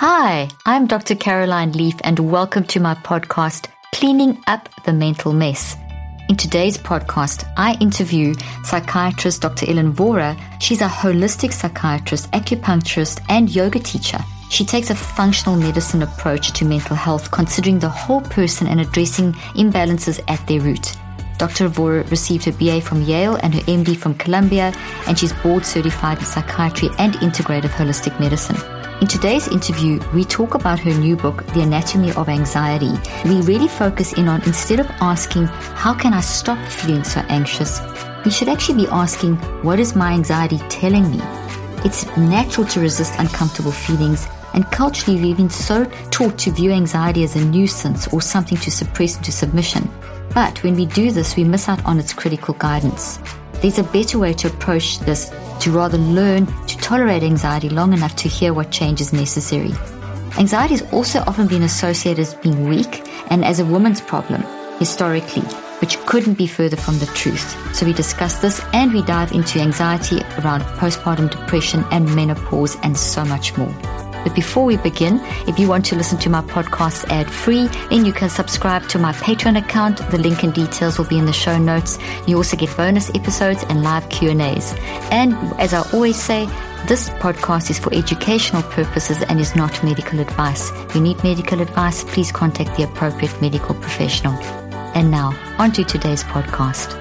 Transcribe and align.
Hi, 0.00 0.50
I'm 0.66 0.86
Dr. 0.86 1.14
Caroline 1.14 1.72
Leaf, 1.72 1.94
and 2.04 2.18
welcome 2.18 2.64
to 2.64 2.80
my 2.80 2.94
podcast, 2.96 3.68
Cleaning 3.94 4.36
Up 4.46 4.68
the 4.84 4.92
Mental 4.92 5.32
Mess. 5.32 5.74
In 6.28 6.36
today's 6.36 6.76
podcast, 6.76 7.50
I 7.56 7.78
interview 7.80 8.34
psychiatrist 8.62 9.40
Dr. 9.40 9.70
Ellen 9.70 9.94
Vora. 9.94 10.38
She's 10.60 10.82
a 10.82 10.86
holistic 10.86 11.50
psychiatrist, 11.50 12.30
acupuncturist, 12.32 13.24
and 13.30 13.48
yoga 13.48 13.78
teacher. 13.78 14.18
She 14.50 14.66
takes 14.66 14.90
a 14.90 14.94
functional 14.94 15.56
medicine 15.56 16.02
approach 16.02 16.52
to 16.52 16.66
mental 16.66 16.94
health, 16.94 17.30
considering 17.30 17.78
the 17.78 17.88
whole 17.88 18.20
person 18.20 18.66
and 18.66 18.82
addressing 18.82 19.32
imbalances 19.54 20.20
at 20.28 20.46
their 20.46 20.60
root. 20.60 20.94
Dr. 21.38 21.70
Vora 21.70 22.08
received 22.10 22.44
her 22.44 22.52
BA 22.52 22.82
from 22.82 23.00
Yale 23.00 23.36
and 23.36 23.54
her 23.54 23.62
MD 23.62 23.96
from 23.96 24.12
Columbia, 24.12 24.74
and 25.06 25.18
she's 25.18 25.32
board 25.32 25.64
certified 25.64 26.18
in 26.18 26.26
psychiatry 26.26 26.90
and 26.98 27.14
integrative 27.14 27.70
holistic 27.70 28.20
medicine. 28.20 28.56
In 28.98 29.06
today's 29.06 29.46
interview, 29.48 30.00
we 30.14 30.24
talk 30.24 30.54
about 30.54 30.78
her 30.78 30.94
new 30.94 31.16
book, 31.16 31.46
The 31.48 31.60
Anatomy 31.60 32.12
of 32.12 32.30
Anxiety. 32.30 32.92
We 33.26 33.42
really 33.42 33.68
focus 33.68 34.14
in 34.14 34.26
on 34.26 34.42
instead 34.44 34.80
of 34.80 34.90
asking, 35.02 35.44
How 35.44 35.92
can 35.92 36.14
I 36.14 36.22
stop 36.22 36.56
feeling 36.66 37.04
so 37.04 37.20
anxious? 37.28 37.78
we 38.24 38.30
should 38.30 38.48
actually 38.48 38.84
be 38.84 38.90
asking, 38.90 39.36
What 39.62 39.78
is 39.80 39.94
my 39.94 40.12
anxiety 40.12 40.56
telling 40.70 41.10
me? 41.10 41.20
It's 41.84 42.06
natural 42.16 42.66
to 42.68 42.80
resist 42.80 43.12
uncomfortable 43.18 43.70
feelings, 43.70 44.26
and 44.54 44.64
culturally, 44.72 45.20
we've 45.20 45.36
been 45.36 45.50
so 45.50 45.84
taught 46.10 46.38
to 46.38 46.50
view 46.50 46.72
anxiety 46.72 47.22
as 47.22 47.36
a 47.36 47.44
nuisance 47.44 48.08
or 48.14 48.22
something 48.22 48.56
to 48.56 48.70
suppress 48.70 49.18
into 49.18 49.30
submission. 49.30 49.90
But 50.32 50.62
when 50.62 50.74
we 50.74 50.86
do 50.86 51.10
this, 51.10 51.36
we 51.36 51.44
miss 51.44 51.68
out 51.68 51.84
on 51.84 51.98
its 51.98 52.14
critical 52.14 52.54
guidance. 52.54 53.18
There's 53.66 53.80
a 53.80 53.92
better 53.92 54.20
way 54.20 54.32
to 54.34 54.46
approach 54.46 55.00
this 55.00 55.28
to 55.58 55.72
rather 55.72 55.98
learn 55.98 56.46
to 56.46 56.78
tolerate 56.78 57.24
anxiety 57.24 57.68
long 57.68 57.92
enough 57.92 58.14
to 58.14 58.28
hear 58.28 58.54
what 58.54 58.70
change 58.70 59.00
is 59.00 59.12
necessary. 59.12 59.72
Anxiety 60.38 60.74
has 60.74 60.92
also 60.92 61.18
often 61.26 61.48
been 61.48 61.64
associated 61.64 62.20
as 62.20 62.34
being 62.34 62.68
weak 62.68 63.02
and 63.28 63.44
as 63.44 63.58
a 63.58 63.64
woman's 63.64 64.00
problem, 64.00 64.42
historically, 64.78 65.42
which 65.80 65.98
couldn't 66.06 66.34
be 66.34 66.46
further 66.46 66.76
from 66.76 67.00
the 67.00 67.06
truth. 67.06 67.74
So 67.74 67.84
we 67.84 67.92
discuss 67.92 68.38
this 68.38 68.64
and 68.72 68.92
we 68.92 69.02
dive 69.02 69.32
into 69.32 69.58
anxiety 69.58 70.20
around 70.38 70.62
postpartum 70.78 71.28
depression 71.28 71.84
and 71.90 72.14
menopause 72.14 72.76
and 72.84 72.96
so 72.96 73.24
much 73.24 73.56
more. 73.58 73.74
But 74.26 74.34
before 74.34 74.64
we 74.64 74.76
begin, 74.76 75.20
if 75.46 75.56
you 75.56 75.68
want 75.68 75.84
to 75.84 75.94
listen 75.94 76.18
to 76.18 76.28
my 76.28 76.40
podcast 76.40 77.08
ad 77.10 77.30
free, 77.30 77.68
then 77.90 78.04
you 78.04 78.12
can 78.12 78.28
subscribe 78.28 78.88
to 78.88 78.98
my 78.98 79.12
Patreon 79.12 79.56
account. 79.56 79.98
The 80.10 80.18
link 80.18 80.42
and 80.42 80.52
details 80.52 80.98
will 80.98 81.04
be 81.04 81.16
in 81.16 81.26
the 81.26 81.32
show 81.32 81.56
notes. 81.56 81.96
You 82.26 82.36
also 82.36 82.56
get 82.56 82.76
bonus 82.76 83.08
episodes 83.10 83.62
and 83.68 83.84
live 83.84 84.08
Q&As. 84.08 84.74
And 85.12 85.34
as 85.60 85.72
I 85.72 85.88
always 85.92 86.20
say, 86.20 86.46
this 86.88 87.08
podcast 87.20 87.70
is 87.70 87.78
for 87.78 87.94
educational 87.94 88.64
purposes 88.64 89.22
and 89.22 89.38
is 89.38 89.54
not 89.54 89.84
medical 89.84 90.18
advice. 90.18 90.72
If 90.72 90.96
you 90.96 91.02
need 91.02 91.22
medical 91.22 91.60
advice, 91.60 92.02
please 92.02 92.32
contact 92.32 92.76
the 92.76 92.82
appropriate 92.82 93.40
medical 93.40 93.76
professional. 93.76 94.34
And 94.96 95.08
now, 95.08 95.38
on 95.58 95.70
to 95.74 95.84
today's 95.84 96.24
podcast. 96.24 97.00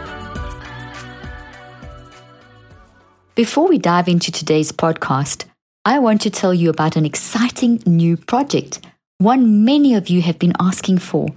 Before 3.34 3.68
we 3.68 3.80
dive 3.80 4.10
into 4.10 4.32
today's 4.32 4.72
podcast, 4.72 5.46
I 5.88 6.00
want 6.00 6.22
to 6.22 6.32
tell 6.32 6.52
you 6.52 6.72
about 6.72 6.96
an 6.96 7.06
exciting 7.06 7.80
new 7.86 8.18
project, 8.18 8.84
one 9.20 9.64
many 9.66 9.94
of 9.94 10.10
you 10.10 10.20
have 10.24 10.40
been 10.40 10.54
asking 10.60 10.98
for, 10.98 11.28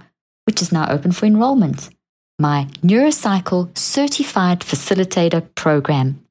which 0.45 0.59
is 0.59 0.71
now 0.71 0.89
open 0.89 1.11
for 1.11 1.27
enrollment. 1.27 1.91
My 2.39 2.67
Neurocycle 2.81 3.77
Certified 3.77 4.61
Facilitator 4.61 5.53
Program. 5.53 6.25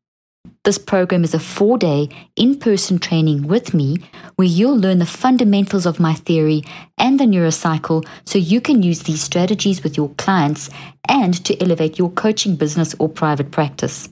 This 0.64 0.78
program 0.78 1.22
is 1.22 1.32
a 1.32 1.38
four 1.38 1.78
day 1.78 2.08
in 2.34 2.58
person 2.58 2.98
training 2.98 3.46
with 3.46 3.72
me 3.72 3.98
where 4.34 4.48
you'll 4.48 4.76
learn 4.76 4.98
the 4.98 5.06
fundamentals 5.06 5.86
of 5.86 6.00
my 6.00 6.14
theory 6.14 6.64
and 6.98 7.20
the 7.20 7.24
neurocycle 7.24 8.04
so 8.26 8.36
you 8.36 8.60
can 8.60 8.82
use 8.82 9.04
these 9.04 9.22
strategies 9.22 9.84
with 9.84 9.96
your 9.96 10.08
clients 10.18 10.70
and 11.08 11.44
to 11.44 11.56
elevate 11.62 12.00
your 12.00 12.10
coaching 12.10 12.56
business 12.56 12.96
or 12.98 13.08
private 13.08 13.52
practice. 13.52 14.08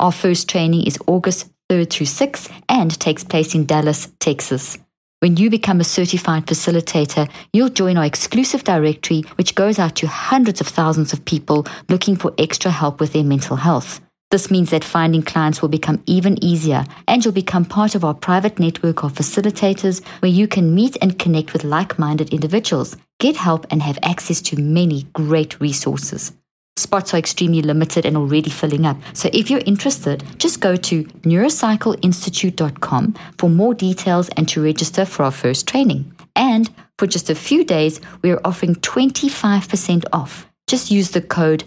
Our 0.00 0.10
first 0.10 0.48
training 0.48 0.88
is 0.88 0.98
August 1.06 1.53
3rd 1.70 1.90
through 1.90 2.06
6th 2.06 2.50
and 2.68 2.98
takes 3.00 3.24
place 3.24 3.54
in 3.54 3.64
Dallas, 3.64 4.08
Texas. 4.20 4.76
When 5.20 5.38
you 5.38 5.48
become 5.48 5.80
a 5.80 5.84
certified 5.84 6.44
facilitator, 6.44 7.30
you'll 7.54 7.70
join 7.70 7.96
our 7.96 8.04
exclusive 8.04 8.64
directory, 8.64 9.22
which 9.36 9.54
goes 9.54 9.78
out 9.78 9.96
to 9.96 10.06
hundreds 10.06 10.60
of 10.60 10.66
thousands 10.66 11.14
of 11.14 11.24
people 11.24 11.66
looking 11.88 12.16
for 12.16 12.34
extra 12.36 12.70
help 12.70 13.00
with 13.00 13.14
their 13.14 13.24
mental 13.24 13.56
health. 13.56 14.02
This 14.30 14.50
means 14.50 14.70
that 14.70 14.84
finding 14.84 15.22
clients 15.22 15.62
will 15.62 15.70
become 15.70 16.02
even 16.04 16.42
easier, 16.44 16.84
and 17.08 17.24
you'll 17.24 17.32
become 17.32 17.64
part 17.64 17.94
of 17.94 18.04
our 18.04 18.14
private 18.14 18.58
network 18.58 19.02
of 19.02 19.14
facilitators 19.14 20.04
where 20.20 20.30
you 20.30 20.46
can 20.46 20.74
meet 20.74 20.98
and 21.00 21.18
connect 21.18 21.54
with 21.54 21.64
like 21.64 21.98
minded 21.98 22.34
individuals, 22.34 22.96
get 23.20 23.36
help, 23.36 23.66
and 23.70 23.80
have 23.80 23.98
access 24.02 24.42
to 24.42 24.60
many 24.60 25.04
great 25.14 25.58
resources. 25.60 26.32
Spots 26.76 27.14
are 27.14 27.18
extremely 27.18 27.62
limited 27.62 28.04
and 28.04 28.16
already 28.16 28.50
filling 28.50 28.84
up. 28.84 28.96
So 29.12 29.30
if 29.32 29.48
you're 29.48 29.62
interested, 29.64 30.24
just 30.38 30.60
go 30.60 30.74
to 30.74 31.04
neurocycleinstitute.com 31.04 33.14
for 33.38 33.48
more 33.48 33.74
details 33.74 34.28
and 34.30 34.48
to 34.48 34.62
register 34.62 35.04
for 35.04 35.22
our 35.22 35.30
first 35.30 35.68
training. 35.68 36.12
And 36.34 36.68
for 36.98 37.06
just 37.06 37.30
a 37.30 37.34
few 37.34 37.64
days, 37.64 38.00
we're 38.22 38.40
offering 38.44 38.74
25% 38.76 40.04
off. 40.12 40.50
Just 40.66 40.90
use 40.90 41.12
the 41.12 41.22
code 41.22 41.64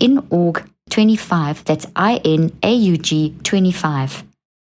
INAUG25, 0.00 1.64
that's 1.64 1.86
I 1.94 2.20
N 2.24 2.50
A 2.62 2.72
U 2.72 2.96
G 2.96 3.34
25. 3.42 4.24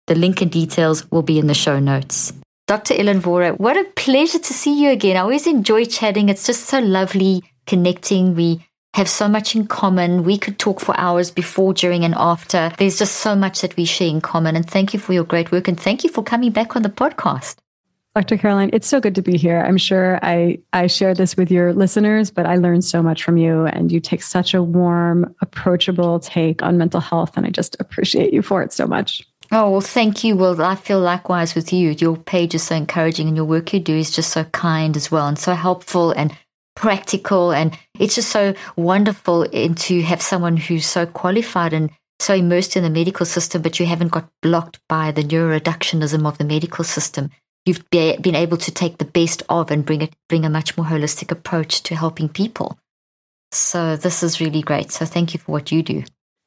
The 0.06 0.15
link 0.15 0.43
and 0.43 0.50
details 0.50 1.10
will 1.10 1.22
be 1.22 1.38
in 1.38 1.47
the 1.47 1.55
show 1.55 1.78
notes. 1.78 2.34
Dr. 2.66 2.94
Ellen 2.94 3.22
Vora, 3.22 3.59
what 3.59 3.78
a 3.78 3.84
pleasure 3.97 4.38
to 4.38 4.53
see 4.53 4.82
you 4.82 4.91
again. 4.91 5.16
I 5.16 5.20
always 5.20 5.47
enjoy 5.47 5.87
chatting. 5.87 6.28
It's 6.28 6.47
just 6.47 6.65
so 6.65 6.78
lovely 6.78 7.43
connecting. 7.66 8.34
We 8.34 8.66
have 8.94 9.09
so 9.09 9.28
much 9.28 9.54
in 9.54 9.66
common. 9.66 10.25
We 10.25 10.38
could 10.38 10.59
talk 10.59 10.81
for 10.81 10.99
hours 10.99 11.31
before, 11.31 11.72
during, 11.72 12.04
and 12.04 12.15
after. 12.16 12.72
There's 12.78 12.99
just 12.99 13.16
so 13.16 13.37
much 13.37 13.60
that 13.60 13.76
we 13.76 13.84
share 13.84 14.09
in 14.09 14.21
common. 14.21 14.56
And 14.56 14.69
thank 14.69 14.93
you 14.93 15.00
for 15.00 15.12
your 15.12 15.25
great 15.25 15.53
work. 15.53 15.69
And 15.69 15.79
thank 15.79 16.05
you 16.05 16.11
for 16.11 16.23
coming 16.23 16.50
back 16.50 16.76
on 16.76 16.82
the 16.82 16.88
podcast. 16.88 17.56
Dr. 18.14 18.37
Caroline, 18.37 18.70
it's 18.73 18.88
so 18.88 19.00
good 19.00 19.14
to 19.14 19.23
be 19.23 19.37
here. 19.37 19.61
I'm 19.61 19.76
sure 19.76 20.19
I, 20.23 20.58
I 20.73 20.88
share 20.88 21.14
this 21.14 21.37
with 21.37 21.52
your 21.52 21.73
listeners, 21.73 22.32
but 22.32 22.46
I 22.46 22.56
learned 22.56 22.85
so 22.85 23.00
much 23.00 23.23
from 23.23 23.37
you, 23.37 23.67
and 23.67 23.93
you 23.93 24.00
take 24.00 24.23
such 24.23 24.55
a 24.55 24.62
warm, 24.62 25.34
approachable 25.41 26.19
take 26.19 26.62
on 26.62 26.79
mental 26.79 27.00
health. 27.00 27.37
And 27.37 27.46
I 27.46 27.50
just 27.50 27.76
appreciate 27.79 28.32
you 28.32 28.43
for 28.43 28.62
it 28.62 28.73
so 28.73 28.87
much. 28.87 29.25
Oh, 29.52 29.70
well, 29.70 29.81
thank 29.81 30.25
you. 30.25 30.37
Well, 30.37 30.61
I 30.61 30.75
feel 30.75 30.99
likewise 30.99 31.55
with 31.55 31.73
you. 31.73 31.91
Your 31.91 32.17
page 32.17 32.55
is 32.56 32.64
so 32.64 32.75
encouraging, 32.75 33.29
and 33.29 33.37
your 33.37 33.46
work 33.46 33.73
you 33.73 33.79
do 33.79 33.96
is 33.96 34.11
just 34.11 34.32
so 34.32 34.43
kind 34.44 34.96
as 34.96 35.12
well, 35.12 35.29
and 35.29 35.38
so 35.38 35.55
helpful 35.55 36.11
and 36.11 36.37
practical. 36.78 37.50
And 37.52 37.76
it's 37.98 38.14
just 38.14 38.30
so 38.30 38.54
wonderful 38.76 39.46
eh, 39.52 39.75
to 39.75 40.02
have 40.02 40.22
someone 40.22 40.56
who's 40.56 40.86
so 40.86 41.06
qualified 41.06 41.72
and 41.72 41.90
so 42.20 42.34
immersed 42.34 42.76
in 42.76 42.84
the 42.84 42.90
medical 42.90 43.26
system, 43.26 43.62
but 43.62 43.78
you 43.78 43.86
haven't 43.86 44.12
got 44.12 44.28
blocked 44.42 44.78
by 44.88 45.10
the 45.10 45.22
neuroreductionism 45.22 46.26
of 46.26 46.38
the 46.38 46.44
medical 46.44 46.84
system. 46.84 47.30
You've 47.66 47.88
been 47.90 48.34
able 48.34 48.56
to 48.58 48.70
take 48.70 48.98
the 48.98 49.04
best 49.04 49.42
of 49.48 49.70
and 49.70 49.84
bring 49.84 50.02
it, 50.02 50.14
bring 50.28 50.44
a 50.44 50.50
much 50.50 50.76
more 50.76 50.86
holistic 50.86 51.30
approach 51.30 51.82
to 51.82 51.96
helping 51.96 52.28
people. 52.28 52.78
So 53.50 53.96
this 53.96 54.22
is 54.22 54.40
really 54.40 54.62
great. 54.62 54.90
So 54.90 55.04
thank 55.04 55.34
you 55.34 55.40
for 55.40 55.52
what 55.52 55.72
you 55.72 55.82
do. 55.82 56.04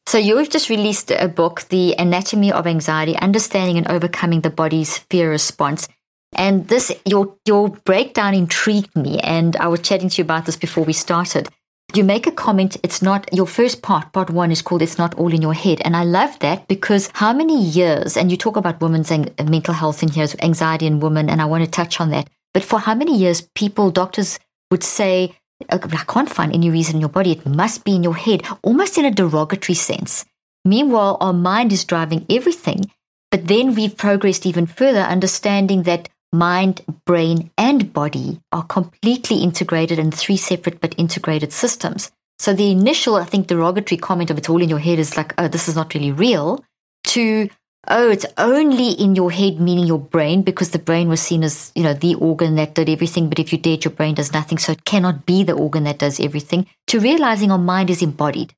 So 0.08 0.18
you've 0.18 0.50
just 0.50 0.70
released 0.70 1.12
a 1.12 1.28
book, 1.28 1.64
The 1.70 1.96
Anatomy 1.98 2.52
of 2.52 2.68
Anxiety, 2.68 3.16
Understanding 3.18 3.78
and 3.78 3.88
Overcoming 3.90 4.42
the 4.42 4.50
Body's 4.50 4.98
Fear 4.98 5.30
Response. 5.30 5.88
And 6.34 6.68
this, 6.68 6.92
your, 7.06 7.36
your 7.46 7.70
breakdown 7.70 8.34
intrigued 8.34 8.96
me. 8.96 9.20
And 9.20 9.56
I 9.58 9.68
was 9.68 9.82
chatting 9.82 10.10
to 10.10 10.18
you 10.18 10.24
about 10.24 10.46
this 10.46 10.56
before 10.56 10.84
we 10.84 10.94
started. 10.94 11.50
You 11.94 12.06
make 12.06 12.26
a 12.26 12.32
comment, 12.32 12.78
it's 12.84 13.02
not 13.02 13.32
your 13.34 13.46
first 13.46 13.82
part, 13.82 14.14
part 14.14 14.30
one 14.30 14.50
is 14.50 14.62
called 14.62 14.82
It's 14.82 14.98
Not 14.98 15.14
All 15.16 15.34
in 15.34 15.42
Your 15.42 15.54
Head. 15.54 15.82
And 15.84 15.96
I 15.96 16.06
love 16.06 16.40
that 16.40 16.68
because 16.70 17.10
how 17.16 17.34
many 17.34 17.62
years, 17.62 18.16
and 18.16 18.32
you 18.32 18.38
talk 18.38 18.56
about 18.56 18.80
women's 18.80 19.12
mental 19.12 19.74
health 19.74 20.02
in 20.02 20.10
here, 20.10 20.28
anxiety 20.42 20.86
in 20.86 21.02
women, 21.02 21.30
and 21.30 21.42
I 21.42 21.46
want 21.46 21.66
to 21.66 21.70
touch 21.70 22.00
on 22.00 22.10
that. 22.12 22.30
But 22.54 22.64
for 22.64 22.80
how 22.80 22.96
many 22.96 23.18
years 23.18 23.42
people, 23.56 23.92
doctors 23.92 24.40
would 24.72 24.84
say, 24.84 25.36
I 25.70 25.78
can't 25.78 26.30
find 26.30 26.54
any 26.54 26.70
reason 26.70 26.96
in 26.96 27.02
your 27.02 27.10
body. 27.10 27.34
It 27.34 27.46
must 27.46 27.84
be 27.84 27.96
in 27.96 28.04
your 28.04 28.16
head, 28.16 28.44
almost 28.64 28.98
in 28.98 29.04
a 29.04 29.12
derogatory 29.12 29.76
sense. 29.76 30.24
Meanwhile, 30.64 31.18
our 31.20 31.34
mind 31.34 31.74
is 31.74 31.84
driving 31.84 32.26
everything. 32.30 32.90
But 33.32 33.48
then 33.48 33.76
we've 33.76 33.96
progressed 33.96 34.46
even 34.46 34.66
further, 34.66 35.02
understanding 35.02 35.84
that 35.84 36.10
mind, 36.34 36.82
brain, 37.06 37.52
and 37.58 37.92
body 37.94 38.40
are 38.52 38.64
completely 38.64 39.38
integrated 39.38 40.00
in 40.00 40.12
three 40.12 40.38
separate 40.38 40.80
but 40.80 40.96
integrated 40.98 41.52
systems. 41.52 42.12
So 42.40 42.54
the 42.54 42.72
initial, 42.72 43.16
I 43.16 43.26
think, 43.26 43.48
derogatory 43.48 44.00
comment 44.00 44.32
of 44.32 44.38
it's 44.38 44.50
all 44.50 44.62
in 44.62 44.70
your 44.70 44.80
head 44.80 44.98
is 44.98 45.18
like, 45.18 45.34
oh, 45.38 45.48
this 45.48 45.68
is 45.68 45.76
not 45.76 45.94
really 45.94 46.12
real, 46.12 46.64
to, 47.06 47.50
oh, 47.88 48.10
it's 48.10 48.26
only 48.38 48.92
in 48.92 49.16
your 49.16 49.32
head, 49.32 49.60
meaning 49.60 49.86
your 49.86 50.00
brain, 50.00 50.42
because 50.42 50.72
the 50.72 50.80
brain 50.80 51.08
was 51.08 51.22
seen 51.22 51.44
as, 51.44 51.72
you 51.76 51.84
know, 51.84 51.94
the 51.94 52.16
organ 52.16 52.56
that 52.56 52.74
did 52.74 52.90
everything. 52.90 53.30
But 53.30 53.40
if 53.40 53.52
you're 53.52 53.62
dead, 53.62 53.84
your 53.84 53.92
brain 53.92 54.16
does 54.16 54.34
nothing. 54.34 54.58
So 54.58 54.72
it 54.72 54.86
cannot 54.86 55.26
be 55.26 55.44
the 55.44 55.54
organ 55.54 55.84
that 55.84 56.00
does 56.00 56.20
everything. 56.20 56.66
To 56.88 57.00
realizing 57.00 57.52
our 57.52 57.60
mind 57.60 57.90
is 57.90 58.02
embodied, 58.02 58.54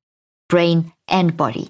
brain 0.47 0.93
and 1.07 1.35
body. 1.35 1.69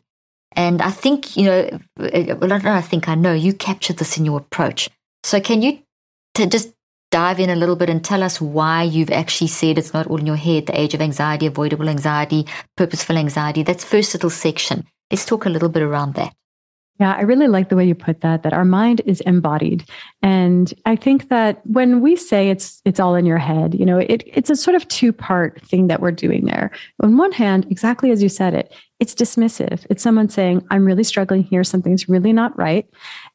And 0.55 0.83
I 0.83 0.91
think, 0.91 1.35
you 1.35 1.45
know, 1.45 1.79
well, 1.97 2.11
I 2.13 2.47
don't 2.47 2.63
know, 2.63 2.73
I 2.73 2.81
think 2.81 3.09
I 3.09 3.15
know 3.15 3.33
you 3.33 3.53
captured 3.53 3.97
this 3.97 4.19
in 4.19 4.25
your 4.25 4.37
approach. 4.37 4.89
So 5.23 5.39
can 5.39 5.61
you 5.63 5.79
to 6.35 6.45
just 6.47 6.73
dive 7.11 7.39
in 7.39 7.49
a 7.49 7.55
little 7.55 7.75
bit 7.75 7.89
and 7.89 8.03
tell 8.03 8.23
us 8.23 8.41
why 8.41 8.81
you've 8.83 9.11
actually 9.11 9.47
said 9.47 9.77
it's 9.77 9.93
not 9.93 10.07
all 10.07 10.17
in 10.17 10.25
your 10.25 10.35
head 10.35 10.65
the 10.65 10.79
age 10.79 10.93
of 10.93 11.01
anxiety, 11.01 11.45
avoidable 11.45 11.87
anxiety, 11.87 12.47
purposeful 12.75 13.17
anxiety. 13.17 13.61
That's 13.61 13.83
first 13.83 14.13
little 14.13 14.31
section. 14.31 14.85
Let's 15.11 15.25
talk 15.25 15.45
a 15.45 15.49
little 15.49 15.69
bit 15.69 15.83
around 15.83 16.15
that. 16.15 16.33
Yeah, 16.99 17.13
I 17.13 17.21
really 17.21 17.47
like 17.47 17.69
the 17.69 17.75
way 17.75 17.85
you 17.85 17.95
put 17.95 18.21
that, 18.21 18.43
that 18.43 18.53
our 18.53 18.63
mind 18.63 19.01
is 19.05 19.19
embodied. 19.21 19.83
And 20.21 20.71
I 20.85 20.95
think 20.95 21.29
that 21.29 21.65
when 21.65 22.01
we 22.01 22.15
say 22.15 22.49
it's 22.49 22.81
it's 22.85 22.99
all 22.99 23.15
in 23.15 23.25
your 23.25 23.39
head, 23.39 23.73
you 23.73 23.85
know, 23.85 23.97
it, 23.97 24.23
it's 24.27 24.51
a 24.51 24.55
sort 24.55 24.75
of 24.75 24.87
two-part 24.87 25.61
thing 25.63 25.87
that 25.87 26.01
we're 26.01 26.11
doing 26.11 26.45
there. 26.45 26.69
On 27.01 27.17
one 27.17 27.31
hand, 27.31 27.65
exactly 27.71 28.11
as 28.11 28.21
you 28.21 28.29
said 28.29 28.53
it, 28.53 28.73
it's 28.99 29.15
dismissive. 29.15 29.85
It's 29.89 30.01
someone 30.03 30.29
saying, 30.29 30.65
I'm 30.69 30.85
really 30.85 31.03
struggling 31.03 31.43
here, 31.43 31.63
something's 31.63 32.07
really 32.07 32.31
not 32.31 32.57
right. 32.57 32.87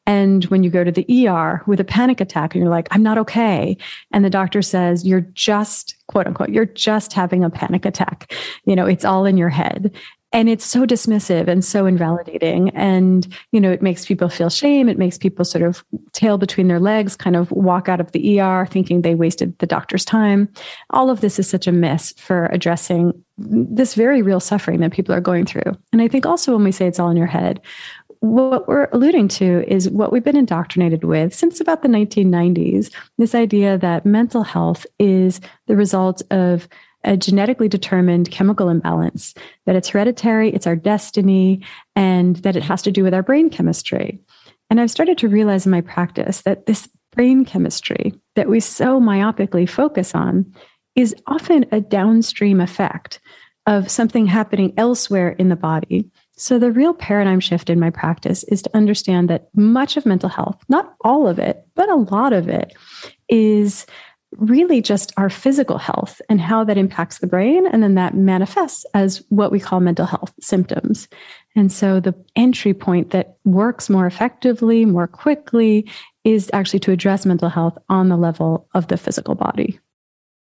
And 0.07 0.45
when 0.47 0.63
you 0.63 0.71
go 0.71 0.83
to 0.83 0.91
the 0.91 1.29
ER 1.29 1.63
with 1.67 1.79
a 1.81 1.85
panic 1.85 2.23
attack 2.23 2.55
and 2.55 2.63
you're 2.63 2.71
like, 2.71 2.89
I'm 2.93 3.03
not 3.03 3.19
okay. 3.19 3.77
And 4.11 4.25
the 4.25 4.31
doctor 4.31 4.63
says, 4.63 5.07
you're 5.07 5.21
just, 5.21 5.95
quote 6.07 6.27
unquote, 6.27 6.49
you're 6.49 6.65
just 6.65 7.13
having 7.13 7.45
a 7.45 7.51
panic 7.51 7.85
attack. 7.85 8.33
You 8.65 8.77
know, 8.77 8.87
it's 8.87 9.05
all 9.05 9.27
in 9.27 9.37
your 9.37 9.51
head. 9.51 9.95
And 10.33 10.49
it's 10.49 10.65
so 10.65 10.85
dismissive 10.85 11.49
and 11.49 11.65
so 11.65 11.87
invalidating. 11.87 12.69
And, 12.71 13.27
you 13.53 13.61
know, 13.61 13.73
it 13.73 13.81
makes 13.81 14.05
people 14.05 14.29
feel 14.29 14.51
shame. 14.51 14.89
It 14.89 14.99
makes 14.99 15.17
people 15.17 15.45
sort 15.45 15.63
of 15.63 15.83
tail 16.13 16.37
between 16.37 16.69
their 16.69 16.81
legs, 16.81 17.17
kind 17.17 17.35
of 17.35 17.51
walk 17.51 17.89
out 17.89 18.01
of 18.01 18.13
the 18.13 18.41
ER 18.41 18.67
thinking 18.67 19.01
they 19.01 19.15
wasted 19.15 19.59
the 19.59 19.67
doctor's 19.67 20.05
time. 20.05 20.49
All 20.91 21.09
of 21.09 21.23
this 21.23 21.39
is 21.39 21.49
such 21.49 21.67
a 21.67 21.73
miss 21.73 22.13
for 22.19 22.47
addressing 22.47 23.13
this 23.39 23.95
very 23.95 24.21
real 24.21 24.41
suffering 24.41 24.81
that 24.81 24.93
people 24.93 25.15
are 25.15 25.21
going 25.21 25.47
through. 25.47 25.77
And 25.93 26.03
I 26.03 26.09
think 26.09 26.27
also 26.27 26.53
when 26.53 26.65
we 26.65 26.73
say 26.73 26.87
it's 26.87 26.99
all 26.99 27.11
in 27.11 27.17
your 27.17 27.27
head, 27.27 27.61
what 28.21 28.67
we're 28.67 28.89
alluding 28.93 29.29
to 29.29 29.65
is 29.73 29.89
what 29.89 30.13
we've 30.13 30.25
been 30.25 30.37
indoctrinated 30.37 31.05
with 31.05 31.33
since 31.33 31.61
about 31.61 31.83
the 31.83 31.89
1990s 31.89 32.93
this 33.17 33.35
idea 33.35 33.79
that 33.79 34.05
mental 34.05 34.43
health 34.43 34.87
is 34.99 35.41
the 35.67 35.77
result 35.77 36.21
of 36.31 36.69
a 37.09 37.17
genetically 37.17 37.69
determined 37.69 38.31
chemical 38.31 38.69
imbalance, 38.69 39.35
that 39.67 39.75
it's 39.75 39.89
hereditary, 39.89 40.51
it's 40.51 40.67
our 40.67 40.77
destiny, 40.77 41.65
and 41.97 42.37
that 42.37 42.55
it 42.55 42.63
has 42.63 42.83
to 42.83 42.93
do 42.93 43.03
with 43.03 43.15
our 43.15 43.23
brain 43.23 43.51
chemistry. 43.51 44.21
And 44.71 44.81
I've 44.81 44.91
started 44.91 45.19
to 45.19 45.29
realize 45.29 45.65
in 45.65 45.73
my 45.73 45.81
practice 45.81 46.43
that 46.43 46.67
this 46.67 46.89
brain 47.13 47.45
chemistry 47.45 48.15
that 48.37 48.49
we 48.49 48.61
so 48.61 49.01
myopically 49.01 49.69
focus 49.69 50.15
on 50.15 50.55
is 50.95 51.15
often 51.27 51.65
a 51.73 51.81
downstream 51.81 52.61
effect 52.61 53.19
of 53.67 53.91
something 53.91 54.27
happening 54.27 54.75
elsewhere 54.77 55.31
in 55.31 55.49
the 55.49 55.57
body 55.57 56.11
so, 56.41 56.61
the 56.61 56.71
real 56.71 56.95
paradigm 56.95 57.41
shift 57.41 57.69
in 57.69 57.81
my 57.81 57.91
practice 57.91 58.45
is 58.45 58.63
to 58.63 58.71
understand 58.77 59.29
that 59.29 59.49
much 59.57 59.97
of 59.97 60.07
mental 60.07 60.29
health, 60.29 60.63
not 60.69 60.95
all 61.01 61.27
of 61.27 61.41
it, 61.41 61.67
but 61.75 61.89
a 61.89 61.97
lot 61.97 62.33
of 62.33 62.49
it, 62.49 62.75
is 63.29 63.85
really 64.37 64.83
just 64.83 65.13
our 65.17 65.31
physical 65.31 65.79
health 65.79 66.21
and 66.29 66.41
how 66.41 66.65
that 66.65 66.79
impacts 66.79 67.19
the 67.19 67.27
brain. 67.27 67.67
And 67.67 67.83
then 67.83 67.95
that 67.95 68.15
manifests 68.15 68.85
as 68.95 69.23
what 69.29 69.51
we 69.51 69.61
call 69.61 69.81
mental 69.81 70.07
health 70.07 70.33
symptoms. 70.41 71.09
And 71.57 71.73
so, 71.73 71.99
the 71.99 72.15
entry 72.37 72.75
point 72.75 73.11
that 73.11 73.37
works 73.45 73.89
more 73.89 74.07
effectively, 74.07 74.85
more 74.85 75.07
quickly, 75.07 75.91
is 76.25 76.51
actually 76.53 76.81
to 76.81 76.93
address 76.93 77.27
mental 77.27 77.49
health 77.49 77.79
on 77.89 78.09
the 78.09 78.17
level 78.17 78.69
of 78.75 78.89
the 78.89 78.97
physical 78.97 79.35
body 79.35 79.81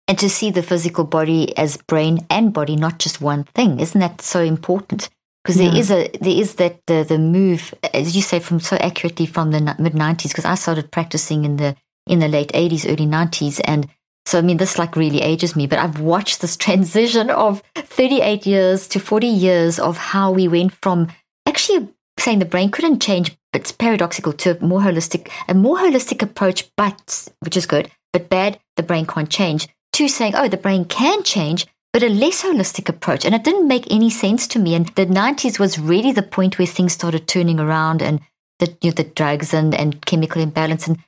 and 0.06 0.18
to 0.18 0.30
see 0.30 0.50
the 0.50 0.62
physical 0.62 1.04
body 1.04 1.56
as 1.58 1.76
brain 1.76 2.26
and 2.30 2.52
body, 2.52 2.76
not 2.76 2.98
just 2.98 3.20
one 3.20 3.44
thing. 3.44 3.78
Isn't 3.78 4.00
that 4.00 4.22
so 4.22 4.40
important? 4.42 5.10
because 5.48 5.60
yeah. 5.60 5.70
there 5.70 5.80
is 5.80 5.90
a 5.90 6.10
there 6.20 6.40
is 6.40 6.54
that 6.56 6.84
the 6.86 7.04
the 7.08 7.18
move 7.18 7.72
as 7.94 8.14
you 8.14 8.22
say 8.22 8.38
from 8.38 8.60
so 8.60 8.76
accurately 8.76 9.24
from 9.24 9.50
the 9.50 9.60
mid 9.78 9.94
90s 9.94 10.28
because 10.28 10.44
I 10.44 10.54
started 10.54 10.90
practicing 10.92 11.44
in 11.44 11.56
the 11.56 11.74
in 12.08 12.18
the 12.18 12.28
late 12.28 12.52
80s 12.52 12.90
early 12.90 13.06
90s 13.06 13.60
and 13.64 13.88
so 14.26 14.38
I 14.38 14.42
mean 14.42 14.58
this 14.58 14.78
like 14.78 14.96
really 14.96 15.20
ages 15.20 15.56
me 15.56 15.66
but 15.66 15.78
I've 15.78 16.00
watched 16.00 16.40
this 16.40 16.56
transition 16.66 17.30
of 17.30 17.62
38 17.76 18.46
years 18.46 18.88
to 18.88 19.00
40 19.00 19.26
years 19.26 19.78
of 19.78 19.96
how 19.96 20.30
we 20.32 20.48
went 20.48 20.72
from 20.72 21.08
actually 21.46 21.88
saying 22.18 22.40
the 22.40 22.44
brain 22.44 22.70
couldn't 22.70 23.00
change 23.00 23.36
but 23.52 23.62
it's 23.62 23.72
paradoxical 23.72 24.32
to 24.34 24.58
a 24.58 24.64
more 24.64 24.80
holistic 24.80 25.30
a 25.48 25.54
more 25.54 25.78
holistic 25.78 26.22
approach 26.22 26.68
but 26.76 27.28
which 27.40 27.56
is 27.56 27.66
good 27.66 27.90
but 28.12 28.28
bad 28.28 28.58
the 28.76 28.82
brain 28.82 29.06
can't 29.06 29.30
change 29.30 29.68
to 29.92 30.08
saying 30.08 30.34
oh 30.36 30.48
the 30.48 30.56
brain 30.56 30.84
can 30.84 31.22
change 31.22 31.66
but 31.92 32.02
a 32.02 32.08
less 32.08 32.42
holistic 32.42 32.88
approach. 32.88 33.24
And 33.24 33.34
it 33.34 33.44
didn't 33.44 33.68
make 33.68 33.90
any 33.90 34.10
sense 34.10 34.46
to 34.48 34.58
me. 34.58 34.74
And 34.74 34.86
the 34.88 35.06
90s 35.06 35.58
was 35.58 35.78
really 35.78 36.12
the 36.12 36.22
point 36.22 36.58
where 36.58 36.66
things 36.66 36.92
started 36.92 37.26
turning 37.26 37.58
around 37.58 38.02
and 38.02 38.20
the, 38.58 38.76
you 38.80 38.90
know, 38.90 38.94
the 38.94 39.04
drugs 39.04 39.54
and, 39.54 39.74
and 39.74 40.04
chemical 40.04 40.42
imbalance. 40.42 40.86
And 40.86 40.98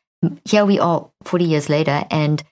here 0.44 0.64
we 0.64 0.78
are 0.78 1.08
40 1.24 1.44
years 1.44 1.68
later 1.68 2.04
and 2.10 2.42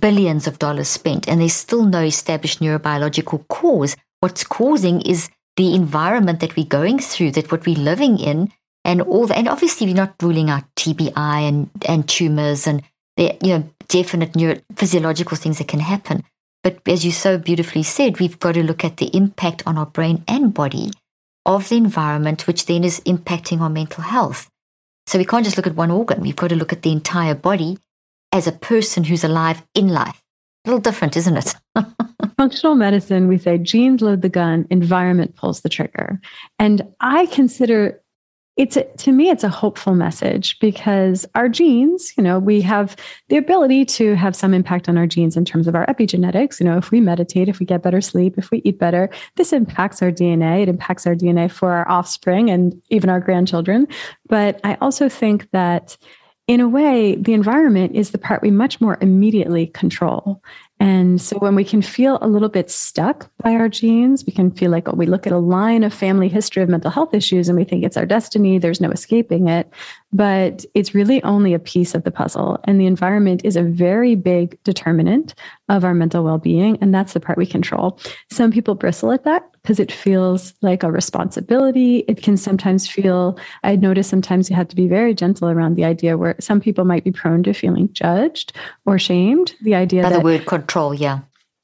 billions 0.00 0.46
of 0.46 0.58
dollars 0.58 0.88
spent, 0.88 1.28
and 1.28 1.40
there's 1.40 1.54
still 1.54 1.84
no 1.84 2.02
established 2.02 2.60
neurobiological 2.60 3.46
cause. 3.48 3.96
What's 4.20 4.44
causing 4.44 5.00
is 5.02 5.30
the 5.56 5.74
environment 5.74 6.40
that 6.40 6.56
we're 6.56 6.66
going 6.66 6.98
through, 6.98 7.32
that 7.32 7.52
what 7.52 7.66
we're 7.66 7.76
living 7.76 8.18
in, 8.18 8.52
and 8.84 9.00
all 9.02 9.26
that. 9.26 9.38
And 9.38 9.48
obviously, 9.48 9.86
we're 9.86 9.94
not 9.94 10.14
ruling 10.20 10.50
out 10.50 10.64
TBI 10.76 11.48
and, 11.48 11.70
and 11.86 12.08
tumors 12.08 12.66
and 12.66 12.82
the 13.16 13.36
you 13.42 13.58
know 13.58 13.70
definite 13.88 14.32
neurophysiological 14.32 15.38
things 15.38 15.58
that 15.58 15.68
can 15.68 15.80
happen. 15.80 16.24
But 16.62 16.80
as 16.86 17.04
you 17.04 17.12
so 17.12 17.38
beautifully 17.38 17.82
said, 17.82 18.20
we've 18.20 18.38
got 18.38 18.52
to 18.52 18.62
look 18.62 18.84
at 18.84 18.98
the 18.98 19.14
impact 19.16 19.62
on 19.66 19.78
our 19.78 19.86
brain 19.86 20.24
and 20.28 20.52
body 20.52 20.90
of 21.46 21.68
the 21.68 21.76
environment, 21.76 22.46
which 22.46 22.66
then 22.66 22.84
is 22.84 23.00
impacting 23.00 23.60
our 23.60 23.70
mental 23.70 24.02
health. 24.02 24.49
So 25.10 25.18
we 25.18 25.24
can't 25.24 25.44
just 25.44 25.56
look 25.56 25.66
at 25.66 25.74
one 25.74 25.90
organ. 25.90 26.20
We've 26.20 26.36
got 26.36 26.50
to 26.50 26.54
look 26.54 26.72
at 26.72 26.82
the 26.82 26.92
entire 26.92 27.34
body 27.34 27.78
as 28.30 28.46
a 28.46 28.52
person 28.52 29.02
who's 29.02 29.24
alive 29.24 29.60
in 29.74 29.88
life. 29.88 30.22
A 30.64 30.68
little 30.68 30.80
different, 30.80 31.16
isn't 31.16 31.36
it? 31.36 31.56
Functional 32.36 32.76
medicine, 32.76 33.26
we 33.26 33.36
say 33.36 33.58
genes 33.58 34.02
load 34.02 34.22
the 34.22 34.28
gun, 34.28 34.68
environment 34.70 35.34
pulls 35.34 35.62
the 35.62 35.68
trigger. 35.68 36.20
And 36.60 36.86
I 37.00 37.26
consider 37.26 37.99
it's 38.60 38.76
a, 38.76 38.84
to 38.98 39.10
me 39.10 39.30
it's 39.30 39.42
a 39.42 39.48
hopeful 39.48 39.94
message 39.94 40.58
because 40.58 41.24
our 41.34 41.48
genes 41.48 42.12
you 42.18 42.22
know 42.22 42.38
we 42.38 42.60
have 42.60 42.94
the 43.30 43.38
ability 43.38 43.86
to 43.86 44.14
have 44.16 44.36
some 44.36 44.52
impact 44.52 44.86
on 44.86 44.98
our 44.98 45.06
genes 45.06 45.34
in 45.34 45.46
terms 45.46 45.66
of 45.66 45.74
our 45.74 45.86
epigenetics. 45.86 46.60
You 46.60 46.66
know 46.66 46.76
if 46.76 46.90
we 46.90 47.00
meditate 47.00 47.48
if 47.48 47.58
we 47.58 47.64
get 47.64 47.82
better 47.82 48.02
sleep 48.02 48.36
if 48.36 48.50
we 48.50 48.60
eat 48.66 48.78
better 48.78 49.08
this 49.36 49.54
impacts 49.54 50.02
our 50.02 50.10
dna 50.10 50.62
it 50.62 50.68
impacts 50.68 51.06
our 51.06 51.14
dna 51.14 51.50
for 51.50 51.72
our 51.72 51.88
offspring 51.88 52.50
and 52.50 52.78
even 52.90 53.08
our 53.08 53.18
grandchildren. 53.18 53.88
But 54.28 54.60
i 54.62 54.76
also 54.82 55.08
think 55.08 55.50
that 55.52 55.96
in 56.50 56.58
a 56.58 56.68
way, 56.68 57.14
the 57.14 57.32
environment 57.32 57.94
is 57.94 58.10
the 58.10 58.18
part 58.18 58.42
we 58.42 58.50
much 58.50 58.80
more 58.80 58.98
immediately 59.00 59.68
control. 59.68 60.42
And 60.80 61.20
so 61.20 61.38
when 61.38 61.54
we 61.54 61.62
can 61.62 61.80
feel 61.80 62.18
a 62.20 62.26
little 62.26 62.48
bit 62.48 62.72
stuck 62.72 63.30
by 63.40 63.52
our 63.52 63.68
genes, 63.68 64.26
we 64.26 64.32
can 64.32 64.50
feel 64.50 64.72
like 64.72 64.88
oh, 64.88 64.96
we 64.96 65.06
look 65.06 65.28
at 65.28 65.32
a 65.32 65.38
line 65.38 65.84
of 65.84 65.94
family 65.94 66.26
history 66.26 66.60
of 66.60 66.68
mental 66.68 66.90
health 66.90 67.14
issues 67.14 67.48
and 67.48 67.56
we 67.56 67.62
think 67.62 67.84
it's 67.84 67.96
our 67.96 68.04
destiny, 68.04 68.58
there's 68.58 68.80
no 68.80 68.90
escaping 68.90 69.46
it. 69.46 69.72
But 70.12 70.64
it's 70.74 70.92
really 70.92 71.22
only 71.22 71.54
a 71.54 71.60
piece 71.60 71.94
of 71.94 72.02
the 72.02 72.10
puzzle. 72.10 72.58
And 72.64 72.80
the 72.80 72.86
environment 72.86 73.42
is 73.44 73.54
a 73.54 73.62
very 73.62 74.16
big 74.16 74.60
determinant 74.64 75.36
of 75.68 75.84
our 75.84 75.94
mental 75.94 76.24
well 76.24 76.38
being. 76.38 76.78
And 76.80 76.92
that's 76.92 77.12
the 77.12 77.20
part 77.20 77.38
we 77.38 77.46
control. 77.46 78.00
Some 78.28 78.50
people 78.50 78.74
bristle 78.74 79.12
at 79.12 79.22
that 79.22 79.49
because 79.62 79.78
it 79.78 79.92
feels 79.92 80.54
like 80.62 80.82
a 80.82 80.90
responsibility. 80.90 81.98
It 82.08 82.22
can 82.22 82.36
sometimes 82.36 82.88
feel, 82.88 83.38
I 83.62 83.76
notice 83.76 84.08
sometimes 84.08 84.48
you 84.48 84.56
have 84.56 84.68
to 84.68 84.76
be 84.76 84.88
very 84.88 85.14
gentle 85.14 85.48
around 85.48 85.76
the 85.76 85.84
idea 85.84 86.16
where 86.16 86.36
some 86.40 86.60
people 86.60 86.84
might 86.84 87.04
be 87.04 87.12
prone 87.12 87.42
to 87.44 87.52
feeling 87.52 87.92
judged 87.92 88.52
or 88.86 88.98
shamed. 88.98 89.54
The 89.62 89.74
idea 89.74 90.02
By 90.02 90.10
that 90.10 90.18
the 90.18 90.24
word 90.24 90.46
control, 90.46 90.94
yeah. 90.94 91.20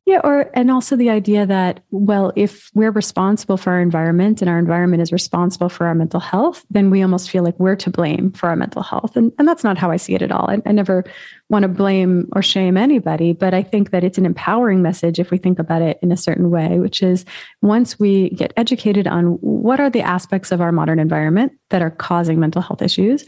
Yeah, 0.06 0.20
or 0.22 0.48
and 0.54 0.70
also 0.70 0.94
the 0.94 1.10
idea 1.10 1.46
that 1.46 1.80
well, 1.90 2.32
if 2.36 2.70
we're 2.74 2.92
responsible 2.92 3.56
for 3.56 3.72
our 3.72 3.80
environment 3.80 4.40
and 4.40 4.48
our 4.48 4.56
environment 4.56 5.02
is 5.02 5.10
responsible 5.10 5.68
for 5.68 5.84
our 5.84 5.96
mental 5.96 6.20
health, 6.20 6.64
then 6.70 6.90
we 6.90 7.02
almost 7.02 7.28
feel 7.28 7.42
like 7.42 7.58
we're 7.58 7.74
to 7.74 7.90
blame 7.90 8.30
for 8.30 8.48
our 8.48 8.54
mental 8.54 8.84
health, 8.84 9.16
and 9.16 9.32
and 9.36 9.48
that's 9.48 9.64
not 9.64 9.76
how 9.76 9.90
I 9.90 9.96
see 9.96 10.14
it 10.14 10.22
at 10.22 10.30
all. 10.30 10.48
I, 10.48 10.62
I 10.64 10.70
never 10.70 11.04
want 11.50 11.64
to 11.64 11.68
blame 11.68 12.28
or 12.36 12.42
shame 12.42 12.76
anybody, 12.76 13.32
but 13.32 13.52
I 13.52 13.64
think 13.64 13.90
that 13.90 14.04
it's 14.04 14.16
an 14.16 14.26
empowering 14.26 14.80
message 14.80 15.18
if 15.18 15.32
we 15.32 15.38
think 15.38 15.58
about 15.58 15.82
it 15.82 15.98
in 16.02 16.12
a 16.12 16.16
certain 16.16 16.50
way, 16.50 16.78
which 16.78 17.02
is 17.02 17.24
once 17.60 17.98
we 17.98 18.30
get 18.30 18.52
educated 18.56 19.08
on 19.08 19.38
what 19.40 19.80
are 19.80 19.90
the 19.90 20.02
aspects 20.02 20.52
of 20.52 20.60
our 20.60 20.70
modern 20.70 21.00
environment 21.00 21.52
that 21.70 21.82
are 21.82 21.90
causing 21.90 22.38
mental 22.38 22.62
health 22.62 22.80
issues, 22.80 23.24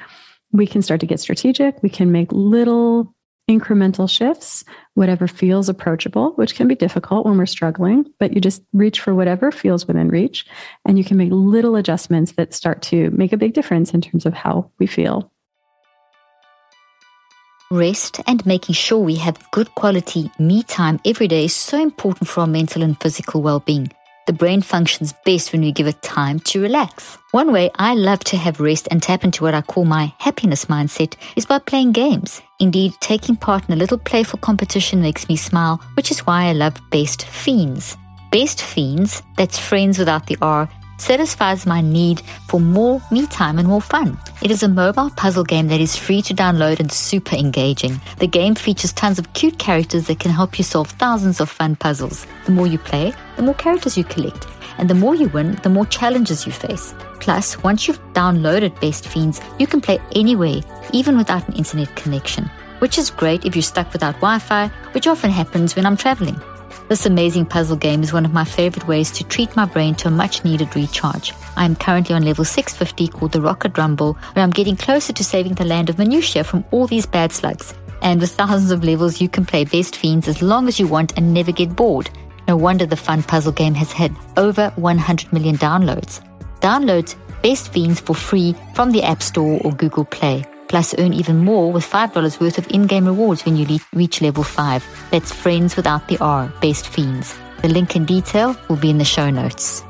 we 0.52 0.64
can 0.64 0.82
start 0.82 1.00
to 1.00 1.06
get 1.06 1.18
strategic. 1.18 1.82
We 1.82 1.90
can 1.90 2.12
make 2.12 2.30
little 2.30 3.12
incremental 3.48 4.08
shifts, 4.08 4.64
whatever 4.94 5.26
feels 5.26 5.68
approachable, 5.68 6.32
which 6.32 6.54
can 6.54 6.68
be 6.68 6.74
difficult 6.74 7.24
when 7.24 7.38
we're 7.38 7.46
struggling, 7.46 8.06
but 8.18 8.34
you 8.34 8.40
just 8.40 8.62
reach 8.72 9.00
for 9.00 9.14
whatever 9.14 9.50
feels 9.50 9.86
within 9.86 10.08
reach. 10.08 10.46
And 10.86 10.98
you 10.98 11.04
can 11.04 11.16
make 11.16 11.30
little 11.32 11.76
adjustments 11.76 12.32
that 12.32 12.54
start 12.54 12.82
to 12.82 13.10
make 13.10 13.32
a 13.32 13.38
big 13.38 13.54
difference 13.54 13.94
in 13.94 14.00
terms 14.00 14.26
of 14.26 14.34
how 14.34 14.70
we 14.78 14.86
feel. 14.86 15.32
Rest 17.70 18.20
and 18.26 18.44
making 18.46 18.74
sure 18.74 18.98
we 18.98 19.16
have 19.16 19.50
good 19.50 19.74
quality 19.74 20.30
me 20.38 20.62
time 20.62 20.98
every 21.04 21.28
day 21.28 21.44
is 21.44 21.54
so 21.54 21.78
important 21.78 22.26
for 22.26 22.40
our 22.40 22.46
mental 22.46 22.82
and 22.82 22.98
physical 22.98 23.42
well 23.42 23.60
being. 23.60 23.92
The 24.28 24.34
brain 24.34 24.60
functions 24.60 25.14
best 25.24 25.54
when 25.54 25.62
we 25.62 25.72
give 25.72 25.86
it 25.86 26.02
time 26.02 26.38
to 26.40 26.60
relax. 26.60 27.16
One 27.30 27.50
way 27.50 27.70
I 27.76 27.94
love 27.94 28.20
to 28.24 28.36
have 28.36 28.60
rest 28.60 28.86
and 28.90 29.02
tap 29.02 29.24
into 29.24 29.42
what 29.42 29.54
I 29.54 29.62
call 29.62 29.86
my 29.86 30.12
happiness 30.18 30.66
mindset 30.66 31.14
is 31.34 31.46
by 31.46 31.60
playing 31.60 31.92
games. 31.92 32.42
Indeed, 32.60 32.92
taking 33.00 33.36
part 33.36 33.66
in 33.66 33.72
a 33.72 33.78
little 33.78 33.96
playful 33.96 34.38
competition 34.40 35.00
makes 35.00 35.30
me 35.30 35.36
smile, 35.36 35.80
which 35.94 36.10
is 36.10 36.26
why 36.26 36.44
I 36.44 36.52
love 36.52 36.76
Best 36.90 37.24
Fiends. 37.24 37.96
Best 38.30 38.60
Fiends, 38.60 39.22
that's 39.38 39.58
friends 39.58 39.98
without 39.98 40.26
the 40.26 40.36
R, 40.42 40.68
satisfies 40.98 41.66
my 41.66 41.80
need 41.80 42.20
for 42.48 42.60
more 42.60 43.00
me 43.10 43.26
time 43.26 43.58
and 43.58 43.66
more 43.66 43.80
fun. 43.80 44.18
It 44.42 44.50
is 44.50 44.62
a 44.62 44.68
mobile 44.68 45.10
puzzle 45.10 45.44
game 45.44 45.68
that 45.68 45.80
is 45.80 45.96
free 45.96 46.22
to 46.22 46.34
download 46.34 46.80
and 46.80 46.92
super 46.92 47.36
engaging. 47.36 48.00
The 48.18 48.26
game 48.26 48.54
features 48.54 48.92
tons 48.92 49.18
of 49.18 49.32
cute 49.32 49.58
characters 49.58 50.06
that 50.06 50.20
can 50.20 50.30
help 50.30 50.58
you 50.58 50.64
solve 50.64 50.90
thousands 50.90 51.40
of 51.40 51.48
fun 51.48 51.76
puzzles. 51.76 52.26
The 52.44 52.52
more 52.52 52.66
you 52.66 52.78
play, 52.78 53.14
the 53.36 53.42
more 53.42 53.54
characters 53.54 53.96
you 53.96 54.04
collect. 54.04 54.46
And 54.78 54.88
the 54.88 54.94
more 54.94 55.14
you 55.14 55.28
win, 55.30 55.58
the 55.62 55.70
more 55.70 55.86
challenges 55.86 56.46
you 56.46 56.52
face. 56.52 56.94
Plus, 57.18 57.60
once 57.64 57.88
you've 57.88 58.00
downloaded 58.12 58.80
Best 58.80 59.08
Fiends, 59.08 59.40
you 59.58 59.66
can 59.66 59.80
play 59.80 59.98
anywhere, 60.14 60.60
even 60.92 61.16
without 61.16 61.48
an 61.48 61.54
internet 61.54 61.94
connection, 61.96 62.48
which 62.78 62.96
is 62.96 63.10
great 63.10 63.44
if 63.44 63.56
you're 63.56 63.62
stuck 63.62 63.92
without 63.92 64.14
Wi 64.16 64.38
Fi, 64.38 64.68
which 64.92 65.08
often 65.08 65.30
happens 65.30 65.74
when 65.74 65.84
I'm 65.84 65.96
traveling. 65.96 66.40
This 66.88 67.06
amazing 67.06 67.46
puzzle 67.46 67.76
game 67.76 68.02
is 68.02 68.12
one 68.12 68.24
of 68.24 68.32
my 68.32 68.44
favorite 68.44 68.86
ways 68.88 69.10
to 69.12 69.24
treat 69.24 69.54
my 69.56 69.64
brain 69.64 69.94
to 69.96 70.08
a 70.08 70.10
much 70.10 70.44
needed 70.44 70.74
recharge. 70.74 71.32
I 71.56 71.64
am 71.64 71.76
currently 71.76 72.14
on 72.14 72.22
level 72.22 72.44
650 72.44 73.08
called 73.08 73.32
the 73.32 73.40
Rocket 73.40 73.76
Rumble, 73.76 74.14
where 74.32 74.42
I'm 74.42 74.50
getting 74.50 74.76
closer 74.76 75.12
to 75.12 75.24
saving 75.24 75.54
the 75.54 75.64
land 75.64 75.90
of 75.90 75.98
Minutia 75.98 76.44
from 76.44 76.64
all 76.70 76.86
these 76.86 77.06
bad 77.06 77.32
slugs. 77.32 77.74
And 78.02 78.20
with 78.20 78.30
thousands 78.30 78.70
of 78.70 78.84
levels, 78.84 79.20
you 79.20 79.28
can 79.28 79.44
play 79.44 79.64
Best 79.64 79.96
Fiends 79.96 80.28
as 80.28 80.40
long 80.42 80.68
as 80.68 80.78
you 80.78 80.86
want 80.86 81.16
and 81.16 81.34
never 81.34 81.52
get 81.52 81.74
bored. 81.74 82.10
No 82.46 82.56
wonder 82.56 82.86
the 82.86 82.96
fun 82.96 83.22
puzzle 83.22 83.52
game 83.52 83.74
has 83.74 83.92
had 83.92 84.14
over 84.36 84.70
100 84.76 85.32
million 85.32 85.56
downloads. 85.56 86.20
Download 86.60 87.14
Best 87.42 87.72
Fiends 87.72 88.00
for 88.00 88.14
free 88.14 88.54
from 88.74 88.92
the 88.92 89.02
App 89.02 89.22
Store 89.22 89.60
or 89.64 89.72
Google 89.72 90.04
Play. 90.04 90.44
Plus, 90.68 90.94
earn 90.98 91.12
even 91.12 91.38
more 91.38 91.72
with 91.72 91.84
$5 91.84 92.40
worth 92.40 92.58
of 92.58 92.70
in 92.70 92.86
game 92.86 93.06
rewards 93.06 93.44
when 93.44 93.56
you 93.56 93.66
le- 93.66 93.80
reach 93.92 94.20
level 94.20 94.44
5. 94.44 94.84
That's 95.10 95.32
Friends 95.32 95.76
Without 95.76 96.06
the 96.08 96.18
R, 96.18 96.52
Best 96.60 96.88
Fiends. 96.88 97.36
The 97.62 97.68
link 97.68 97.96
and 97.96 98.06
detail 98.06 98.56
will 98.68 98.76
be 98.76 98.90
in 98.90 98.98
the 98.98 99.04
show 99.04 99.30
notes. 99.30 99.82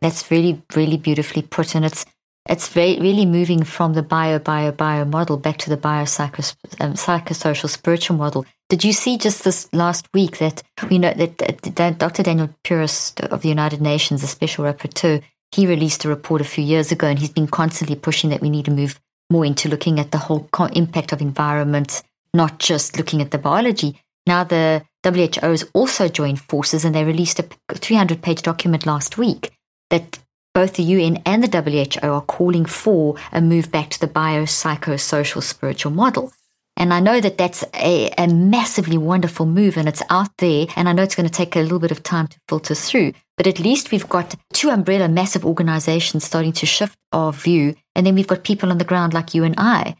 That's 0.00 0.30
really, 0.30 0.62
really 0.74 0.96
beautifully 0.96 1.42
put, 1.42 1.74
and 1.74 1.84
it's 1.84 2.04
it's 2.48 2.68
very, 2.68 2.98
really 3.00 3.26
moving 3.26 3.64
from 3.64 3.94
the 3.94 4.02
bio, 4.02 4.38
bio, 4.38 4.70
bio 4.70 5.04
model 5.04 5.36
back 5.36 5.56
to 5.58 5.70
the 5.70 5.76
bio 5.76 6.00
um, 6.00 6.94
psychosocial 6.94 7.68
spiritual 7.68 8.16
model. 8.16 8.46
Did 8.68 8.84
you 8.84 8.92
see 8.92 9.18
just 9.18 9.44
this 9.44 9.68
last 9.72 10.06
week 10.14 10.38
that 10.38 10.62
we 10.88 10.98
know 10.98 11.12
that, 11.12 11.38
that 11.38 11.98
Dr. 11.98 12.22
Dainius 12.22 12.54
Pūras 12.64 13.20
of 13.26 13.42
the 13.42 13.48
United 13.48 13.80
Nations, 13.80 14.20
the 14.20 14.26
special 14.26 14.64
rapporteur, 14.64 15.22
he 15.52 15.66
released 15.66 16.04
a 16.04 16.08
report 16.08 16.40
a 16.40 16.44
few 16.44 16.64
years 16.64 16.92
ago, 16.92 17.06
and 17.06 17.18
he's 17.18 17.30
been 17.30 17.46
constantly 17.46 17.96
pushing 17.96 18.30
that 18.30 18.40
we 18.40 18.50
need 18.50 18.64
to 18.66 18.70
move 18.70 19.00
more 19.30 19.44
into 19.44 19.68
looking 19.68 19.98
at 19.98 20.10
the 20.10 20.18
whole 20.18 20.48
impact 20.72 21.12
of 21.12 21.20
environment, 21.20 22.02
not 22.34 22.58
just 22.58 22.96
looking 22.96 23.20
at 23.20 23.30
the 23.30 23.38
biology. 23.38 24.00
Now 24.26 24.44
the 24.44 24.82
WHO 25.04 25.40
has 25.40 25.64
also 25.72 26.08
joined 26.08 26.40
forces, 26.40 26.84
and 26.84 26.94
they 26.94 27.04
released 27.04 27.38
a 27.38 27.46
300 27.72 28.22
page 28.22 28.42
document 28.42 28.86
last 28.86 29.18
week 29.18 29.52
that 29.90 30.18
both 30.56 30.74
the 30.74 30.82
UN 30.82 31.22
and 31.26 31.44
the 31.44 31.62
WHO 32.00 32.08
are 32.08 32.22
calling 32.22 32.64
for 32.64 33.16
a 33.30 33.42
move 33.42 33.70
back 33.70 33.90
to 33.90 34.00
the 34.00 34.08
biopsychosocial 34.08 35.42
spiritual 35.42 35.92
model. 35.92 36.32
And 36.78 36.92
I 36.92 37.00
know 37.00 37.20
that 37.20 37.38
that's 37.38 37.62
a, 37.74 38.10
a, 38.16 38.26
massively 38.26 38.98
wonderful 38.98 39.46
move 39.46 39.76
and 39.76 39.88
it's 39.88 40.02
out 40.08 40.36
there. 40.38 40.66
And 40.76 40.88
I 40.88 40.92
know 40.92 41.02
it's 41.02 41.14
going 41.14 41.28
to 41.28 41.32
take 41.32 41.56
a 41.56 41.60
little 41.60 41.78
bit 41.78 41.90
of 41.90 42.02
time 42.02 42.28
to 42.28 42.38
filter 42.48 42.74
through, 42.74 43.12
but 43.36 43.46
at 43.46 43.60
least 43.60 43.90
we've 43.90 44.08
got 44.08 44.34
two 44.52 44.70
umbrella 44.70 45.08
massive 45.08 45.44
organizations 45.44 46.24
starting 46.24 46.52
to 46.52 46.66
shift 46.66 46.96
our 47.12 47.32
view. 47.32 47.74
And 47.94 48.06
then 48.06 48.14
we've 48.14 48.26
got 48.26 48.44
people 48.44 48.70
on 48.70 48.78
the 48.78 48.84
ground 48.84 49.12
like 49.12 49.34
you 49.34 49.44
and 49.44 49.54
I 49.58 49.96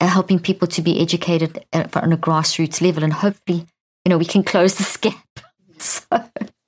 uh, 0.00 0.06
helping 0.06 0.38
people 0.38 0.68
to 0.68 0.82
be 0.82 1.00
educated 1.00 1.64
uh, 1.72 1.84
on 1.94 2.12
a 2.12 2.16
grassroots 2.16 2.80
level. 2.80 3.04
And 3.04 3.12
hopefully, 3.12 3.66
you 4.04 4.10
know, 4.10 4.18
we 4.18 4.24
can 4.24 4.42
close 4.52 4.76
this 4.76 4.96
gap. 4.96 5.40
so 5.78 6.00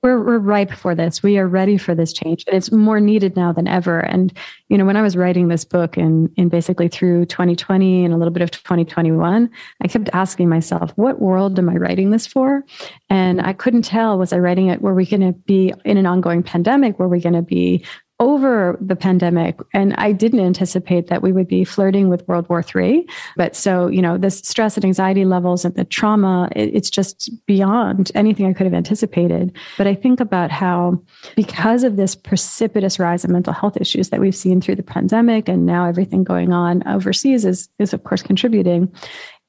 we're, 0.03 0.23
we're 0.23 0.39
ripe 0.39 0.71
for 0.71 0.95
this. 0.95 1.21
We 1.21 1.37
are 1.37 1.47
ready 1.47 1.77
for 1.77 1.93
this 1.93 2.11
change. 2.11 2.43
And 2.47 2.55
It's 2.55 2.71
more 2.71 2.99
needed 2.99 3.35
now 3.35 3.51
than 3.51 3.67
ever. 3.67 3.99
And, 3.99 4.33
you 4.67 4.77
know, 4.77 4.85
when 4.85 4.97
I 4.97 5.01
was 5.03 5.15
writing 5.15 5.47
this 5.47 5.63
book 5.63 5.97
in, 5.97 6.31
in 6.37 6.49
basically 6.49 6.87
through 6.87 7.25
2020 7.25 8.05
and 8.05 8.13
a 8.13 8.17
little 8.17 8.33
bit 8.33 8.41
of 8.41 8.49
2021, 8.49 9.49
I 9.81 9.87
kept 9.87 10.09
asking 10.13 10.49
myself, 10.49 10.91
what 10.95 11.21
world 11.21 11.59
am 11.59 11.69
I 11.69 11.75
writing 11.75 12.09
this 12.09 12.25
for? 12.25 12.65
And 13.09 13.41
I 13.41 13.53
couldn't 13.53 13.83
tell, 13.83 14.17
was 14.17 14.33
I 14.33 14.39
writing 14.39 14.67
it, 14.67 14.81
were 14.81 14.95
we 14.95 15.05
going 15.05 15.21
to 15.21 15.33
be 15.33 15.73
in 15.85 15.97
an 15.97 16.07
ongoing 16.07 16.41
pandemic? 16.41 16.97
Were 16.97 17.07
we 17.07 17.19
going 17.19 17.33
to 17.33 17.43
be 17.43 17.85
over 18.21 18.77
the 18.79 18.95
pandemic. 18.95 19.59
And 19.73 19.95
I 19.95 20.11
didn't 20.11 20.41
anticipate 20.41 21.07
that 21.07 21.23
we 21.23 21.31
would 21.33 21.47
be 21.47 21.65
flirting 21.65 22.07
with 22.07 22.25
World 22.27 22.47
War 22.49 22.63
III. 22.63 23.09
But 23.35 23.55
so, 23.55 23.87
you 23.87 23.99
know, 23.99 24.15
the 24.15 24.29
stress 24.29 24.77
and 24.77 24.85
anxiety 24.85 25.25
levels 25.25 25.65
and 25.65 25.73
the 25.73 25.83
trauma, 25.83 26.47
it, 26.55 26.69
it's 26.71 26.91
just 26.91 27.31
beyond 27.47 28.11
anything 28.13 28.45
I 28.45 28.53
could 28.53 28.67
have 28.67 28.75
anticipated. 28.75 29.57
But 29.75 29.87
I 29.87 29.95
think 29.95 30.19
about 30.19 30.51
how, 30.51 31.01
because 31.35 31.83
of 31.83 31.95
this 31.95 32.13
precipitous 32.13 32.99
rise 32.99 33.25
in 33.25 33.31
mental 33.31 33.53
health 33.53 33.75
issues 33.81 34.11
that 34.11 34.19
we've 34.19 34.35
seen 34.35 34.61
through 34.61 34.75
the 34.75 34.83
pandemic 34.83 35.49
and 35.49 35.65
now 35.65 35.87
everything 35.87 36.23
going 36.23 36.53
on 36.53 36.87
overseas 36.87 37.43
is, 37.43 37.69
is 37.79 37.91
of 37.91 38.03
course 38.03 38.21
contributing, 38.21 38.93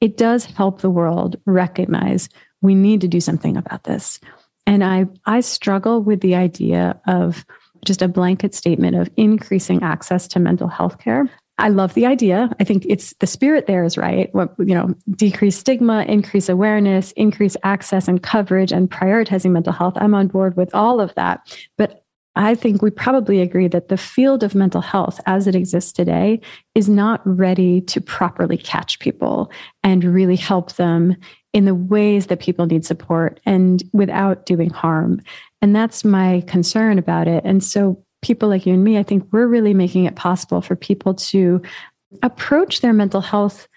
it 0.01 0.17
does 0.17 0.45
help 0.45 0.81
the 0.81 0.89
world 0.89 1.35
recognize 1.45 2.27
we 2.61 2.73
need 2.73 3.01
to 3.01 3.07
do 3.07 3.19
something 3.19 3.55
about 3.55 3.83
this. 3.83 4.19
And 4.65 4.83
I, 4.83 5.05
I 5.27 5.41
struggle 5.41 6.01
with 6.01 6.21
the 6.21 6.33
idea 6.33 6.99
of 7.05 7.45
just 7.85 8.01
a 8.01 8.07
blanket 8.07 8.53
statement 8.53 8.95
of 8.95 9.09
increasing 9.17 9.81
access 9.83 10.27
to 10.29 10.39
mental 10.39 10.67
health 10.67 10.99
care. 10.99 11.29
I 11.59 11.69
love 11.69 11.93
the 11.93 12.05
idea. 12.05 12.49
I 12.59 12.63
think 12.63 12.85
it's 12.89 13.13
the 13.19 13.27
spirit 13.27 13.67
there 13.67 13.83
is 13.83 13.97
right. 13.97 14.33
What, 14.33 14.55
you 14.57 14.73
know, 14.73 14.95
decrease 15.11 15.55
stigma, 15.55 16.03
increase 16.07 16.49
awareness, 16.49 17.11
increase 17.11 17.55
access 17.63 18.07
and 18.07 18.23
coverage 18.23 18.71
and 18.71 18.89
prioritizing 18.89 19.51
mental 19.51 19.73
health. 19.73 19.93
I'm 19.97 20.15
on 20.15 20.27
board 20.27 20.57
with 20.57 20.73
all 20.73 20.99
of 20.99 21.13
that. 21.13 21.55
But 21.77 22.03
I 22.35 22.55
think 22.55 22.81
we 22.81 22.89
probably 22.89 23.41
agree 23.41 23.67
that 23.67 23.89
the 23.89 23.97
field 23.97 24.41
of 24.41 24.55
mental 24.55 24.81
health 24.81 25.21
as 25.27 25.45
it 25.45 25.53
exists 25.53 25.91
today 25.91 26.41
is 26.73 26.89
not 26.89 27.21
ready 27.25 27.81
to 27.81 28.01
properly 28.01 28.57
catch 28.57 28.97
people 28.97 29.51
and 29.83 30.03
really 30.03 30.35
help 30.35 30.73
them 30.73 31.15
in 31.53 31.65
the 31.65 31.75
ways 31.75 32.27
that 32.27 32.39
people 32.39 32.65
need 32.65 32.83
support 32.83 33.39
and 33.45 33.83
without 33.93 34.47
doing 34.47 34.71
harm. 34.71 35.21
And 35.63 35.73
that's 35.73 36.03
my 36.03 36.43
concern 36.45 36.99
about 36.99 37.29
it. 37.29 37.41
And 37.45 37.63
so, 37.63 38.03
people 38.21 38.49
like 38.49 38.65
you 38.65 38.73
and 38.73 38.83
me, 38.83 38.97
I 38.97 39.03
think 39.03 39.25
we're 39.31 39.47
really 39.47 39.73
making 39.73 40.03
it 40.03 40.17
possible 40.17 40.61
for 40.61 40.75
people 40.75 41.13
to 41.13 41.61
approach 42.21 42.81
their 42.81 42.91
mental 42.91 43.21
health. 43.21 43.69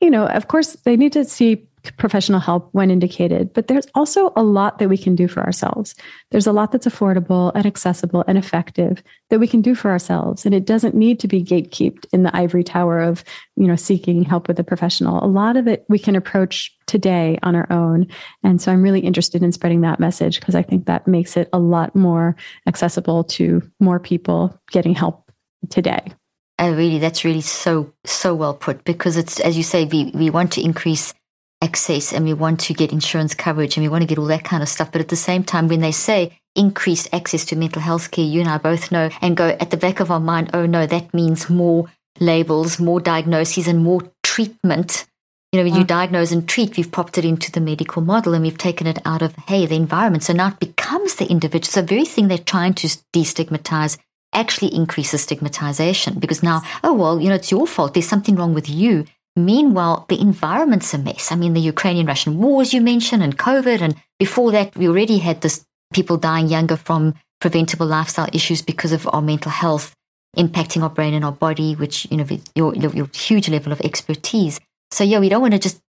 You 0.00 0.10
know, 0.10 0.26
of 0.26 0.48
course, 0.48 0.76
they 0.84 0.96
need 0.96 1.12
to 1.12 1.24
see 1.24 1.68
professional 1.96 2.40
help 2.40 2.68
when 2.72 2.90
indicated. 2.90 3.52
But 3.52 3.68
there's 3.68 3.86
also 3.94 4.32
a 4.36 4.42
lot 4.42 4.78
that 4.78 4.88
we 4.88 4.98
can 4.98 5.14
do 5.14 5.28
for 5.28 5.42
ourselves. 5.42 5.94
There's 6.30 6.46
a 6.46 6.52
lot 6.52 6.72
that's 6.72 6.86
affordable 6.86 7.52
and 7.54 7.66
accessible 7.66 8.24
and 8.26 8.36
effective 8.36 9.02
that 9.30 9.38
we 9.38 9.46
can 9.46 9.62
do 9.62 9.74
for 9.74 9.90
ourselves. 9.90 10.44
And 10.44 10.54
it 10.54 10.66
doesn't 10.66 10.94
need 10.94 11.20
to 11.20 11.28
be 11.28 11.42
gatekept 11.42 12.06
in 12.12 12.22
the 12.22 12.36
ivory 12.36 12.64
tower 12.64 13.00
of, 13.00 13.24
you 13.56 13.66
know, 13.66 13.76
seeking 13.76 14.22
help 14.22 14.48
with 14.48 14.58
a 14.58 14.64
professional. 14.64 15.24
A 15.24 15.26
lot 15.26 15.56
of 15.56 15.66
it 15.66 15.84
we 15.88 15.98
can 15.98 16.16
approach 16.16 16.76
today 16.86 17.38
on 17.42 17.54
our 17.54 17.70
own. 17.70 18.06
And 18.42 18.60
so 18.60 18.72
I'm 18.72 18.82
really 18.82 19.00
interested 19.00 19.42
in 19.42 19.52
spreading 19.52 19.82
that 19.82 20.00
message 20.00 20.40
because 20.40 20.54
I 20.54 20.62
think 20.62 20.86
that 20.86 21.06
makes 21.06 21.36
it 21.36 21.48
a 21.52 21.58
lot 21.58 21.94
more 21.94 22.36
accessible 22.66 23.24
to 23.24 23.62
more 23.78 24.00
people 24.00 24.58
getting 24.70 24.94
help 24.94 25.30
today. 25.68 26.12
Uh, 26.60 26.74
really, 26.76 26.98
that's 26.98 27.24
really 27.24 27.40
so 27.40 27.90
so 28.04 28.34
well 28.34 28.52
put 28.52 28.84
because 28.84 29.16
it's 29.16 29.40
as 29.40 29.56
you 29.56 29.62
say, 29.62 29.86
we 29.86 30.10
we 30.14 30.28
want 30.28 30.52
to 30.52 30.62
increase 30.62 31.14
access 31.62 32.12
and 32.12 32.24
we 32.24 32.32
want 32.32 32.60
to 32.60 32.74
get 32.74 32.92
insurance 32.92 33.34
coverage 33.34 33.76
and 33.76 33.84
we 33.84 33.88
want 33.88 34.02
to 34.02 34.06
get 34.06 34.18
all 34.18 34.26
that 34.26 34.44
kind 34.44 34.62
of 34.62 34.68
stuff. 34.68 34.90
But 34.92 35.00
at 35.00 35.08
the 35.08 35.16
same 35.16 35.44
time, 35.44 35.68
when 35.68 35.80
they 35.80 35.92
say 35.92 36.38
increased 36.56 37.08
access 37.12 37.44
to 37.46 37.56
mental 37.56 37.82
health 37.82 38.10
care, 38.10 38.24
you 38.24 38.40
and 38.40 38.48
I 38.48 38.58
both 38.58 38.90
know 38.90 39.10
and 39.20 39.36
go 39.36 39.48
at 39.48 39.70
the 39.70 39.76
back 39.76 40.00
of 40.00 40.10
our 40.10 40.20
mind, 40.20 40.50
oh 40.54 40.66
no, 40.66 40.86
that 40.86 41.12
means 41.12 41.50
more 41.50 41.90
labels, 42.18 42.80
more 42.80 43.00
diagnoses, 43.00 43.68
and 43.68 43.82
more 43.82 44.02
treatment. 44.22 45.06
You 45.52 45.58
know, 45.58 45.64
when 45.64 45.74
you 45.74 45.84
mm. 45.84 45.88
diagnose 45.88 46.30
and 46.30 46.48
treat, 46.48 46.76
we've 46.76 46.92
popped 46.92 47.18
it 47.18 47.24
into 47.24 47.50
the 47.50 47.60
medical 47.60 48.02
model 48.02 48.34
and 48.34 48.44
we've 48.44 48.56
taken 48.56 48.86
it 48.86 49.00
out 49.04 49.20
of, 49.20 49.34
hey, 49.48 49.66
the 49.66 49.74
environment. 49.74 50.22
So 50.22 50.32
now 50.32 50.48
it 50.48 50.60
becomes 50.60 51.16
the 51.16 51.26
individual. 51.26 51.72
So 51.72 51.80
the 51.80 51.88
very 51.88 52.04
thing 52.04 52.28
they're 52.28 52.38
trying 52.38 52.74
to 52.74 52.86
destigmatize 53.12 53.98
actually 54.32 54.72
increases 54.72 55.22
stigmatization 55.22 56.20
because 56.20 56.42
now, 56.42 56.62
oh, 56.84 56.94
well, 56.94 57.20
you 57.20 57.28
know, 57.28 57.34
it's 57.34 57.50
your 57.50 57.66
fault. 57.66 57.94
There's 57.94 58.08
something 58.08 58.36
wrong 58.36 58.54
with 58.54 58.68
you. 58.68 59.06
Meanwhile, 59.36 60.06
the 60.08 60.20
environment's 60.20 60.92
a 60.92 60.98
mess. 60.98 61.30
I 61.30 61.36
mean, 61.36 61.54
the 61.54 61.60
Ukrainian 61.60 62.06
Russian 62.06 62.38
wars 62.38 62.74
you 62.74 62.80
mentioned 62.80 63.22
and 63.22 63.38
COVID. 63.38 63.80
And 63.80 63.94
before 64.18 64.50
that, 64.52 64.76
we 64.76 64.88
already 64.88 65.18
had 65.18 65.40
this 65.40 65.64
people 65.92 66.16
dying 66.16 66.48
younger 66.48 66.76
from 66.76 67.14
preventable 67.40 67.86
lifestyle 67.86 68.28
issues 68.32 68.62
because 68.62 68.92
of 68.92 69.08
our 69.12 69.22
mental 69.22 69.50
health 69.50 69.94
impacting 70.36 70.82
our 70.82 70.90
brain 70.90 71.14
and 71.14 71.24
our 71.24 71.32
body, 71.32 71.74
which, 71.74 72.06
you 72.10 72.16
know, 72.16 72.26
your, 72.54 72.74
your 72.74 73.08
huge 73.12 73.48
level 73.48 73.72
of 73.72 73.80
expertise. 73.80 74.60
So, 74.92 75.04
yeah, 75.04 75.18
we 75.18 75.28
don't 75.28 75.40
want 75.40 75.54
to 75.54 75.58
just 75.58 75.80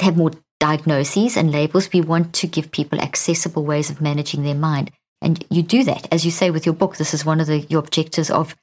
have 0.00 0.16
more 0.16 0.32
diagnoses 0.60 1.36
and 1.36 1.52
labels. 1.52 1.92
We 1.92 2.00
want 2.00 2.32
to 2.34 2.46
give 2.46 2.70
people 2.70 3.00
accessible 3.00 3.64
ways 3.64 3.90
of 3.90 4.00
managing 4.00 4.42
their 4.42 4.54
mind. 4.54 4.90
And 5.22 5.44
you 5.48 5.62
do 5.62 5.84
that, 5.84 6.08
as 6.12 6.24
you 6.24 6.30
say 6.30 6.50
with 6.50 6.66
your 6.66 6.74
book. 6.74 6.96
This 6.96 7.14
is 7.14 7.24
one 7.24 7.40
of 7.40 7.46
the, 7.46 7.60
your 7.60 7.80
objectives 7.80 8.30
of 8.30 8.56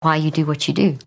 why 0.00 0.16
you 0.16 0.30
do 0.30 0.46
what 0.46 0.68
you 0.68 0.74
do. 0.74 0.98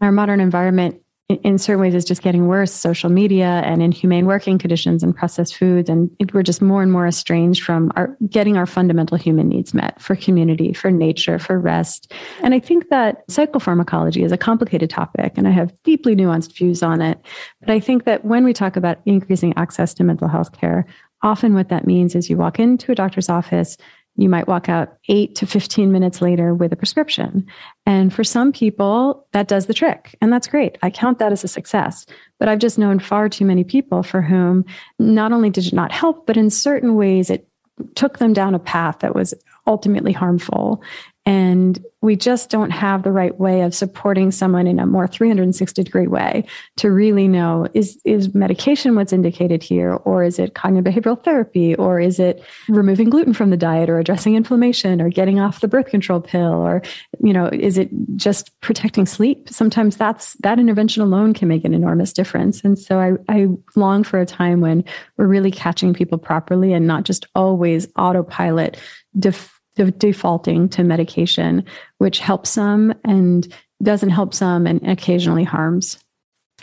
Our 0.00 0.12
modern 0.12 0.40
environment, 0.40 1.02
in 1.28 1.56
certain 1.56 1.80
ways, 1.80 1.94
is 1.94 2.04
just 2.04 2.20
getting 2.20 2.48
worse. 2.48 2.70
Social 2.70 3.08
media 3.08 3.62
and 3.64 3.82
inhumane 3.82 4.26
working 4.26 4.58
conditions 4.58 5.02
and 5.02 5.16
processed 5.16 5.56
foods, 5.56 5.88
and 5.88 6.10
we're 6.34 6.42
just 6.42 6.60
more 6.60 6.82
and 6.82 6.92
more 6.92 7.06
estranged 7.06 7.62
from 7.62 7.90
our 7.96 8.14
getting 8.28 8.58
our 8.58 8.66
fundamental 8.66 9.16
human 9.16 9.48
needs 9.48 9.72
met 9.72 10.00
for 10.00 10.16
community, 10.16 10.74
for 10.74 10.90
nature, 10.90 11.38
for 11.38 11.58
rest. 11.58 12.12
And 12.42 12.52
I 12.52 12.60
think 12.60 12.90
that 12.90 13.26
psychopharmacology 13.28 14.22
is 14.22 14.32
a 14.32 14.36
complicated 14.36 14.90
topic, 14.90 15.32
and 15.36 15.48
I 15.48 15.50
have 15.52 15.72
deeply 15.82 16.14
nuanced 16.14 16.54
views 16.56 16.82
on 16.82 17.00
it. 17.00 17.18
But 17.60 17.70
I 17.70 17.80
think 17.80 18.04
that 18.04 18.24
when 18.26 18.44
we 18.44 18.52
talk 18.52 18.76
about 18.76 18.98
increasing 19.06 19.54
access 19.56 19.94
to 19.94 20.04
mental 20.04 20.28
health 20.28 20.52
care, 20.52 20.86
often 21.22 21.54
what 21.54 21.70
that 21.70 21.86
means 21.86 22.14
is 22.14 22.28
you 22.28 22.36
walk 22.36 22.58
into 22.58 22.92
a 22.92 22.94
doctor's 22.94 23.30
office 23.30 23.78
you 24.16 24.28
might 24.28 24.46
walk 24.46 24.68
out 24.68 24.96
eight 25.08 25.34
to 25.36 25.46
15 25.46 25.90
minutes 25.90 26.22
later 26.22 26.54
with 26.54 26.72
a 26.72 26.76
prescription. 26.76 27.46
And 27.84 28.12
for 28.12 28.22
some 28.22 28.52
people, 28.52 29.26
that 29.32 29.48
does 29.48 29.66
the 29.66 29.74
trick. 29.74 30.16
And 30.20 30.32
that's 30.32 30.46
great. 30.46 30.78
I 30.82 30.90
count 30.90 31.18
that 31.18 31.32
as 31.32 31.42
a 31.42 31.48
success. 31.48 32.06
But 32.38 32.48
I've 32.48 32.60
just 32.60 32.78
known 32.78 33.00
far 33.00 33.28
too 33.28 33.44
many 33.44 33.64
people 33.64 34.02
for 34.02 34.22
whom 34.22 34.64
not 34.98 35.32
only 35.32 35.50
did 35.50 35.66
it 35.66 35.72
not 35.72 35.90
help, 35.90 36.26
but 36.26 36.36
in 36.36 36.50
certain 36.50 36.94
ways 36.94 37.28
it 37.28 37.48
took 37.96 38.18
them 38.18 38.32
down 38.32 38.54
a 38.54 38.60
path 38.60 39.00
that 39.00 39.14
was 39.14 39.34
ultimately 39.66 40.12
harmful. 40.12 40.82
And 41.26 41.82
we 42.02 42.16
just 42.16 42.50
don't 42.50 42.70
have 42.70 43.02
the 43.02 43.10
right 43.10 43.40
way 43.40 43.62
of 43.62 43.74
supporting 43.74 44.30
someone 44.30 44.66
in 44.66 44.78
a 44.78 44.84
more 44.84 45.06
360 45.08 45.82
degree 45.82 46.06
way 46.06 46.44
to 46.76 46.90
really 46.90 47.26
know 47.26 47.66
is, 47.72 47.98
is 48.04 48.34
medication 48.34 48.94
what's 48.94 49.12
indicated 49.12 49.62
here, 49.62 49.94
or 49.94 50.22
is 50.22 50.38
it 50.38 50.54
cognitive 50.54 50.92
behavioral 50.92 51.24
therapy, 51.24 51.74
or 51.76 51.98
is 51.98 52.18
it 52.18 52.44
removing 52.68 53.08
gluten 53.08 53.32
from 53.32 53.48
the 53.48 53.56
diet, 53.56 53.88
or 53.88 53.98
addressing 53.98 54.34
inflammation, 54.34 55.00
or 55.00 55.08
getting 55.08 55.40
off 55.40 55.60
the 55.60 55.68
birth 55.68 55.86
control 55.86 56.20
pill, 56.20 56.52
or, 56.52 56.82
you 57.20 57.32
know, 57.32 57.46
is 57.46 57.78
it 57.78 57.88
just 58.16 58.50
protecting 58.60 59.06
sleep? 59.06 59.48
Sometimes 59.48 59.96
that's 59.96 60.34
that 60.40 60.58
intervention 60.58 61.02
alone 61.02 61.32
can 61.32 61.48
make 61.48 61.64
an 61.64 61.72
enormous 61.72 62.12
difference. 62.12 62.62
And 62.62 62.78
so 62.78 63.00
I, 63.00 63.12
I 63.34 63.46
long 63.76 64.04
for 64.04 64.20
a 64.20 64.26
time 64.26 64.60
when 64.60 64.84
we're 65.16 65.26
really 65.26 65.50
catching 65.50 65.94
people 65.94 66.18
properly 66.18 66.74
and 66.74 66.86
not 66.86 67.04
just 67.04 67.26
always 67.34 67.88
autopilot 67.96 68.76
def- 69.18 69.53
defaulting 69.76 70.68
to 70.70 70.84
medication, 70.84 71.64
which 71.98 72.18
helps 72.18 72.50
some 72.50 72.94
and 73.04 73.52
doesn't 73.82 74.10
help 74.10 74.34
some 74.34 74.66
and 74.66 74.86
occasionally 74.88 75.44
harms. 75.44 75.98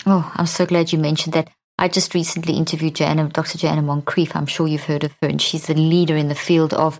Oh, 0.05 0.31
I'm 0.35 0.47
so 0.47 0.65
glad 0.65 0.91
you 0.91 0.99
mentioned 0.99 1.33
that. 1.33 1.49
I 1.77 1.87
just 1.87 2.13
recently 2.13 2.55
interviewed 2.55 2.95
Joanna, 2.95 3.27
Dr. 3.29 3.57
Joanna 3.57 3.81
Moncrieff. 3.81 4.35
I'm 4.35 4.45
sure 4.45 4.67
you've 4.67 4.83
heard 4.83 5.03
of 5.03 5.15
her, 5.21 5.27
and 5.27 5.41
she's 5.41 5.65
the 5.65 5.73
leader 5.73 6.15
in 6.15 6.27
the 6.27 6.35
field 6.35 6.73
of 6.73 6.99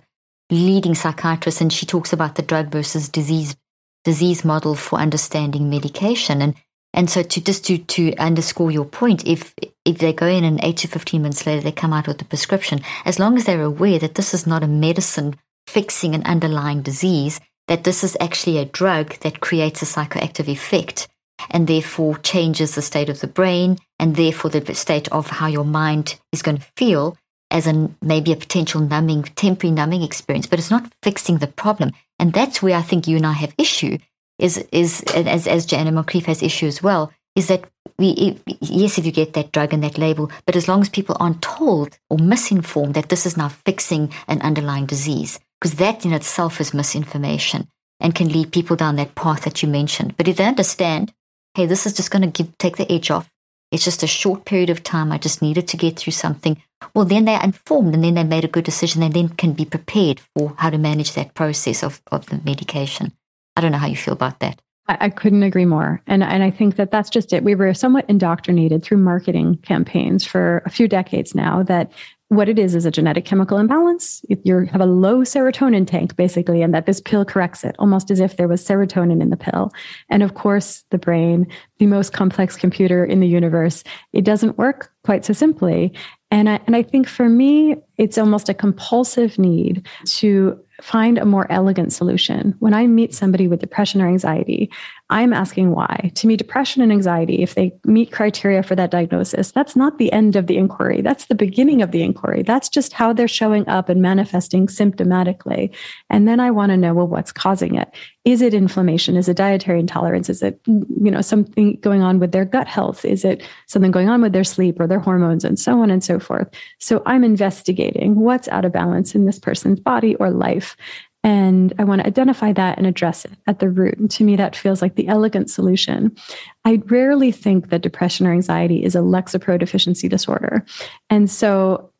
leading 0.50 0.94
psychiatrists, 0.94 1.60
and 1.60 1.72
she 1.72 1.86
talks 1.86 2.12
about 2.12 2.34
the 2.34 2.42
drug 2.42 2.70
versus 2.70 3.08
disease 3.08 3.56
disease 4.04 4.44
model 4.44 4.74
for 4.74 4.98
understanding 4.98 5.70
medication. 5.70 6.42
And 6.42 6.56
and 6.94 7.08
so 7.08 7.22
to 7.22 7.40
just 7.40 7.64
to 7.66 7.78
to 7.78 8.14
underscore 8.16 8.70
your 8.70 8.84
point, 8.84 9.26
if 9.26 9.54
if 9.84 9.98
they 9.98 10.12
go 10.12 10.26
in 10.26 10.44
and 10.44 10.58
eight 10.64 10.78
to 10.78 10.88
fifteen 10.88 11.22
minutes 11.22 11.46
later 11.46 11.62
they 11.62 11.72
come 11.72 11.92
out 11.92 12.08
with 12.08 12.20
a 12.20 12.24
prescription, 12.24 12.80
as 13.04 13.18
long 13.18 13.36
as 13.36 13.44
they're 13.44 13.62
aware 13.62 13.98
that 14.00 14.16
this 14.16 14.34
is 14.34 14.46
not 14.46 14.64
a 14.64 14.68
medicine 14.68 15.36
fixing 15.66 16.14
an 16.14 16.22
underlying 16.24 16.82
disease, 16.82 17.40
that 17.68 17.84
this 17.84 18.04
is 18.04 18.16
actually 18.20 18.58
a 18.58 18.64
drug 18.64 19.18
that 19.20 19.40
creates 19.40 19.82
a 19.82 19.86
psychoactive 19.86 20.48
effect 20.48 21.08
and 21.50 21.66
therefore 21.66 22.18
changes 22.18 22.74
the 22.74 22.82
state 22.82 23.08
of 23.08 23.20
the 23.20 23.26
brain 23.26 23.78
and 23.98 24.16
therefore 24.16 24.50
the 24.50 24.74
state 24.74 25.08
of 25.08 25.28
how 25.28 25.46
your 25.46 25.64
mind 25.64 26.18
is 26.32 26.42
going 26.42 26.58
to 26.58 26.66
feel 26.76 27.16
as 27.50 27.66
an 27.66 27.94
maybe 28.00 28.32
a 28.32 28.36
potential 28.36 28.80
numbing 28.80 29.22
temporary 29.22 29.74
numbing 29.74 30.02
experience 30.02 30.46
but 30.46 30.58
it's 30.58 30.70
not 30.70 30.90
fixing 31.02 31.38
the 31.38 31.46
problem. 31.46 31.92
And 32.18 32.32
that's 32.32 32.62
where 32.62 32.76
i 32.76 32.82
think 32.82 33.06
you 33.06 33.16
and 33.16 33.26
i 33.26 33.32
have 33.32 33.54
issue 33.58 33.98
is 34.38 34.58
is 34.72 35.02
as 35.14 35.46
as 35.46 35.66
Joanna 35.66 35.92
Moncrieff 35.92 36.26
has 36.26 36.42
issue 36.42 36.66
as 36.66 36.82
well 36.82 37.12
is 37.34 37.48
that 37.48 37.64
we 37.98 38.38
yes 38.60 38.98
if 38.98 39.06
you 39.06 39.12
get 39.12 39.32
that 39.34 39.52
drug 39.52 39.72
and 39.72 39.82
that 39.82 39.98
label 39.98 40.30
but 40.46 40.56
as 40.56 40.68
long 40.68 40.80
as 40.80 40.88
people 40.88 41.16
aren't 41.18 41.42
told 41.42 41.98
or 42.10 42.18
misinformed 42.18 42.94
that 42.94 43.08
this 43.08 43.26
is 43.26 43.36
now 43.36 43.48
fixing 43.48 44.12
an 44.28 44.40
underlying 44.42 44.86
disease 44.86 45.38
because 45.62 45.76
that 45.76 46.04
in 46.04 46.12
itself 46.12 46.60
is 46.60 46.74
misinformation 46.74 47.68
and 48.00 48.16
can 48.16 48.28
lead 48.28 48.50
people 48.50 48.74
down 48.74 48.96
that 48.96 49.14
path 49.14 49.42
that 49.42 49.62
you 49.62 49.68
mentioned. 49.68 50.16
But 50.16 50.26
if 50.26 50.36
they 50.36 50.44
understand, 50.44 51.12
hey, 51.54 51.66
this 51.66 51.86
is 51.86 51.92
just 51.92 52.10
going 52.10 52.32
to 52.32 52.44
take 52.58 52.78
the 52.78 52.90
edge 52.90 53.12
off. 53.12 53.30
It's 53.70 53.84
just 53.84 54.02
a 54.02 54.08
short 54.08 54.44
period 54.44 54.70
of 54.70 54.82
time. 54.82 55.12
I 55.12 55.18
just 55.18 55.40
needed 55.40 55.68
to 55.68 55.76
get 55.76 55.96
through 55.96 56.14
something. 56.14 56.60
Well, 56.94 57.04
then 57.04 57.26
they're 57.26 57.40
informed 57.40 57.94
and 57.94 58.02
then 58.02 58.14
they 58.14 58.24
made 58.24 58.44
a 58.44 58.48
good 58.48 58.64
decision 58.64 59.04
and 59.04 59.14
then 59.14 59.28
can 59.28 59.52
be 59.52 59.64
prepared 59.64 60.20
for 60.34 60.52
how 60.58 60.68
to 60.68 60.78
manage 60.78 61.12
that 61.12 61.34
process 61.34 61.84
of, 61.84 62.02
of 62.10 62.26
the 62.26 62.40
medication. 62.44 63.12
I 63.54 63.60
don't 63.60 63.70
know 63.70 63.78
how 63.78 63.86
you 63.86 63.96
feel 63.96 64.14
about 64.14 64.40
that. 64.40 64.60
I, 64.88 65.10
couldn't 65.10 65.44
agree 65.44 65.64
more. 65.64 66.02
And, 66.08 66.24
and 66.24 66.42
I 66.42 66.50
think 66.50 66.74
that 66.74 66.90
that's 66.90 67.08
just 67.08 67.32
it. 67.32 67.44
We 67.44 67.54
were 67.54 67.72
somewhat 67.72 68.04
indoctrinated 68.08 68.82
through 68.82 68.98
marketing 68.98 69.58
campaigns 69.58 70.24
for 70.24 70.60
a 70.66 70.70
few 70.70 70.88
decades 70.88 71.36
now 71.36 71.62
that 71.62 71.92
what 72.32 72.48
it 72.48 72.58
is 72.58 72.74
is 72.74 72.86
a 72.86 72.90
genetic 72.90 73.26
chemical 73.26 73.58
imbalance. 73.58 74.24
You 74.42 74.60
have 74.72 74.80
a 74.80 74.86
low 74.86 75.20
serotonin 75.20 75.86
tank, 75.86 76.16
basically, 76.16 76.62
and 76.62 76.72
that 76.72 76.86
this 76.86 77.00
pill 77.00 77.26
corrects 77.26 77.62
it, 77.62 77.76
almost 77.78 78.10
as 78.10 78.20
if 78.20 78.38
there 78.38 78.48
was 78.48 78.66
serotonin 78.66 79.20
in 79.20 79.28
the 79.28 79.36
pill. 79.36 79.70
And 80.08 80.22
of 80.22 80.32
course, 80.32 80.82
the 80.88 80.98
brain, 80.98 81.46
the 81.78 81.86
most 81.86 82.14
complex 82.14 82.56
computer 82.56 83.04
in 83.04 83.20
the 83.20 83.28
universe, 83.28 83.84
it 84.14 84.24
doesn't 84.24 84.56
work 84.56 84.90
quite 85.04 85.26
so 85.26 85.34
simply. 85.34 85.92
And 86.30 86.48
I, 86.48 86.60
and 86.66 86.74
I 86.74 86.82
think 86.82 87.06
for 87.06 87.28
me, 87.28 87.76
it's 87.98 88.16
almost 88.16 88.48
a 88.48 88.54
compulsive 88.54 89.38
need 89.38 89.86
to 90.06 90.58
find 90.80 91.18
a 91.18 91.26
more 91.26 91.46
elegant 91.52 91.92
solution. 91.92 92.54
When 92.60 92.72
I 92.72 92.86
meet 92.86 93.14
somebody 93.14 93.46
with 93.46 93.60
depression 93.60 94.00
or 94.00 94.08
anxiety, 94.08 94.70
I'm 95.12 95.34
asking 95.34 95.72
why. 95.72 96.10
To 96.14 96.26
me, 96.26 96.38
depression 96.38 96.80
and 96.80 96.90
anxiety, 96.90 97.42
if 97.42 97.54
they 97.54 97.70
meet 97.84 98.10
criteria 98.10 98.62
for 98.62 98.74
that 98.76 98.90
diagnosis, 98.90 99.52
that's 99.52 99.76
not 99.76 99.98
the 99.98 100.10
end 100.10 100.36
of 100.36 100.46
the 100.46 100.56
inquiry. 100.56 101.02
That's 101.02 101.26
the 101.26 101.34
beginning 101.34 101.82
of 101.82 101.90
the 101.90 102.02
inquiry. 102.02 102.42
That's 102.42 102.70
just 102.70 102.94
how 102.94 103.12
they're 103.12 103.28
showing 103.28 103.68
up 103.68 103.90
and 103.90 104.00
manifesting 104.00 104.68
symptomatically. 104.68 105.70
And 106.08 106.26
then 106.26 106.40
I 106.40 106.50
want 106.50 106.70
to 106.70 106.78
know, 106.78 106.94
well, 106.94 107.06
what's 107.06 107.30
causing 107.30 107.74
it? 107.74 107.92
Is 108.24 108.40
it 108.40 108.54
inflammation? 108.54 109.18
Is 109.18 109.28
it 109.28 109.36
dietary 109.36 109.80
intolerance? 109.80 110.30
Is 110.30 110.42
it, 110.42 110.58
you 110.66 111.10
know, 111.10 111.20
something 111.20 111.78
going 111.82 112.00
on 112.00 112.18
with 112.18 112.32
their 112.32 112.46
gut 112.46 112.66
health? 112.66 113.04
Is 113.04 113.22
it 113.22 113.42
something 113.66 113.90
going 113.90 114.08
on 114.08 114.22
with 114.22 114.32
their 114.32 114.44
sleep 114.44 114.80
or 114.80 114.86
their 114.86 114.98
hormones 114.98 115.44
and 115.44 115.60
so 115.60 115.82
on 115.82 115.90
and 115.90 116.02
so 116.02 116.18
forth? 116.18 116.48
So 116.78 117.02
I'm 117.04 117.22
investigating 117.22 118.18
what's 118.18 118.48
out 118.48 118.64
of 118.64 118.72
balance 118.72 119.14
in 119.14 119.26
this 119.26 119.38
person's 119.38 119.78
body 119.78 120.14
or 120.14 120.30
life. 120.30 120.74
And 121.24 121.72
I 121.78 121.84
want 121.84 122.00
to 122.00 122.06
identify 122.06 122.52
that 122.52 122.78
and 122.78 122.86
address 122.86 123.24
it 123.24 123.32
at 123.46 123.60
the 123.60 123.68
root. 123.68 123.96
And 123.98 124.10
to 124.10 124.24
me, 124.24 124.34
that 124.36 124.56
feels 124.56 124.82
like 124.82 124.96
the 124.96 125.08
elegant 125.08 125.50
solution. 125.50 126.16
I 126.64 126.82
rarely 126.86 127.30
think 127.30 127.68
that 127.68 127.82
depression 127.82 128.26
or 128.26 128.32
anxiety 128.32 128.84
is 128.84 128.96
a 128.96 129.00
Lexapro 129.00 129.58
deficiency 129.58 130.08
disorder. 130.08 130.64
And 131.10 131.30
so 131.30 131.92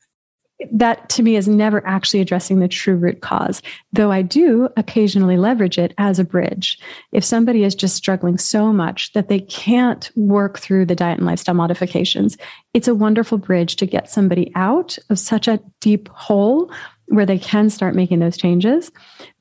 that 0.71 1.09
to 1.09 1.23
me 1.23 1.37
is 1.37 1.49
never 1.49 1.85
actually 1.87 2.21
addressing 2.21 2.61
the 2.61 2.69
true 2.69 2.95
root 2.95 3.21
cause, 3.21 3.63
though 3.93 4.13
I 4.13 4.23
do 4.23 4.69
occasionally 4.77 5.37
leverage 5.37 5.79
it 5.79 5.95
as 5.99 6.19
a 6.19 6.25
bridge. 6.25 6.79
If 7.11 7.25
somebody 7.25 7.65
is 7.65 7.75
just 7.75 7.97
struggling 7.97 8.39
so 8.39 8.73
much 8.73 9.13
that 9.13 9.29
they 9.29 9.41
can't 9.41 10.11
work 10.15 10.59
through 10.59 10.87
the 10.87 10.95
diet 10.95 11.19
and 11.19 11.27
lifestyle 11.27 11.55
modifications, 11.55 12.37
it's 12.75 12.89
a 12.89 12.95
wonderful 12.95 13.39
bridge 13.39 13.77
to 13.77 13.87
get 13.87 14.11
somebody 14.11 14.53
out 14.55 14.99
of 15.11 15.19
such 15.19 15.49
a 15.49 15.61
deep 15.81 16.09
hole 16.11 16.71
where 17.13 17.27
they 17.27 17.39
can 17.39 17.69
start 17.69 17.95
making 17.95 18.21
those 18.21 18.39
changes. 18.39 18.91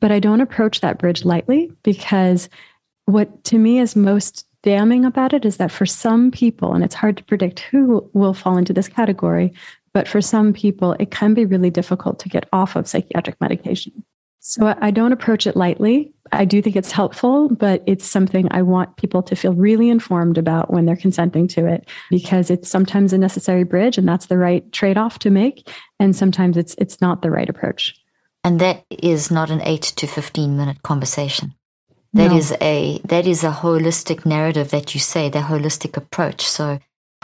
But 0.02 0.12
I 0.12 0.20
don't 0.20 0.42
approach 0.42 0.82
that 0.82 0.98
bridge 0.98 1.24
lightly 1.24 1.72
because 1.84 2.50
what 3.06 3.44
to 3.46 3.58
me 3.58 3.80
is 3.80 3.96
most 3.96 4.46
damning 4.62 5.06
about 5.06 5.34
it 5.34 5.46
is 5.46 5.58
that 5.58 5.72
for 5.72 5.86
some 5.86 6.32
people, 6.32 6.74
and 6.74 6.84
it's 6.84 6.96
hard 6.96 7.16
to 7.18 7.24
predict 7.24 7.62
who 7.62 8.08
will 8.14 8.34
fall 8.34 8.58
into 8.58 8.74
this 8.74 8.90
category, 8.90 9.54
but 9.94 10.08
for 10.08 10.22
some 10.22 10.52
people, 10.52 10.94
it 11.00 11.12
can 11.12 11.34
be 11.34 11.46
really 11.46 11.70
difficult 11.70 12.20
to 12.20 12.30
get 12.30 12.48
off 12.52 12.76
of 12.76 12.88
psychiatric 12.88 13.40
medication. 13.40 14.04
So 14.44 14.76
I 14.82 14.90
don't 14.90 15.14
approach 15.14 15.46
it 15.46 15.56
lightly. 15.56 16.12
I 16.32 16.46
do 16.46 16.64
think 16.64 16.76
it's 16.76 16.92
helpful, 16.92 17.48
but 17.50 17.84
it's 17.86 18.06
something 18.06 18.48
I 18.50 18.64
want 18.64 18.98
people 18.98 19.22
to 19.22 19.36
feel 19.36 19.54
really 19.54 19.88
informed 19.88 20.40
about 20.40 20.74
when 20.74 20.86
they're 20.86 20.96
consenting 20.96 21.48
to 21.50 21.68
it 21.68 21.88
because 22.10 22.50
it's 22.50 22.68
sometimes 22.68 23.14
a 23.14 23.20
necessary 23.20 23.64
bridge 23.64 24.00
and 24.00 24.08
that's 24.08 24.26
the 24.26 24.40
right 24.40 24.70
trade-off 24.72 25.20
to 25.20 25.30
make 25.30 25.70
and 26.00 26.16
sometimes 26.16 26.58
it's 26.58 26.74
it's 26.80 27.00
not 27.02 27.22
the 27.22 27.30
right 27.30 27.50
approach. 27.50 27.96
And 28.44 28.60
that 28.60 28.84
is 28.90 29.30
not 29.30 29.52
an 29.52 29.62
8 29.62 29.82
to 29.82 30.08
15 30.08 30.58
minute 30.58 30.82
conversation. 30.82 31.54
That 32.14 32.32
no. 32.32 32.38
is 32.38 32.52
a 32.60 33.00
that 33.06 33.28
is 33.28 33.44
a 33.44 33.52
holistic 33.52 34.26
narrative 34.26 34.72
that 34.72 34.96
you 34.96 35.00
say, 35.00 35.30
the 35.30 35.40
holistic 35.40 35.96
approach. 35.96 36.42
So 36.48 36.80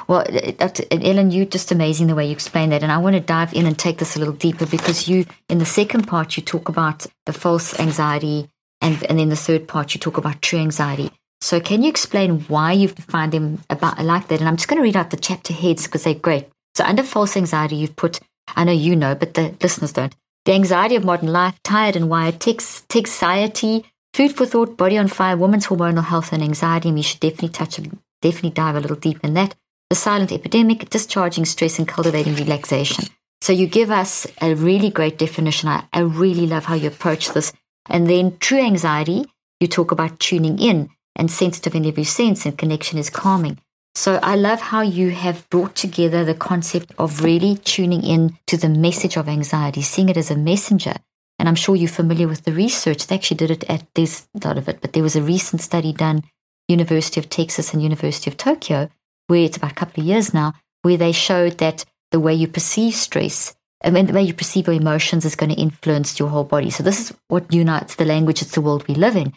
well, 0.08 0.20
uh, 0.22 0.38
uh, 0.38 0.52
Dr. 0.52 0.84
Ellen, 0.92 1.32
you're 1.32 1.46
just 1.46 1.72
amazing 1.72 2.08
the 2.08 2.16
way 2.16 2.26
you 2.28 2.32
explain 2.32 2.70
that. 2.70 2.84
And 2.84 2.92
I 2.92 2.98
want 2.98 3.16
to 3.16 3.20
dive 3.20 3.54
in 3.54 3.66
and 3.66 3.78
take 3.78 3.98
this 3.98 4.16
a 4.16 4.20
little 4.20 4.34
deeper 4.34 4.66
because 4.66 5.08
you, 5.08 5.26
in 5.50 5.58
the 5.58 5.66
second 5.66 6.08
part, 6.08 6.38
you 6.38 6.44
talk 6.44 6.70
about 6.70 7.06
the 7.26 7.34
false 7.34 7.80
anxiety. 7.80 8.50
And, 8.80 9.04
and 9.10 9.18
then 9.18 9.30
the 9.30 9.36
third 9.36 9.68
part, 9.68 9.94
you 9.94 10.00
talk 10.00 10.18
about 10.18 10.42
true 10.42 10.60
anxiety. 10.60 11.12
So 11.42 11.60
can 11.60 11.84
you 11.84 11.90
explain 11.90 12.42
why 12.42 12.74
you've 12.74 12.96
defined 12.96 13.32
them 13.32 13.62
about 13.70 14.04
like 14.04 14.28
that? 14.28 14.40
And 14.40 14.48
I'm 14.48 14.58
just 14.58 14.68
going 14.68 14.78
to 14.78 14.84
read 14.84 14.96
out 14.96 15.10
the 15.10 15.18
chapter 15.18 15.54
heads 15.54 15.86
because 15.86 16.04
they're 16.04 16.14
great. 16.14 16.48
So 16.76 16.84
under 16.84 17.04
false 17.04 17.36
anxiety, 17.36 17.76
you've 17.76 17.96
put, 17.96 18.20
I 18.56 18.64
know 18.64 18.72
you 18.72 18.96
know, 18.96 19.16
but 19.16 19.34
the 19.34 19.56
listeners 19.62 19.94
don't. 19.94 20.16
The 20.46 20.54
anxiety 20.54 20.96
of 20.96 21.04
modern 21.04 21.32
life, 21.34 21.60
tired 21.64 21.96
and 21.96 22.10
wired, 22.10 22.40
tech, 22.40 22.60
anxiety, 22.96 23.84
food 24.14 24.36
for 24.36 24.46
thought, 24.46 24.78
body 24.78 24.98
on 24.98 25.08
fire, 25.08 25.36
women's 25.36 25.68
hormonal 25.68 26.06
health 26.06 26.32
and 26.32 26.44
anxiety. 26.44 26.90
And 26.90 26.98
we 26.98 27.02
should 27.02 27.20
definitely 27.20 27.50
touch, 27.50 27.80
definitely 28.22 28.52
dive 28.52 28.76
a 28.76 28.80
little 28.80 28.96
deep 28.96 29.20
in 29.24 29.34
that 29.34 29.56
the 29.90 29.96
silent 29.96 30.32
epidemic, 30.32 30.90
discharging 30.90 31.46
stress 31.46 31.80
and 31.80 31.88
cultivating 31.88 32.36
relaxation. 32.36 33.06
So 33.42 33.54
you 33.54 33.68
give 33.68 33.92
us 33.92 34.28
a 34.42 34.56
really 34.56 34.90
great 34.90 35.18
definition. 35.18 35.70
I, 35.70 35.84
I 35.94 36.00
really 36.02 36.48
love 36.48 36.66
how 36.66 36.76
you 36.76 36.88
approach 36.88 37.32
this. 37.32 37.54
And 37.90 38.10
then 38.10 38.38
true 38.40 38.60
anxiety, 38.60 39.26
you 39.60 39.68
talk 39.68 39.92
about 39.92 40.20
tuning 40.20 40.60
in 40.60 40.90
and 41.16 41.32
sensitive 41.32 41.76
in 41.76 41.86
every 41.86 42.04
sense 42.04 42.46
and 42.46 42.58
connection 42.58 42.98
is 42.98 43.10
calming. 43.10 43.60
So 43.96 44.20
I 44.22 44.36
love 44.36 44.62
how 44.62 44.82
you 44.82 45.10
have 45.10 45.50
brought 45.50 45.76
together 45.76 46.24
the 46.24 46.36
concept 46.36 46.94
of 47.00 47.24
really 47.24 47.56
tuning 47.58 48.04
in 48.04 48.38
to 48.48 48.58
the 48.58 48.70
message 48.70 49.18
of 49.18 49.28
anxiety, 49.28 49.82
seeing 49.82 50.10
it 50.10 50.18
as 50.18 50.30
a 50.30 50.36
messenger. 50.36 50.94
And 51.40 51.48
I'm 51.50 51.56
sure 51.56 51.76
you're 51.76 51.88
familiar 51.88 52.28
with 52.28 52.44
the 52.44 52.52
research. 52.52 53.08
They 53.08 53.16
actually 53.16 53.38
did 53.38 53.52
it 53.52 53.64
at 53.70 53.88
this 53.96 54.28
lot 54.44 54.58
of 54.58 54.68
it, 54.70 54.82
but 54.82 54.94
there 54.94 55.04
was 55.04 55.16
a 55.16 55.22
recent 55.24 55.62
study 55.62 55.94
done, 55.94 56.24
University 56.68 57.20
of 57.20 57.30
Texas 57.30 57.74
and 57.74 57.82
University 57.82 58.30
of 58.30 58.38
Tokyo, 58.38 58.90
where 59.28 59.44
it's 59.44 59.58
about 59.58 59.72
a 59.72 59.76
couple 59.76 60.02
of 60.02 60.08
years 60.08 60.34
now, 60.34 60.54
where 60.82 60.98
they 60.98 61.12
showed 61.12 61.60
that 61.60 61.86
the 62.12 62.20
way 62.20 62.34
you 62.34 62.48
perceive 62.48 62.96
stress 62.96 63.56
I 63.84 63.92
mean, 63.92 64.08
the 64.08 64.14
way 64.14 64.24
you 64.24 64.34
perceive 64.34 64.68
your 64.68 64.76
emotions 64.76 65.24
is 65.24 65.36
going 65.36 65.52
to 65.52 65.62
influence 65.62 66.20
your 66.20 66.30
whole 66.30 66.44
body. 66.44 66.70
So 66.70 66.84
this 66.84 67.00
is 67.00 67.18
what 67.28 67.54
unites 67.54 67.96
the 67.96 68.06
language. 68.06 68.42
It's 68.42 68.56
the 68.56 68.62
world 68.62 68.88
we 68.88 68.96
live 68.96 69.16
in. 69.16 69.34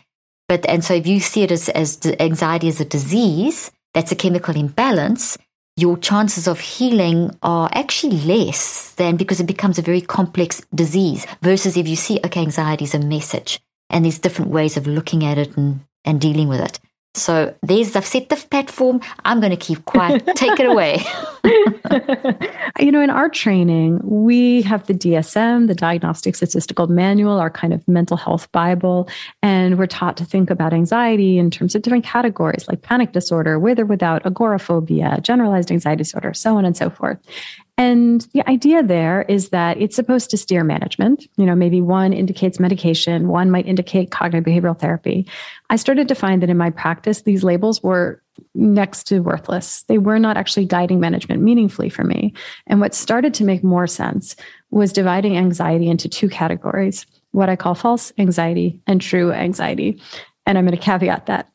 But 0.49 0.67
and 0.67 0.85
so 0.85 0.95
if 0.95 1.07
you 1.07 1.21
see 1.21 1.43
it 1.43 1.53
as 1.53 1.69
as 1.69 2.01
anxiety 2.19 2.69
as 2.69 2.81
a 2.81 2.85
disease, 2.85 3.71
that's 3.95 4.13
a 4.13 4.17
chemical 4.17 4.57
imbalance. 4.57 5.37
Your 5.77 5.97
chances 5.97 6.49
of 6.49 6.59
healing 6.59 7.37
are 7.43 7.71
actually 7.73 8.21
less 8.23 8.93
than 8.93 9.17
because 9.17 9.41
it 9.41 9.47
becomes 9.47 9.79
a 9.79 9.83
very 9.83 10.01
complex 10.01 10.61
disease. 10.75 11.27
Versus 11.43 11.77
if 11.77 11.87
you 11.87 11.97
see, 11.97 12.19
okay, 12.25 12.41
anxiety 12.41 12.85
is 12.85 12.95
a 12.95 12.99
message, 12.99 13.61
and 13.89 14.05
there's 14.05 14.19
different 14.19 14.51
ways 14.51 14.77
of 14.77 14.87
looking 14.87 15.25
at 15.25 15.39
it 15.39 15.57
and 15.57 15.81
and 16.05 16.21
dealing 16.21 16.49
with 16.49 16.61
it. 16.61 16.81
So 17.15 17.55
there's 17.63 17.97
I've 17.97 18.07
set 18.07 18.29
the 18.29 18.37
platform. 18.37 19.01
I'm 19.25 19.41
going 19.41 19.51
to 19.51 19.57
keep 19.57 19.85
quiet. 19.85 20.25
Take 20.37 20.61
it 20.61 20.67
away. 20.67 21.03
you 22.79 22.93
know, 22.93 23.01
in 23.01 23.11
our 23.11 23.29
training, 23.29 24.01
we 24.05 24.63
have 24.63 24.87
the 24.87 24.95
DSM, 24.95 25.67
the 25.67 25.75
Diagnostic 25.75 26.37
Statistical 26.37 26.87
Manual, 26.87 27.39
our 27.39 27.51
kind 27.51 27.73
of 27.73 27.87
mental 27.89 28.17
health 28.17 28.51
Bible, 28.53 29.09
and 29.43 29.79
we're 29.79 29.87
taught 29.87 30.17
to 30.19 30.25
think 30.25 30.51
about 30.51 30.73
anxiety 30.73 31.39
in 31.39 31.51
terms 31.51 31.75
of 31.75 31.83
different 31.83 32.05
categories 32.05 32.67
like 32.69 32.83
panic 32.83 33.13
disorder, 33.13 33.59
with 33.59 33.79
or 33.81 33.87
without 33.87 34.25
agoraphobia, 34.25 35.19
generalized 35.23 35.73
anxiety 35.73 35.99
disorder, 35.99 36.33
so 36.35 36.57
on 36.57 36.65
and 36.65 36.77
so 36.77 36.91
forth. 36.91 37.19
And 37.81 38.29
the 38.35 38.47
idea 38.47 38.83
there 38.83 39.23
is 39.23 39.49
that 39.49 39.81
it's 39.81 39.97
supposed 39.97 40.29
to 40.31 40.37
steer 40.37 40.63
management. 40.63 41.27
You 41.39 41.47
know, 41.47 41.55
maybe 41.55 41.81
one 41.81 42.13
indicates 42.13 42.61
medication, 42.61 43.29
one 43.29 43.51
might 43.51 43.67
indicate 43.67 44.11
cognitive 44.11 44.45
behavioral 44.45 44.79
therapy. 44.79 45.27
I 45.71 45.77
started 45.77 46.07
to 46.09 46.15
find 46.15 46.43
that 46.43 46.51
in 46.51 46.59
my 46.59 46.69
practice, 46.69 47.23
these 47.23 47.43
labels 47.43 47.83
were 47.83 48.23
next 48.55 49.05
to 49.05 49.21
worthless. 49.21 49.85
They 49.85 49.97
were 49.97 50.19
not 50.19 50.37
actually 50.37 50.67
guiding 50.67 51.01
management 51.01 51.41
meaningfully 51.41 51.89
for 51.89 52.05
me. 52.05 52.35
And 52.67 52.81
what 52.83 52.93
started 52.93 53.33
to 53.33 53.45
make 53.45 53.65
more 53.65 53.87
sense 53.87 54.37
was 54.71 54.93
dividing 54.93 55.39
anxiety 55.39 55.89
into 55.89 56.07
two 56.07 56.29
categories 56.29 57.07
what 57.33 57.49
I 57.49 57.57
call 57.57 57.75
false 57.75 58.13
anxiety 58.19 58.81
and 58.87 59.01
true 59.01 59.33
anxiety. 59.33 60.01
And 60.47 60.57
I'm 60.57 60.65
going 60.65 60.77
to 60.77 60.83
caveat 60.83 61.27
that. 61.27 61.49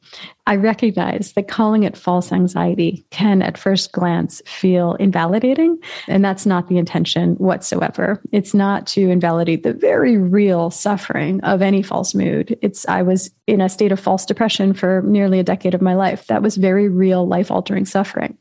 I 0.48 0.56
recognize 0.56 1.34
that 1.34 1.48
calling 1.48 1.84
it 1.84 1.98
false 1.98 2.32
anxiety 2.32 3.06
can, 3.10 3.42
at 3.42 3.58
first 3.58 3.92
glance, 3.92 4.42
feel 4.46 4.94
invalidating. 4.94 5.80
And 6.08 6.24
that's 6.24 6.46
not 6.46 6.70
the 6.70 6.78
intention 6.78 7.34
whatsoever. 7.36 8.22
It's 8.32 8.54
not 8.54 8.86
to 8.88 9.10
invalidate 9.10 9.64
the 9.64 9.74
very 9.74 10.18
real 10.18 10.70
suffering 10.70 11.42
of 11.42 11.62
any 11.62 11.82
false 11.82 12.14
mood. 12.14 12.58
It's, 12.62 12.88
I 12.88 13.02
was 13.02 13.32
in 13.48 13.60
a 13.60 13.70
state 13.70 13.92
of 13.92 14.00
false 14.00 14.26
depression 14.26 14.74
for 14.74 15.02
nearly 15.02 15.40
a 15.40 15.44
decade 15.44 15.74
of 15.74 15.82
my 15.82 15.96
life. 15.96 16.28
That 16.28 16.44
was 16.44 16.56
very 16.56 16.88
real, 16.88 17.28
life 17.28 17.50
altering 17.52 17.86
suffering. 17.86 18.38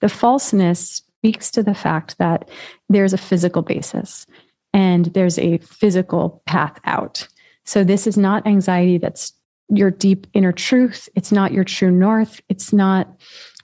The 0.00 0.08
falseness 0.08 1.02
speaks 1.18 1.50
to 1.50 1.62
the 1.64 1.74
fact 1.74 2.16
that 2.18 2.48
there's 2.88 3.12
a 3.12 3.18
physical 3.18 3.62
basis 3.62 4.26
and 4.72 5.06
there's 5.06 5.38
a 5.38 5.58
physical 5.58 6.40
path 6.46 6.78
out. 6.84 7.26
So 7.64 7.84
this 7.84 8.06
is 8.06 8.16
not 8.16 8.46
anxiety 8.46 8.98
that's 8.98 9.32
your 9.68 9.90
deep 9.90 10.26
inner 10.34 10.52
truth. 10.52 11.08
It's 11.14 11.32
not 11.32 11.52
your 11.52 11.64
true 11.64 11.90
north. 11.90 12.40
It's 12.48 12.72
not 12.72 13.08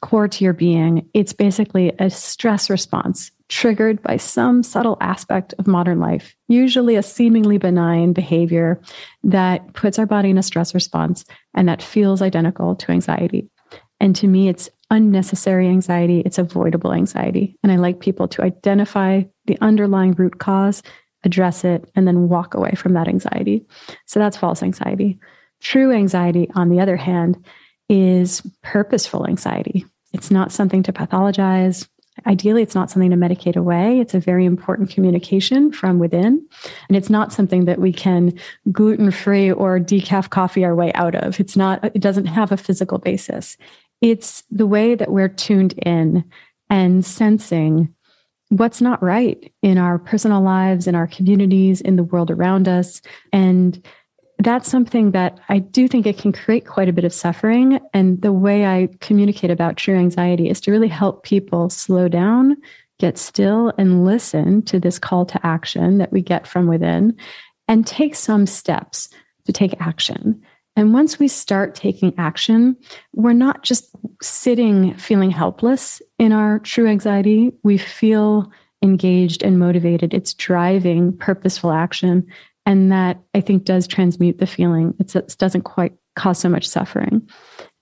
core 0.00 0.28
to 0.28 0.44
your 0.44 0.52
being. 0.52 1.08
It's 1.14 1.32
basically 1.32 1.92
a 1.98 2.10
stress 2.10 2.68
response 2.68 3.30
triggered 3.48 4.02
by 4.02 4.16
some 4.16 4.62
subtle 4.62 4.96
aspect 5.00 5.54
of 5.58 5.66
modern 5.66 6.00
life, 6.00 6.34
usually 6.48 6.96
a 6.96 7.02
seemingly 7.02 7.58
benign 7.58 8.12
behavior 8.12 8.80
that 9.22 9.72
puts 9.74 9.98
our 9.98 10.06
body 10.06 10.30
in 10.30 10.38
a 10.38 10.42
stress 10.42 10.74
response 10.74 11.24
and 11.54 11.68
that 11.68 11.82
feels 11.82 12.22
identical 12.22 12.74
to 12.74 12.90
anxiety. 12.90 13.48
And 14.00 14.16
to 14.16 14.26
me, 14.26 14.48
it's 14.48 14.70
unnecessary 14.90 15.68
anxiety, 15.68 16.20
it's 16.20 16.38
avoidable 16.38 16.92
anxiety. 16.92 17.56
And 17.62 17.70
I 17.70 17.76
like 17.76 18.00
people 18.00 18.28
to 18.28 18.42
identify 18.42 19.22
the 19.46 19.58
underlying 19.60 20.12
root 20.12 20.38
cause, 20.38 20.82
address 21.24 21.64
it, 21.64 21.90
and 21.94 22.06
then 22.06 22.28
walk 22.28 22.54
away 22.54 22.72
from 22.76 22.94
that 22.94 23.08
anxiety. 23.08 23.64
So 24.06 24.20
that's 24.20 24.36
false 24.36 24.62
anxiety. 24.62 25.18
True 25.64 25.90
anxiety, 25.90 26.48
on 26.54 26.68
the 26.68 26.78
other 26.78 26.96
hand, 26.96 27.44
is 27.88 28.42
purposeful 28.62 29.26
anxiety. 29.26 29.84
It's 30.12 30.30
not 30.30 30.52
something 30.52 30.82
to 30.84 30.92
pathologize. 30.92 31.88
Ideally, 32.26 32.62
it's 32.62 32.76
not 32.76 32.90
something 32.90 33.10
to 33.10 33.16
medicate 33.16 33.56
away. 33.56 33.98
It's 33.98 34.14
a 34.14 34.20
very 34.20 34.44
important 34.44 34.90
communication 34.90 35.72
from 35.72 35.98
within. 35.98 36.46
And 36.88 36.96
it's 36.96 37.10
not 37.10 37.32
something 37.32 37.64
that 37.64 37.80
we 37.80 37.92
can 37.92 38.38
gluten 38.70 39.10
free 39.10 39.50
or 39.50 39.80
decaf 39.80 40.30
coffee 40.30 40.64
our 40.64 40.76
way 40.76 40.92
out 40.92 41.16
of. 41.16 41.40
It's 41.40 41.56
not, 41.56 41.82
it 41.82 42.00
doesn't 42.00 42.26
have 42.26 42.52
a 42.52 42.56
physical 42.56 42.98
basis. 42.98 43.56
It's 44.00 44.44
the 44.50 44.66
way 44.66 44.94
that 44.94 45.10
we're 45.10 45.28
tuned 45.28 45.72
in 45.78 46.24
and 46.70 47.04
sensing 47.04 47.92
what's 48.50 48.80
not 48.80 49.02
right 49.02 49.52
in 49.62 49.78
our 49.78 49.98
personal 49.98 50.42
lives, 50.42 50.86
in 50.86 50.94
our 50.94 51.06
communities, 51.06 51.80
in 51.80 51.96
the 51.96 52.04
world 52.04 52.30
around 52.30 52.68
us. 52.68 53.00
And 53.32 53.84
that's 54.38 54.68
something 54.68 55.12
that 55.12 55.38
I 55.48 55.58
do 55.58 55.88
think 55.88 56.06
it 56.06 56.18
can 56.18 56.32
create 56.32 56.66
quite 56.66 56.88
a 56.88 56.92
bit 56.92 57.04
of 57.04 57.12
suffering. 57.14 57.80
And 57.92 58.20
the 58.20 58.32
way 58.32 58.66
I 58.66 58.88
communicate 59.00 59.50
about 59.50 59.76
true 59.76 59.96
anxiety 59.96 60.48
is 60.50 60.60
to 60.62 60.70
really 60.70 60.88
help 60.88 61.22
people 61.22 61.70
slow 61.70 62.08
down, 62.08 62.56
get 62.98 63.16
still, 63.16 63.72
and 63.78 64.04
listen 64.04 64.62
to 64.62 64.80
this 64.80 64.98
call 64.98 65.24
to 65.26 65.46
action 65.46 65.98
that 65.98 66.12
we 66.12 66.20
get 66.20 66.46
from 66.46 66.66
within. 66.66 67.16
and 67.68 67.86
take 67.86 68.14
some 68.14 68.46
steps 68.46 69.08
to 69.46 69.52
take 69.52 69.80
action. 69.80 70.40
And 70.76 70.92
once 70.92 71.18
we 71.18 71.28
start 71.28 71.74
taking 71.74 72.12
action, 72.18 72.76
we're 73.14 73.32
not 73.32 73.62
just 73.62 73.90
sitting 74.22 74.94
feeling 74.94 75.30
helpless 75.30 76.02
in 76.18 76.32
our 76.32 76.58
true 76.58 76.88
anxiety. 76.88 77.52
We 77.62 77.78
feel 77.78 78.50
engaged 78.82 79.42
and 79.42 79.58
motivated. 79.58 80.12
It's 80.12 80.34
driving 80.34 81.16
purposeful 81.16 81.70
action. 81.70 82.26
And 82.66 82.90
that 82.92 83.20
I 83.34 83.40
think 83.40 83.64
does 83.64 83.86
transmute 83.86 84.38
the 84.38 84.46
feeling. 84.46 84.94
It's, 84.98 85.14
it 85.14 85.36
doesn't 85.38 85.62
quite 85.62 85.92
cause 86.16 86.38
so 86.38 86.48
much 86.48 86.66
suffering. 86.66 87.28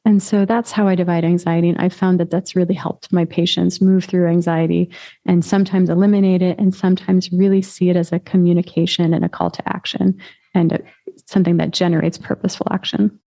And 0.04 0.20
so 0.20 0.44
that's 0.44 0.72
how 0.72 0.88
I 0.88 0.96
divide 0.96 1.24
anxiety. 1.24 1.68
And 1.68 1.78
I 1.78 1.88
found 1.88 2.18
that 2.18 2.30
that's 2.30 2.56
really 2.56 2.74
helped 2.74 3.12
my 3.12 3.24
patients 3.24 3.80
move 3.80 4.04
through 4.04 4.26
anxiety 4.26 4.90
and 5.26 5.44
sometimes 5.44 5.88
eliminate 5.88 6.42
it 6.42 6.58
and 6.58 6.74
sometimes 6.74 7.30
really 7.30 7.62
see 7.62 7.88
it 7.88 7.96
as 7.96 8.10
a 8.10 8.18
communication 8.18 9.14
and 9.14 9.24
a 9.24 9.28
call 9.28 9.50
to 9.50 9.68
action 9.68 10.18
and 10.54 10.72
a, 10.72 10.80
something 11.26 11.58
that 11.58 11.70
generates 11.70 12.18
purposeful 12.18 12.66
action. 12.72 13.20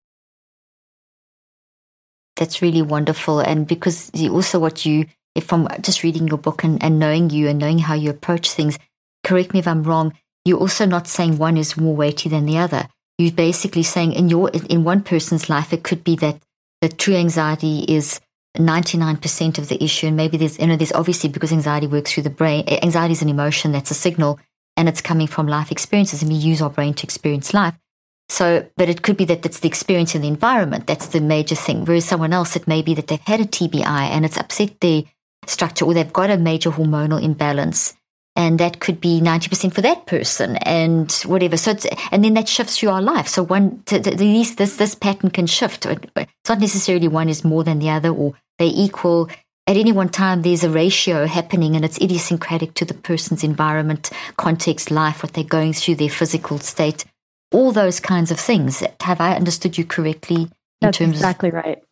That's 2.36 2.62
really 2.62 2.82
wonderful. 2.82 3.40
And 3.40 3.66
because 3.66 4.12
also 4.30 4.60
what 4.60 4.86
you, 4.86 5.06
if 5.34 5.46
from 5.46 5.70
just 5.80 6.04
reading 6.04 6.28
your 6.28 6.38
book 6.38 6.66
and, 6.66 6.84
and 6.84 7.00
knowing 7.00 7.30
you 7.30 7.48
and 7.48 7.58
knowing 7.58 7.80
how 7.80 7.94
you 7.94 8.10
approach 8.10 8.52
things, 8.52 8.78
correct 9.24 9.54
me 9.54 9.60
if 9.60 9.68
I'm 9.68 9.84
wrong, 9.84 10.14
you're 10.46 10.60
also 10.60 10.86
not 10.86 11.08
saying 11.08 11.38
one 11.38 11.58
is 11.58 11.76
more 11.76 11.96
weighty 11.96 12.30
than 12.30 12.46
the 12.46 12.58
other. 12.58 12.88
You're 13.18 13.32
basically 13.32 13.84
saying 13.84 14.14
in 14.14 14.30
your 14.30 14.50
in 14.70 14.84
one 14.84 15.02
person's 15.02 15.50
life, 15.50 15.74
it 15.74 15.84
could 15.84 16.04
be 16.04 16.16
that 16.18 16.40
the 16.82 16.90
true 16.90 17.16
anxiety 17.16 17.80
is 17.88 18.22
99% 18.58 19.58
of 19.58 19.70
the 19.70 19.84
issue. 19.84 20.08
And 20.08 20.18
maybe 20.18 20.38
there's, 20.38 20.60
you 20.60 20.68
know, 20.68 20.76
there's 20.76 20.92
obviously 20.92 21.30
because 21.30 21.52
anxiety 21.52 21.88
works 21.88 22.14
through 22.14 22.24
the 22.24 22.30
brain, 22.30 22.64
eh, 22.68 22.80
anxiety 22.82 23.14
is 23.14 23.22
an 23.22 23.30
emotion 23.30 23.72
that's 23.72 23.92
a 23.92 23.96
signal 23.96 24.40
and 24.78 24.88
it's 24.90 25.02
coming 25.02 25.28
from 25.28 25.48
life 25.48 25.72
experiences 25.72 26.22
and 26.22 26.32
we 26.32 26.38
use 26.38 26.62
our 26.62 26.70
brain 26.70 26.94
to 26.94 27.04
experience 27.04 27.54
life. 27.54 27.76
So, 28.30 28.68
but 28.76 28.90
it 28.90 29.04
could 29.04 29.18
be 29.18 29.26
that 29.26 29.46
it's 29.46 29.60
the 29.60 29.68
experience 29.68 30.16
in 30.16 30.22
the 30.22 30.28
environment 30.28 30.88
that's 30.88 31.08
the 31.08 31.22
major 31.22 31.56
thing. 31.56 31.86
Whereas 31.86 32.06
someone 32.06 32.34
else, 32.34 32.56
it 32.56 32.68
may 32.68 32.82
be 32.82 32.94
that 32.96 33.08
they've 33.08 33.20
had 33.20 33.40
a 33.40 33.46
TBI 33.46 33.86
and 33.86 34.26
it's 34.26 34.38
upset 34.38 34.80
their 34.82 35.04
structure 35.46 35.86
or 35.86 35.94
they've 35.94 36.12
got 36.12 36.32
a 36.32 36.38
major 36.38 36.72
hormonal 36.72 37.22
imbalance. 37.22 37.94
And 38.38 38.60
that 38.60 38.82
could 38.82 39.00
be 39.00 39.22
90% 39.22 39.74
for 39.74 39.82
that 39.82 40.08
person 40.08 40.58
and 40.58 41.10
whatever. 41.26 41.56
So, 41.56 41.76
and 42.12 42.24
then 42.24 42.34
that 42.34 42.50
shifts 42.50 42.78
through 42.78 42.90
our 42.90 43.02
life. 43.02 43.30
So 43.30 43.44
one, 43.44 43.82
to, 43.86 44.02
to, 44.02 44.12
this, 44.14 44.76
this 44.76 44.96
pattern 44.96 45.30
can 45.30 45.48
shift. 45.48 45.86
Uh, 45.86 45.96
it's 46.18 46.50
not 46.50 46.60
necessarily 46.60 47.08
one 47.08 47.30
is 47.30 47.46
more 47.46 47.64
than 47.64 47.80
the 47.80 47.90
other 47.90 48.10
or 48.10 48.34
they 48.60 48.68
equal 48.68 49.30
at 49.68 49.78
any 49.78 49.92
one 49.92 50.10
time 50.10 50.42
there's 50.42 50.64
a 50.64 50.70
ratio 50.70 51.26
happening 51.26 51.76
and 51.76 51.84
it's 51.84 52.00
idiosyncratic 52.00 52.76
to 52.76 52.86
the 52.86 52.94
person's 52.94 53.44
environment, 53.44 54.12
context, 54.38 54.92
life, 54.92 55.24
what 55.24 55.34
they're 55.34 55.44
going 55.44 55.74
through, 55.74 55.96
their 55.96 56.10
physical 56.10 56.60
state, 56.60 57.04
all 57.52 57.72
those 57.72 58.00
kinds 58.00 58.30
of 58.32 58.40
things. 58.40 58.84
Have 59.02 59.20
I 59.20 59.36
understood 59.36 59.78
you 59.78 59.86
correctly? 59.86 60.44
In 60.44 60.50
that's 60.82 60.98
terms 60.98 61.16
exactly 61.16 61.50
of- 61.50 61.56
right. 61.56 61.84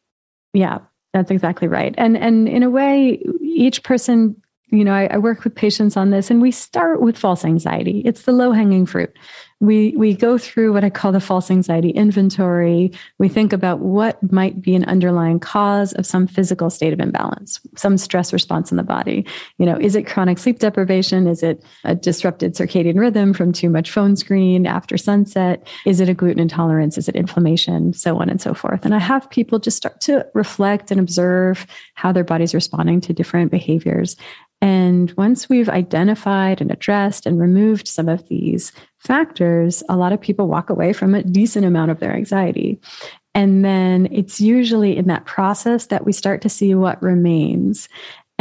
Yeah, 0.53 0.79
that's 1.13 1.31
exactly 1.31 1.67
right. 1.67 1.95
And 1.97 2.15
and 2.15 2.47
in 2.47 2.61
a 2.61 2.69
way, 2.69 3.23
each 3.41 3.81
person 3.81 4.39
you 4.73 4.83
know, 4.83 4.93
I, 4.93 5.05
I, 5.05 5.17
work 5.19 5.43
with 5.43 5.53
patients 5.53 5.95
on 5.95 6.09
this, 6.09 6.31
and 6.31 6.41
we 6.41 6.49
start 6.49 6.99
with 6.99 7.15
false 7.15 7.45
anxiety. 7.45 8.01
It's 8.05 8.23
the 8.23 8.31
low 8.31 8.51
hanging 8.51 8.87
fruit. 8.87 9.15
We 9.59 9.93
we 9.95 10.13
go 10.13 10.37
through 10.37 10.73
what 10.73 10.83
I 10.83 10.89
call 10.89 11.13
the 11.13 11.21
false 11.21 11.49
anxiety 11.49 11.91
inventory. 11.91 12.91
We 13.17 13.29
think 13.29 13.53
about 13.53 13.79
what 13.79 14.31
might 14.31 14.61
be 14.61 14.75
an 14.75 14.83
underlying 14.85 15.39
cause 15.39 15.93
of 15.93 16.05
some 16.05 16.27
physical 16.27 16.69
state 16.69 16.91
of 16.91 16.99
imbalance, 16.99 17.61
some 17.77 17.97
stress 17.97 18.33
response 18.33 18.71
in 18.71 18.77
the 18.77 18.83
body. 18.83 19.25
You 19.59 19.65
know, 19.65 19.77
is 19.79 19.95
it 19.95 20.07
chronic 20.07 20.39
sleep 20.39 20.59
deprivation? 20.59 21.27
Is 21.27 21.43
it 21.43 21.63
a 21.85 21.95
disrupted 21.95 22.55
circadian 22.55 22.99
rhythm 22.99 23.31
from 23.31 23.53
too 23.53 23.69
much 23.69 23.91
phone 23.91 24.17
screen 24.17 24.65
after 24.65 24.97
sunset? 24.97 25.65
Is 25.85 26.01
it 26.01 26.09
a 26.09 26.13
gluten 26.13 26.41
intolerance? 26.41 26.97
Is 26.97 27.07
it 27.07 27.15
inflammation? 27.15 27.93
So 27.93 28.19
on 28.19 28.29
and 28.29 28.41
so 28.41 28.53
forth. 28.53 28.83
And 28.83 28.93
I 28.93 28.99
have 28.99 29.29
people 29.29 29.59
just 29.59 29.77
start 29.77 30.01
to 30.01 30.25
reflect 30.33 30.91
and 30.91 30.99
observe 30.99 31.67
how 31.93 32.11
their 32.11 32.25
body's 32.25 32.55
responding 32.55 32.99
to 33.01 33.13
different 33.13 33.51
behaviors. 33.51 34.17
And 34.63 35.11
once 35.17 35.49
we've 35.49 35.67
identified 35.67 36.61
and 36.61 36.71
addressed 36.71 37.25
and 37.25 37.37
removed 37.37 37.85
some 37.85 38.07
of 38.07 38.25
these 38.29 38.71
factors, 38.97 39.83
a 39.89 39.97
lot 39.97 40.13
of 40.13 40.21
people 40.21 40.47
walk 40.47 40.69
away 40.69 40.93
from 40.93 41.13
a 41.13 41.21
decent 41.21 41.65
amount 41.65 41.91
of 41.91 41.99
their 41.99 42.15
anxiety. 42.15 42.79
And 43.35 43.65
then 43.65 44.07
it's 44.09 44.39
usually 44.39 44.95
in 44.95 45.07
that 45.07 45.25
process 45.25 45.87
that 45.87 46.05
we 46.05 46.13
start 46.13 46.41
to 46.43 46.49
see 46.49 46.75
what 46.75 47.03
remains 47.03 47.89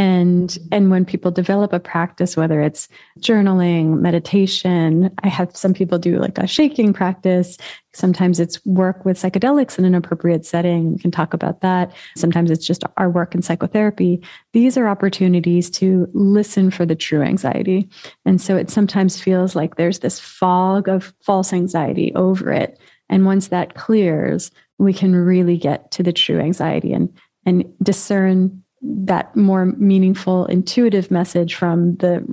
and 0.03 0.59
and 0.71 0.91
when 0.91 1.05
people 1.05 1.31
develop 1.31 1.73
a 1.73 1.81
practice 1.81 2.37
whether 2.37 2.61
it's 2.61 2.89
journaling 3.21 4.01
meditation 4.01 5.11
i 5.23 5.29
have 5.29 5.57
some 5.57 5.75
people 5.75 5.99
do 5.99 6.19
like 6.19 6.39
a 6.39 6.47
shaking 6.47 6.93
practice. 6.93 7.59
Sometimes 7.95 8.41
it's 8.41 8.65
work 8.65 9.05
with 9.05 9.19
psychedelics 9.19 9.79
in 9.79 9.85
an 9.85 9.95
appropriate 9.95 10.47
setting. 10.47 10.93
We 10.93 10.99
can 10.99 11.11
talk 11.11 11.35
about 11.35 11.61
that. 11.61 11.93
Sometimes 12.17 12.51
it's 12.51 12.67
just 12.67 12.85
our 12.97 13.11
work 13.11 13.35
in 13.35 13.43
psychotherapy. 13.43 14.23
These 14.53 14.79
are 14.79 14.89
opportunities 14.89 15.69
to 15.73 16.09
listen 16.15 16.71
for 16.71 16.87
the 16.87 16.95
true 16.95 17.23
anxiety. 17.23 17.89
And 18.25 18.41
so 18.41 18.57
it 18.57 18.71
sometimes 18.71 19.21
feels 19.21 19.55
like 19.55 19.77
there's 19.77 19.99
this 19.99 20.19
fog 20.19 20.89
of 20.89 21.13
false 21.23 21.53
anxiety 21.53 22.15
over 22.15 22.51
it. 22.51 22.79
And 23.09 23.27
once 23.27 23.49
that 23.49 23.75
clears 23.75 24.51
we 24.79 24.93
can 24.93 25.15
really 25.15 25.57
get 25.57 25.91
to 25.93 26.03
the 26.03 26.13
true 26.13 26.41
anxiety 26.41 26.93
and 26.93 27.13
and 27.45 27.65
discern 27.83 28.63
that 28.83 29.35
more 29.37 29.67
meaningful, 29.67 30.47
intuitive 30.47 31.11
message 31.11 31.55
from 31.55 31.97
the 31.97 32.27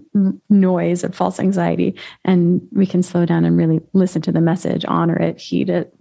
noise 0.49 1.03
of 1.03 1.15
false 1.15 1.39
anxiety. 1.39 1.95
And 2.25 2.67
we 2.71 2.85
can 2.85 3.03
slow 3.03 3.25
down 3.25 3.45
and 3.45 3.55
really 3.57 3.81
listen 3.93 4.21
to 4.23 4.31
the 4.31 4.41
message, 4.41 4.83
honor 4.87 5.15
it, 5.15 5.39
heed 5.39 5.69
it. 5.69 5.93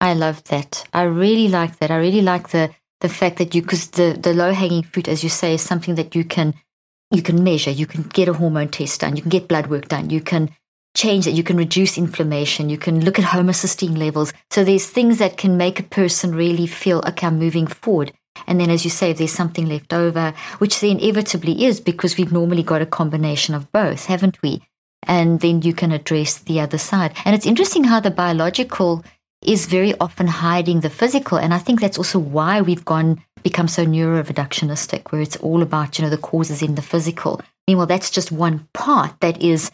I 0.00 0.14
love 0.14 0.42
that. 0.44 0.86
I 0.92 1.02
really 1.02 1.48
like 1.48 1.78
that. 1.78 1.90
I 1.90 1.98
really 1.98 2.22
like 2.22 2.48
the 2.48 2.70
the 3.00 3.08
fact 3.08 3.38
that 3.38 3.54
you 3.54 3.62
because 3.62 3.90
the 3.90 4.18
the 4.20 4.34
low 4.34 4.52
hanging 4.52 4.82
fruit, 4.82 5.08
as 5.08 5.22
you 5.22 5.28
say, 5.28 5.54
is 5.54 5.62
something 5.62 5.94
that 5.94 6.14
you 6.14 6.24
can 6.24 6.54
you 7.10 7.22
can 7.22 7.44
measure. 7.44 7.70
You 7.70 7.86
can 7.86 8.02
get 8.02 8.28
a 8.28 8.32
hormone 8.32 8.68
test 8.68 9.00
done. 9.00 9.16
You 9.16 9.22
can 9.22 9.30
get 9.30 9.48
blood 9.48 9.68
work 9.68 9.88
done. 9.88 10.10
You 10.10 10.20
can 10.20 10.50
change 10.96 11.24
that. 11.26 11.32
You 11.32 11.42
can 11.42 11.56
reduce 11.56 11.98
inflammation. 11.98 12.70
You 12.70 12.78
can 12.78 13.04
look 13.04 13.18
at 13.18 13.24
homocysteine 13.26 13.98
levels. 13.98 14.32
So 14.50 14.64
there's 14.64 14.86
things 14.86 15.18
that 15.18 15.36
can 15.36 15.56
make 15.56 15.78
a 15.78 15.84
person 15.84 16.34
really 16.34 16.66
feel 16.66 17.02
okay, 17.06 17.26
I'm 17.26 17.38
moving 17.38 17.66
forward. 17.66 18.12
And 18.46 18.60
then, 18.60 18.70
as 18.70 18.84
you 18.84 18.90
say, 18.90 19.12
there's 19.12 19.32
something 19.32 19.66
left 19.66 19.92
over, 19.92 20.34
which 20.58 20.80
there 20.80 20.90
inevitably 20.90 21.64
is 21.64 21.80
because 21.80 22.16
we've 22.16 22.32
normally 22.32 22.62
got 22.62 22.82
a 22.82 22.86
combination 22.86 23.54
of 23.54 23.70
both, 23.72 24.06
haven't 24.06 24.40
we? 24.42 24.62
And 25.04 25.40
then 25.40 25.62
you 25.62 25.72
can 25.72 25.92
address 25.92 26.38
the 26.38 26.60
other 26.60 26.78
side. 26.78 27.14
And 27.24 27.34
it's 27.34 27.46
interesting 27.46 27.84
how 27.84 28.00
the 28.00 28.10
biological 28.10 29.04
is 29.42 29.66
very 29.66 29.94
often 29.98 30.26
hiding 30.26 30.80
the 30.80 30.90
physical. 30.90 31.38
And 31.38 31.54
I 31.54 31.58
think 31.58 31.80
that's 31.80 31.98
also 31.98 32.18
why 32.18 32.60
we've 32.60 32.84
gone 32.84 33.22
become 33.42 33.68
so 33.68 33.86
neuroreductionistic, 33.86 35.10
where 35.10 35.22
it's 35.22 35.36
all 35.36 35.62
about, 35.62 35.98
you 35.98 36.04
know, 36.04 36.10
the 36.10 36.18
causes 36.18 36.60
in 36.60 36.74
the 36.74 36.82
physical. 36.82 37.40
Meanwhile, 37.66 37.86
that's 37.86 38.10
just 38.10 38.30
one 38.30 38.68
part 38.74 39.18
that 39.20 39.42
is 39.42 39.70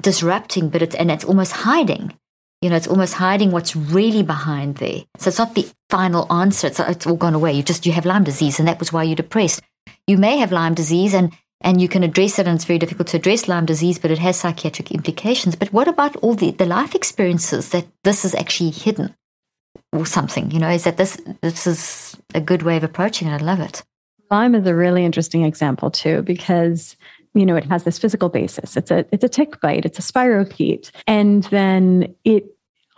disrupting, 0.00 0.68
but 0.68 0.82
it's 0.82 0.94
and 0.94 1.10
it's 1.10 1.24
almost 1.24 1.52
hiding. 1.52 2.14
You 2.60 2.70
know, 2.70 2.76
it's 2.76 2.88
almost 2.88 3.14
hiding 3.14 3.52
what's 3.52 3.76
really 3.76 4.22
behind 4.22 4.76
there. 4.76 5.04
So 5.18 5.28
it's 5.28 5.38
not 5.38 5.54
the 5.54 5.70
final 5.90 6.30
answer. 6.32 6.66
It's, 6.66 6.80
it's 6.80 7.06
all 7.06 7.16
gone 7.16 7.34
away. 7.34 7.52
You 7.52 7.62
just, 7.62 7.86
you 7.86 7.92
have 7.92 8.04
Lyme 8.04 8.24
disease 8.24 8.58
and 8.58 8.66
that 8.66 8.80
was 8.80 8.92
why 8.92 9.04
you're 9.04 9.14
depressed. 9.14 9.62
You 10.06 10.18
may 10.18 10.38
have 10.38 10.50
Lyme 10.50 10.74
disease 10.74 11.14
and, 11.14 11.32
and 11.60 11.80
you 11.80 11.88
can 11.88 12.02
address 12.02 12.38
it 12.38 12.48
and 12.48 12.56
it's 12.56 12.64
very 12.64 12.78
difficult 12.78 13.08
to 13.08 13.16
address 13.16 13.46
Lyme 13.46 13.66
disease, 13.66 13.98
but 13.98 14.10
it 14.10 14.18
has 14.18 14.36
psychiatric 14.36 14.90
implications. 14.90 15.54
But 15.54 15.72
what 15.72 15.86
about 15.86 16.16
all 16.16 16.34
the, 16.34 16.50
the 16.50 16.66
life 16.66 16.96
experiences 16.96 17.68
that 17.68 17.86
this 18.02 18.24
is 18.24 18.34
actually 18.34 18.70
hidden 18.70 19.14
or 19.92 20.04
something? 20.04 20.50
You 20.50 20.58
know, 20.58 20.70
is 20.70 20.84
that 20.84 20.96
this, 20.96 21.20
this 21.42 21.66
is 21.66 22.16
a 22.34 22.40
good 22.40 22.62
way 22.62 22.76
of 22.76 22.84
approaching 22.84 23.28
it. 23.28 23.40
I 23.40 23.44
love 23.44 23.60
it. 23.60 23.84
Lyme 24.30 24.56
is 24.56 24.66
a 24.66 24.74
really 24.74 25.04
interesting 25.04 25.44
example 25.44 25.90
too, 25.90 26.22
because 26.22 26.96
you 27.34 27.46
know, 27.46 27.56
it 27.56 27.64
has 27.64 27.84
this 27.84 27.98
physical 27.98 28.28
basis. 28.28 28.76
It's 28.76 28.90
a 28.90 29.04
it's 29.12 29.24
a 29.24 29.28
tick 29.28 29.60
bite, 29.60 29.84
it's 29.84 29.98
a 29.98 30.12
spirochete, 30.12 30.90
and 31.06 31.44
then 31.44 32.14
it 32.24 32.46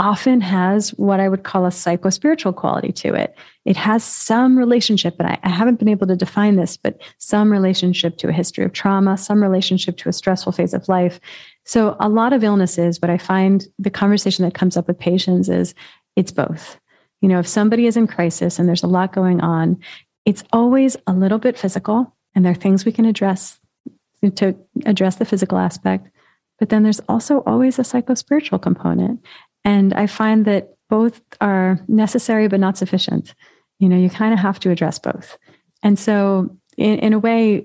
often 0.00 0.40
has 0.40 0.90
what 0.94 1.20
I 1.20 1.28
would 1.28 1.44
call 1.44 1.66
a 1.66 1.70
psycho-spiritual 1.70 2.54
quality 2.54 2.90
to 2.90 3.14
it. 3.14 3.36
It 3.66 3.76
has 3.76 4.02
some 4.02 4.56
relationship, 4.56 5.14
and 5.18 5.28
I, 5.28 5.38
I, 5.42 5.50
haven't 5.50 5.78
been 5.78 5.88
able 5.88 6.06
to 6.06 6.16
define 6.16 6.56
this, 6.56 6.78
but 6.78 6.98
some 7.18 7.52
relationship 7.52 8.16
to 8.18 8.28
a 8.28 8.32
history 8.32 8.64
of 8.64 8.72
trauma, 8.72 9.18
some 9.18 9.42
relationship 9.42 9.98
to 9.98 10.08
a 10.08 10.12
stressful 10.14 10.52
phase 10.52 10.72
of 10.72 10.88
life. 10.88 11.20
So 11.66 11.96
a 12.00 12.08
lot 12.08 12.32
of 12.32 12.42
illnesses, 12.42 12.98
but 12.98 13.10
I 13.10 13.18
find 13.18 13.66
the 13.78 13.90
conversation 13.90 14.42
that 14.46 14.54
comes 14.54 14.78
up 14.78 14.88
with 14.88 14.98
patients 14.98 15.50
is 15.50 15.74
it's 16.16 16.32
both. 16.32 16.80
You 17.20 17.28
know, 17.28 17.38
if 17.38 17.46
somebody 17.46 17.86
is 17.86 17.98
in 17.98 18.06
crisis 18.06 18.58
and 18.58 18.66
there's 18.66 18.82
a 18.82 18.88
lot 18.88 19.12
going 19.12 19.42
on, 19.42 19.78
it's 20.24 20.42
always 20.50 20.96
a 21.06 21.12
little 21.12 21.38
bit 21.38 21.58
physical, 21.58 22.16
and 22.34 22.42
there 22.42 22.52
are 22.52 22.56
things 22.56 22.86
we 22.86 22.92
can 22.92 23.04
address 23.04 23.59
to 24.36 24.54
address 24.84 25.16
the 25.16 25.24
physical 25.24 25.58
aspect. 25.58 26.08
But 26.58 26.68
then 26.68 26.82
there's 26.82 27.00
also 27.08 27.42
always 27.46 27.78
a 27.78 27.84
psycho-spiritual 27.84 28.58
component. 28.58 29.24
And 29.64 29.94
I 29.94 30.06
find 30.06 30.44
that 30.44 30.74
both 30.88 31.20
are 31.40 31.78
necessary 31.88 32.48
but 32.48 32.60
not 32.60 32.76
sufficient. 32.76 33.34
You 33.78 33.88
know, 33.88 33.96
you 33.96 34.10
kind 34.10 34.34
of 34.34 34.40
have 34.40 34.60
to 34.60 34.70
address 34.70 34.98
both. 34.98 35.38
And 35.82 35.98
so 35.98 36.54
in, 36.76 36.98
in 36.98 37.12
a 37.12 37.18
way, 37.18 37.64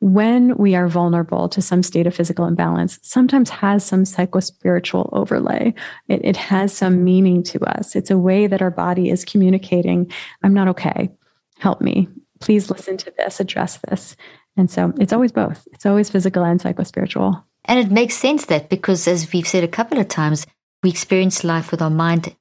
when 0.00 0.56
we 0.56 0.74
are 0.74 0.88
vulnerable 0.88 1.48
to 1.48 1.62
some 1.62 1.82
state 1.82 2.06
of 2.06 2.14
physical 2.14 2.46
imbalance, 2.46 2.98
sometimes 3.02 3.50
has 3.50 3.84
some 3.84 4.04
psychospiritual 4.04 5.08
overlay. 5.12 5.74
It, 6.08 6.24
it 6.24 6.36
has 6.36 6.72
some 6.72 7.04
meaning 7.04 7.42
to 7.44 7.60
us. 7.64 7.96
It's 7.96 8.10
a 8.10 8.18
way 8.18 8.46
that 8.46 8.62
our 8.62 8.70
body 8.70 9.10
is 9.10 9.24
communicating, 9.24 10.10
I'm 10.42 10.54
not 10.54 10.68
okay. 10.68 11.10
Help 11.58 11.80
me. 11.80 12.08
Please 12.40 12.70
listen 12.70 12.96
to 12.98 13.12
this, 13.18 13.40
address 13.40 13.78
this. 13.88 14.16
And 14.56 14.70
so 14.70 14.92
it's 14.98 15.12
always 15.12 15.32
both. 15.32 15.66
It's 15.72 15.86
always 15.86 16.10
physical 16.10 16.44
and 16.44 16.60
psychospiritual. 16.60 17.42
And 17.64 17.78
it 17.78 17.90
makes 17.90 18.14
sense 18.14 18.46
that 18.46 18.68
because, 18.68 19.06
as 19.06 19.32
we've 19.32 19.46
said 19.46 19.64
a 19.64 19.68
couple 19.68 19.98
of 19.98 20.08
times, 20.08 20.46
we 20.82 20.90
experience 20.90 21.44
life 21.44 21.70
with 21.70 21.82
our 21.82 21.90
mind 21.90 22.34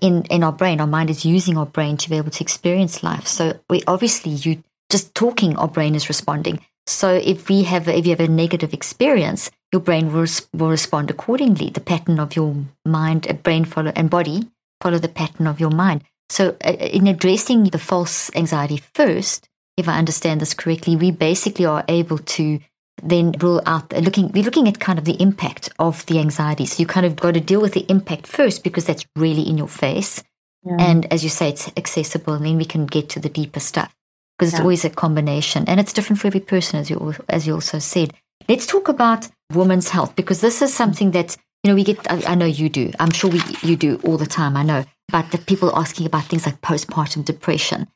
in 0.00 0.24
in 0.24 0.42
our 0.42 0.52
brain. 0.52 0.80
Our 0.80 0.86
mind 0.86 1.10
is 1.10 1.24
using 1.24 1.56
our 1.56 1.66
brain 1.66 1.96
to 1.98 2.10
be 2.10 2.16
able 2.16 2.30
to 2.30 2.44
experience 2.44 3.02
life. 3.02 3.26
So 3.26 3.58
we 3.70 3.82
obviously 3.86 4.32
you 4.32 4.62
just 4.90 5.14
talking, 5.14 5.56
our 5.56 5.68
brain 5.68 5.94
is 5.94 6.08
responding. 6.08 6.60
So 6.86 7.14
if 7.14 7.48
we 7.48 7.64
have 7.64 7.88
if 7.88 8.06
you 8.06 8.10
have 8.10 8.20
a 8.20 8.28
negative 8.28 8.72
experience, 8.72 9.50
your 9.72 9.80
brain 9.80 10.12
will, 10.12 10.26
will 10.54 10.70
respond 10.70 11.10
accordingly. 11.10 11.70
The 11.70 11.80
pattern 11.80 12.18
of 12.18 12.34
your 12.34 12.54
mind, 12.84 13.28
uh, 13.28 13.34
brain 13.34 13.64
follow 13.64 13.92
and 13.94 14.10
body 14.10 14.48
follow 14.80 14.98
the 14.98 15.08
pattern 15.08 15.46
of 15.46 15.60
your 15.60 15.70
mind. 15.70 16.04
So 16.30 16.56
uh, 16.64 16.70
in 16.70 17.06
addressing 17.06 17.64
the 17.64 17.78
false 17.78 18.34
anxiety 18.34 18.82
first, 18.94 19.47
if 19.78 19.88
I 19.88 19.96
understand 19.96 20.40
this 20.40 20.54
correctly, 20.54 20.96
we 20.96 21.12
basically 21.12 21.64
are 21.64 21.84
able 21.88 22.18
to 22.18 22.58
then 23.00 23.32
rule 23.40 23.62
out 23.64 23.92
looking 23.92 24.28
we're 24.32 24.42
looking 24.42 24.66
at 24.66 24.80
kind 24.80 24.98
of 24.98 25.04
the 25.04 25.20
impact 25.22 25.70
of 25.78 26.04
the 26.06 26.18
anxiety. 26.18 26.66
So 26.66 26.80
you 26.80 26.86
kind 26.86 27.06
of 27.06 27.14
got 27.14 27.34
to 27.34 27.40
deal 27.40 27.60
with 27.60 27.72
the 27.72 27.86
impact 27.88 28.26
first 28.26 28.64
because 28.64 28.86
that's 28.86 29.06
really 29.16 29.48
in 29.48 29.56
your 29.56 29.68
face. 29.68 30.22
Yeah. 30.64 30.76
and 30.80 31.10
as 31.12 31.22
you 31.22 31.30
say 31.30 31.50
it's 31.50 31.70
accessible 31.76 32.34
and 32.34 32.44
then 32.44 32.56
we 32.56 32.64
can 32.64 32.84
get 32.84 33.08
to 33.10 33.20
the 33.20 33.28
deeper 33.28 33.60
stuff 33.60 33.94
because 34.36 34.52
it's 34.52 34.58
yeah. 34.58 34.64
always 34.64 34.84
a 34.84 34.90
combination. 34.90 35.64
And 35.68 35.78
it's 35.78 35.92
different 35.92 36.20
for 36.20 36.26
every 36.26 36.40
person 36.40 36.80
as 36.80 36.90
you 36.90 37.14
as 37.28 37.46
you 37.46 37.54
also 37.54 37.78
said. 37.78 38.12
Let's 38.48 38.66
talk 38.66 38.88
about 38.88 39.28
women's 39.52 39.90
health 39.90 40.16
because 40.16 40.40
this 40.40 40.60
is 40.60 40.74
something 40.74 41.12
that 41.12 41.36
you 41.62 41.68
know 41.70 41.76
we 41.76 41.84
get 41.84 42.10
I, 42.10 42.32
I 42.32 42.34
know 42.34 42.46
you 42.46 42.68
do. 42.68 42.90
I'm 42.98 43.12
sure 43.12 43.30
we 43.30 43.40
you 43.62 43.76
do 43.76 44.00
all 44.02 44.18
the 44.18 44.26
time 44.26 44.56
i 44.56 44.64
know. 44.64 44.84
But 45.10 45.30
the 45.30 45.38
people 45.38 45.74
asking 45.78 46.06
about 46.06 46.24
things 46.24 46.44
like 46.46 46.60
postpartum 46.60 47.24
depression 47.24 47.86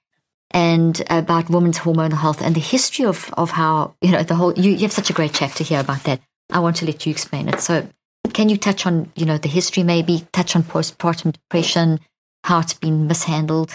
and 0.53 1.03
about 1.09 1.51
women's 1.51 1.79
hormonal 1.79 2.19
health 2.19 2.43
and 2.43 2.55
the 2.55 2.61
history 2.61 3.05
of, 3.05 3.33
of 3.37 3.51
how, 3.51 3.95
you 4.01 4.11
know, 4.11 4.23
the 4.23 4.35
whole, 4.35 4.53
you, 4.55 4.73
you 4.73 4.81
have 4.81 4.93
such 4.93 5.11
a 5.11 5.13
great 5.13 5.33
chapter 5.33 5.65
here 5.65 5.81
about 5.81 6.05
that. 6.05 6.21
I 6.51 6.59
want 6.61 6.77
to 6.77 6.87
let 6.87 7.07
you 7.07 7.11
explain 7.11 7.49
it. 7.49 7.61
So 7.61 7.89
can 8.33 8.49
you 8.49 8.57
touch 8.57 8.87
on, 8.87 9.11
you 9.17 9.25
know, 9.25 9.39
the 9.39 9.49
history 9.49 9.83
maybe, 9.83 10.27
touch 10.33 10.55
on 10.55 10.63
postpartum 10.63 11.33
depression, 11.33 12.01
how 12.45 12.59
it's 12.59 12.75
been 12.75 13.07
mishandled 13.07 13.73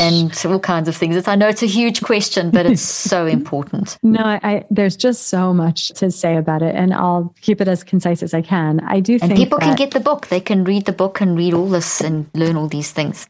and 0.00 0.46
all 0.46 0.58
kinds 0.58 0.88
of 0.88 0.96
things. 0.96 1.14
It's, 1.14 1.28
I 1.28 1.34
know 1.34 1.48
it's 1.48 1.62
a 1.62 1.66
huge 1.66 2.02
question, 2.02 2.50
but 2.50 2.64
it's 2.64 2.82
so 3.10 3.26
important. 3.26 3.98
No, 4.02 4.22
I, 4.22 4.64
there's 4.70 4.96
just 4.96 5.28
so 5.28 5.52
much 5.52 5.88
to 5.90 6.10
say 6.10 6.36
about 6.36 6.62
it, 6.62 6.74
and 6.74 6.94
I'll 6.94 7.34
keep 7.42 7.60
it 7.60 7.68
as 7.68 7.84
concise 7.84 8.22
as 8.22 8.32
I 8.32 8.40
can. 8.40 8.80
I 8.80 9.00
do 9.00 9.18
and 9.20 9.36
people 9.36 9.58
that, 9.58 9.66
can 9.66 9.76
get 9.76 9.90
the 9.90 10.00
book. 10.00 10.28
They 10.28 10.40
can 10.40 10.64
read 10.64 10.86
the 10.86 10.92
book 10.92 11.20
and 11.20 11.36
read 11.36 11.52
all 11.52 11.68
this 11.68 12.00
and 12.00 12.30
learn 12.34 12.56
all 12.56 12.68
these 12.68 12.92
things. 12.92 13.28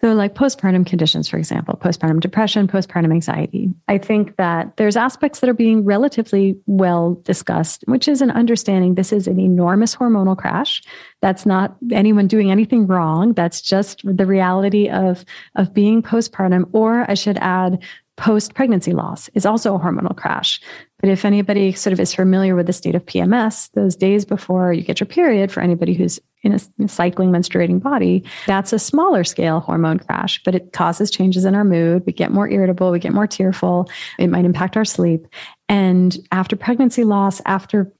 So, 0.00 0.12
like 0.12 0.34
postpartum 0.34 0.86
conditions, 0.86 1.28
for 1.28 1.38
example, 1.38 1.78
postpartum 1.82 2.20
depression, 2.20 2.68
postpartum 2.68 3.12
anxiety. 3.12 3.70
I 3.88 3.96
think 3.98 4.36
that 4.36 4.76
there's 4.76 4.96
aspects 4.96 5.40
that 5.40 5.48
are 5.48 5.54
being 5.54 5.84
relatively 5.84 6.56
well 6.66 7.14
discussed, 7.24 7.82
which 7.86 8.06
is 8.06 8.20
an 8.20 8.30
understanding 8.30 8.94
this 8.94 9.12
is 9.12 9.26
an 9.26 9.40
enormous 9.40 9.96
hormonal 9.96 10.36
crash. 10.36 10.82
That's 11.22 11.46
not 11.46 11.76
anyone 11.92 12.26
doing 12.26 12.50
anything 12.50 12.86
wrong. 12.86 13.32
That's 13.32 13.62
just 13.62 14.02
the 14.04 14.26
reality 14.26 14.88
of, 14.90 15.24
of 15.54 15.72
being 15.72 16.02
postpartum, 16.02 16.68
or 16.72 17.10
I 17.10 17.14
should 17.14 17.38
add, 17.38 17.82
post 18.16 18.54
pregnancy 18.54 18.92
loss 18.92 19.28
is 19.34 19.46
also 19.46 19.74
a 19.74 19.78
hormonal 19.78 20.16
crash. 20.16 20.60
But 21.06 21.12
if 21.12 21.24
anybody 21.24 21.70
sort 21.70 21.92
of 21.92 22.00
is 22.00 22.12
familiar 22.12 22.56
with 22.56 22.66
the 22.66 22.72
state 22.72 22.96
of 22.96 23.06
PMS, 23.06 23.70
those 23.74 23.94
days 23.94 24.24
before 24.24 24.72
you 24.72 24.82
get 24.82 24.98
your 24.98 25.06
period, 25.06 25.52
for 25.52 25.60
anybody 25.60 25.94
who's 25.94 26.18
in 26.42 26.52
a 26.52 26.88
cycling 26.88 27.30
menstruating 27.30 27.80
body, 27.80 28.24
that's 28.44 28.72
a 28.72 28.78
smaller 28.80 29.22
scale 29.22 29.60
hormone 29.60 30.00
crash, 30.00 30.42
but 30.42 30.56
it 30.56 30.72
causes 30.72 31.12
changes 31.12 31.44
in 31.44 31.54
our 31.54 31.62
mood. 31.62 32.02
We 32.06 32.12
get 32.12 32.32
more 32.32 32.48
irritable, 32.48 32.90
we 32.90 32.98
get 32.98 33.12
more 33.12 33.28
tearful. 33.28 33.88
It 34.18 34.26
might 34.26 34.44
impact 34.44 34.76
our 34.76 34.84
sleep. 34.84 35.28
And 35.68 36.18
after 36.32 36.56
pregnancy 36.56 37.04
loss, 37.04 37.40
after 37.46 37.92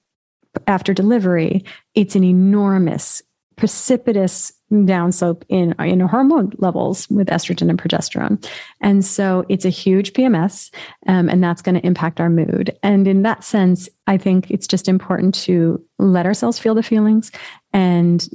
after 0.66 0.92
delivery, 0.92 1.64
it's 1.94 2.16
an 2.16 2.24
enormous 2.24 3.22
precipitous 3.54 4.52
downslope 4.72 5.44
in 5.48 5.74
in 5.78 6.00
hormone 6.00 6.52
levels 6.58 7.08
with 7.08 7.28
estrogen 7.28 7.70
and 7.70 7.80
progesterone. 7.80 8.44
And 8.80 9.04
so 9.04 9.44
it's 9.48 9.64
a 9.64 9.70
huge 9.70 10.12
pms 10.12 10.72
um, 11.06 11.28
and 11.28 11.42
that's 11.42 11.62
going 11.62 11.76
to 11.76 11.86
impact 11.86 12.20
our 12.20 12.30
mood. 12.30 12.76
And 12.82 13.06
in 13.06 13.22
that 13.22 13.44
sense 13.44 13.88
i 14.06 14.16
think 14.16 14.50
it's 14.50 14.66
just 14.66 14.88
important 14.88 15.34
to 15.34 15.82
let 15.98 16.26
ourselves 16.26 16.58
feel 16.58 16.74
the 16.74 16.82
feelings 16.82 17.30
and 17.72 18.28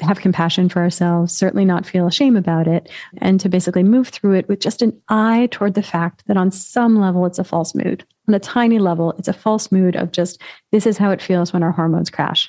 have 0.00 0.20
compassion 0.20 0.68
for 0.68 0.80
ourselves 0.80 1.36
certainly 1.36 1.64
not 1.64 1.86
feel 1.86 2.10
shame 2.10 2.36
about 2.36 2.66
it 2.66 2.88
and 3.18 3.40
to 3.40 3.48
basically 3.48 3.82
move 3.82 4.08
through 4.08 4.34
it 4.34 4.48
with 4.48 4.60
just 4.60 4.82
an 4.82 5.00
eye 5.08 5.48
toward 5.50 5.74
the 5.74 5.82
fact 5.82 6.24
that 6.26 6.36
on 6.36 6.50
some 6.50 6.96
level 6.96 7.26
it's 7.26 7.38
a 7.38 7.44
false 7.44 7.74
mood 7.74 8.04
on 8.30 8.34
a 8.34 8.38
tiny 8.38 8.78
level, 8.78 9.12
it's 9.18 9.26
a 9.26 9.32
false 9.32 9.72
mood 9.72 9.96
of 9.96 10.12
just 10.12 10.40
this 10.70 10.86
is 10.86 10.96
how 10.96 11.10
it 11.10 11.20
feels 11.20 11.52
when 11.52 11.64
our 11.64 11.72
hormones 11.72 12.10
crash. 12.10 12.48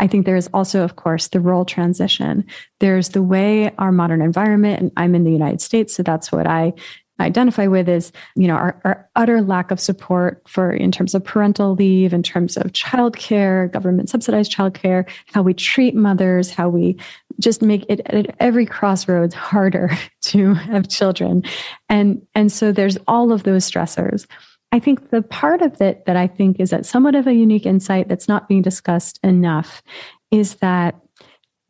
I 0.00 0.06
think 0.06 0.24
there 0.24 0.36
is 0.36 0.48
also, 0.54 0.82
of 0.82 0.96
course, 0.96 1.28
the 1.28 1.40
role 1.40 1.66
transition. 1.66 2.46
There's 2.80 3.10
the 3.10 3.22
way 3.22 3.74
our 3.76 3.92
modern 3.92 4.22
environment, 4.22 4.80
and 4.80 4.90
I'm 4.96 5.14
in 5.14 5.24
the 5.24 5.30
United 5.30 5.60
States, 5.60 5.94
so 5.94 6.02
that's 6.02 6.32
what 6.32 6.46
I 6.46 6.72
identify 7.20 7.66
with 7.66 7.88
is 7.88 8.12
you 8.36 8.46
know 8.46 8.54
our, 8.54 8.80
our, 8.84 9.08
utter 9.16 9.42
lack 9.42 9.70
of 9.70 9.80
support 9.80 10.40
for 10.46 10.72
in 10.72 10.92
terms 10.92 11.14
of 11.14 11.24
parental 11.24 11.74
leave 11.74 12.12
in 12.12 12.22
terms 12.22 12.56
of 12.56 12.72
childcare 12.72 13.70
government 13.72 14.08
subsidized 14.08 14.52
childcare 14.52 15.08
how 15.26 15.42
we 15.42 15.52
treat 15.52 15.96
mothers 15.96 16.50
how 16.50 16.68
we 16.68 16.96
just 17.40 17.60
make 17.60 17.84
it 17.88 18.00
at 18.06 18.34
every 18.38 18.64
crossroads 18.64 19.34
harder 19.34 19.90
to 20.20 20.54
have 20.54 20.88
children 20.88 21.42
and 21.88 22.24
and 22.36 22.52
so 22.52 22.70
there's 22.70 22.98
all 23.08 23.32
of 23.32 23.42
those 23.42 23.68
stressors 23.68 24.26
I 24.70 24.78
think 24.78 25.10
the 25.10 25.22
part 25.22 25.62
of 25.62 25.80
it 25.80 26.04
that 26.06 26.16
I 26.16 26.26
think 26.26 26.60
is 26.60 26.70
that 26.70 26.86
somewhat 26.86 27.14
of 27.14 27.26
a 27.26 27.32
unique 27.32 27.66
insight 27.66 28.08
that's 28.08 28.28
not 28.28 28.48
being 28.48 28.62
discussed 28.62 29.18
enough 29.22 29.82
is 30.30 30.56
that 30.56 30.94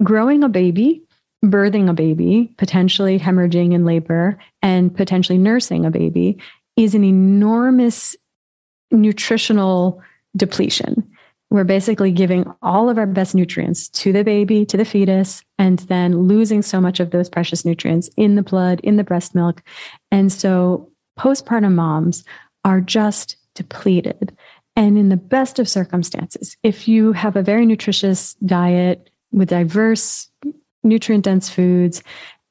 growing 0.02 0.42
a 0.42 0.48
baby, 0.48 1.02
birthing 1.44 1.88
a 1.88 1.92
baby, 1.92 2.52
potentially 2.58 3.18
hemorrhaging 3.18 3.72
in 3.72 3.84
labor, 3.84 4.38
and 4.62 4.94
potentially 4.94 5.38
nursing 5.38 5.84
a 5.84 5.90
baby 5.90 6.38
is 6.76 6.94
an 6.94 7.04
enormous 7.04 8.16
nutritional 8.90 10.02
depletion. 10.36 11.08
We're 11.50 11.64
basically 11.64 12.12
giving 12.12 12.52
all 12.62 12.90
of 12.90 12.98
our 12.98 13.06
best 13.06 13.34
nutrients 13.34 13.88
to 13.90 14.12
the 14.12 14.22
baby, 14.22 14.66
to 14.66 14.76
the 14.76 14.84
fetus, 14.84 15.42
and 15.58 15.78
then 15.80 16.22
losing 16.22 16.62
so 16.62 16.80
much 16.80 17.00
of 17.00 17.10
those 17.10 17.28
precious 17.30 17.64
nutrients 17.64 18.10
in 18.16 18.34
the 18.34 18.42
blood, 18.42 18.80
in 18.80 18.96
the 18.96 19.04
breast 19.04 19.34
milk. 19.34 19.62
And 20.10 20.30
so 20.30 20.90
postpartum 21.18 21.74
moms 21.74 22.22
are 22.68 22.82
just 22.82 23.36
depleted. 23.54 24.36
And 24.76 24.98
in 24.98 25.08
the 25.08 25.16
best 25.16 25.58
of 25.58 25.70
circumstances, 25.70 26.54
if 26.62 26.86
you 26.86 27.12
have 27.12 27.34
a 27.34 27.42
very 27.42 27.64
nutritious 27.64 28.34
diet 28.44 29.08
with 29.32 29.48
diverse, 29.48 30.30
nutrient 30.84 31.24
dense 31.24 31.48
foods, 31.48 32.02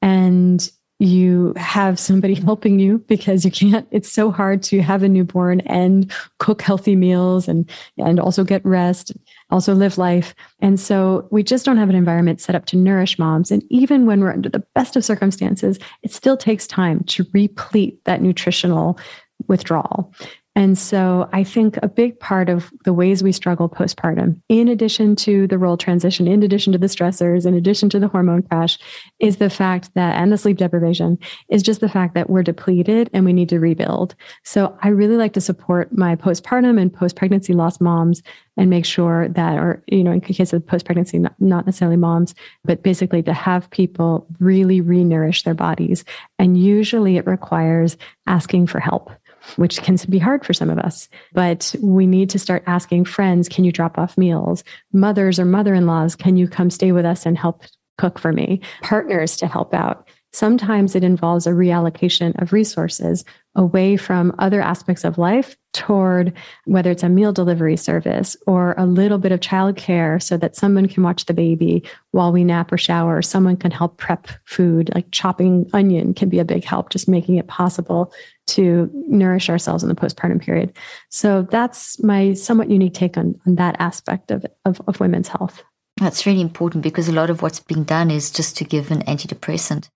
and 0.02 0.68
you 0.98 1.52
have 1.56 2.00
somebody 2.00 2.34
helping 2.48 2.80
you 2.80 2.98
because 3.06 3.44
you 3.44 3.52
can't 3.52 3.86
it's 3.92 4.10
so 4.10 4.32
hard 4.32 4.60
to 4.64 4.82
have 4.82 5.04
a 5.04 5.08
newborn 5.08 5.60
and 5.60 6.10
cook 6.38 6.60
healthy 6.60 6.96
meals 6.96 7.46
and 7.46 7.70
and 7.98 8.18
also 8.18 8.42
get 8.42 8.64
rest 8.64 9.12
also 9.50 9.74
live 9.74 9.96
life 9.96 10.34
and 10.58 10.80
so 10.80 11.28
we 11.30 11.44
just 11.44 11.64
don't 11.64 11.76
have 11.76 11.88
an 11.88 11.94
environment 11.94 12.40
set 12.40 12.56
up 12.56 12.66
to 12.66 12.76
nourish 12.76 13.16
moms 13.16 13.52
and 13.52 13.62
even 13.70 14.06
when 14.06 14.20
we're 14.20 14.32
under 14.32 14.48
the 14.48 14.64
best 14.74 14.96
of 14.96 15.04
circumstances 15.04 15.78
it 16.02 16.12
still 16.12 16.36
takes 16.36 16.66
time 16.66 17.04
to 17.04 17.24
replete 17.32 18.04
that 18.04 18.20
nutritional 18.20 18.98
withdrawal. 19.46 20.12
And 20.58 20.76
so 20.76 21.28
I 21.32 21.44
think 21.44 21.78
a 21.84 21.88
big 21.88 22.18
part 22.18 22.48
of 22.48 22.72
the 22.84 22.92
ways 22.92 23.22
we 23.22 23.30
struggle 23.30 23.68
postpartum, 23.68 24.42
in 24.48 24.66
addition 24.66 25.14
to 25.14 25.46
the 25.46 25.56
role 25.56 25.76
transition, 25.76 26.26
in 26.26 26.42
addition 26.42 26.72
to 26.72 26.80
the 26.80 26.88
stressors, 26.88 27.46
in 27.46 27.54
addition 27.54 27.88
to 27.90 28.00
the 28.00 28.08
hormone 28.08 28.42
crash, 28.42 28.76
is 29.20 29.36
the 29.36 29.50
fact 29.50 29.94
that, 29.94 30.20
and 30.20 30.32
the 30.32 30.36
sleep 30.36 30.56
deprivation, 30.56 31.16
is 31.48 31.62
just 31.62 31.80
the 31.80 31.88
fact 31.88 32.14
that 32.14 32.28
we're 32.28 32.42
depleted 32.42 33.08
and 33.12 33.24
we 33.24 33.32
need 33.32 33.48
to 33.50 33.60
rebuild. 33.60 34.16
So 34.42 34.76
I 34.82 34.88
really 34.88 35.14
like 35.16 35.32
to 35.34 35.40
support 35.40 35.96
my 35.96 36.16
postpartum 36.16 36.80
and 36.80 36.92
post 36.92 37.14
pregnancy 37.14 37.52
loss 37.52 37.80
moms 37.80 38.20
and 38.56 38.68
make 38.68 38.84
sure 38.84 39.28
that, 39.28 39.58
or, 39.58 39.80
you 39.86 40.02
know, 40.02 40.10
in 40.10 40.20
case 40.20 40.52
of 40.52 40.66
post 40.66 40.84
pregnancy, 40.84 41.20
not, 41.20 41.66
necessarily 41.66 41.96
moms, 41.96 42.34
but 42.64 42.82
basically 42.82 43.22
to 43.22 43.32
have 43.32 43.70
people 43.70 44.26
really 44.40 44.80
re 44.80 45.04
nourish 45.04 45.44
their 45.44 45.54
bodies. 45.54 46.04
And 46.40 46.60
usually 46.60 47.16
it 47.16 47.28
requires 47.28 47.96
asking 48.26 48.66
for 48.66 48.80
help 48.80 49.12
which 49.56 49.82
can 49.82 49.96
be 50.08 50.18
hard 50.18 50.44
for 50.44 50.52
some 50.52 50.70
of 50.70 50.78
us. 50.78 51.08
But 51.32 51.74
we 51.82 52.06
need 52.06 52.30
to 52.30 52.38
start 52.38 52.64
asking 52.66 53.04
friends, 53.04 53.48
can 53.48 53.64
you 53.64 53.72
drop 53.72 53.98
off 53.98 54.18
meals? 54.18 54.64
Mothers 54.92 55.38
or 55.38 55.44
mother 55.44 55.74
in 55.74 55.86
laws, 55.86 56.16
can 56.16 56.36
you 56.36 56.48
come 56.48 56.70
stay 56.70 56.92
with 56.92 57.04
us 57.04 57.26
and 57.26 57.38
help 57.38 57.62
cook 57.96 58.18
for 58.18 58.32
me? 58.32 58.60
Partners 58.82 59.36
to 59.38 59.46
help 59.46 59.74
out. 59.74 60.08
Sometimes 60.32 60.94
it 60.94 61.02
involves 61.02 61.46
a 61.46 61.52
reallocation 61.52 62.40
of 62.40 62.52
resources 62.52 63.24
away 63.54 63.96
from 63.96 64.34
other 64.38 64.60
aspects 64.60 65.02
of 65.02 65.16
life 65.16 65.56
toward 65.72 66.34
whether 66.66 66.90
it's 66.90 67.02
a 67.02 67.08
meal 67.08 67.32
delivery 67.32 67.76
service 67.76 68.36
or 68.46 68.74
a 68.76 68.84
little 68.84 69.18
bit 69.18 69.32
of 69.32 69.40
childcare 69.40 70.22
so 70.22 70.36
that 70.36 70.54
someone 70.54 70.86
can 70.86 71.02
watch 71.02 71.24
the 71.24 71.34
baby 71.34 71.82
while 72.10 72.30
we 72.30 72.44
nap 72.44 72.70
or 72.70 72.78
shower, 72.78 73.22
someone 73.22 73.56
can 73.56 73.70
help 73.70 73.96
prep 73.96 74.28
food, 74.44 74.90
like 74.94 75.10
chopping 75.12 75.68
onion 75.72 76.12
can 76.12 76.28
be 76.28 76.38
a 76.38 76.44
big 76.44 76.64
help, 76.64 76.90
just 76.90 77.08
making 77.08 77.36
it 77.36 77.48
possible 77.48 78.12
to 78.48 78.90
nourish 79.08 79.48
ourselves 79.48 79.82
in 79.82 79.88
the 79.88 79.94
postpartum 79.94 80.40
period. 80.40 80.76
So 81.10 81.46
that's 81.50 82.02
my 82.02 82.34
somewhat 82.34 82.70
unique 82.70 82.94
take 82.94 83.16
on, 83.16 83.40
on 83.46 83.54
that 83.56 83.76
aspect 83.78 84.30
of, 84.30 84.44
of, 84.64 84.80
of 84.86 85.00
women's 85.00 85.28
health. 85.28 85.62
That's 85.98 86.26
really 86.26 86.40
important 86.40 86.82
because 86.82 87.08
a 87.08 87.12
lot 87.12 87.30
of 87.30 87.42
what's 87.42 87.60
being 87.60 87.84
done 87.84 88.10
is 88.10 88.30
just 88.30 88.56
to 88.58 88.64
give 88.64 88.90
an 88.90 89.02
antidepressant 89.04 89.88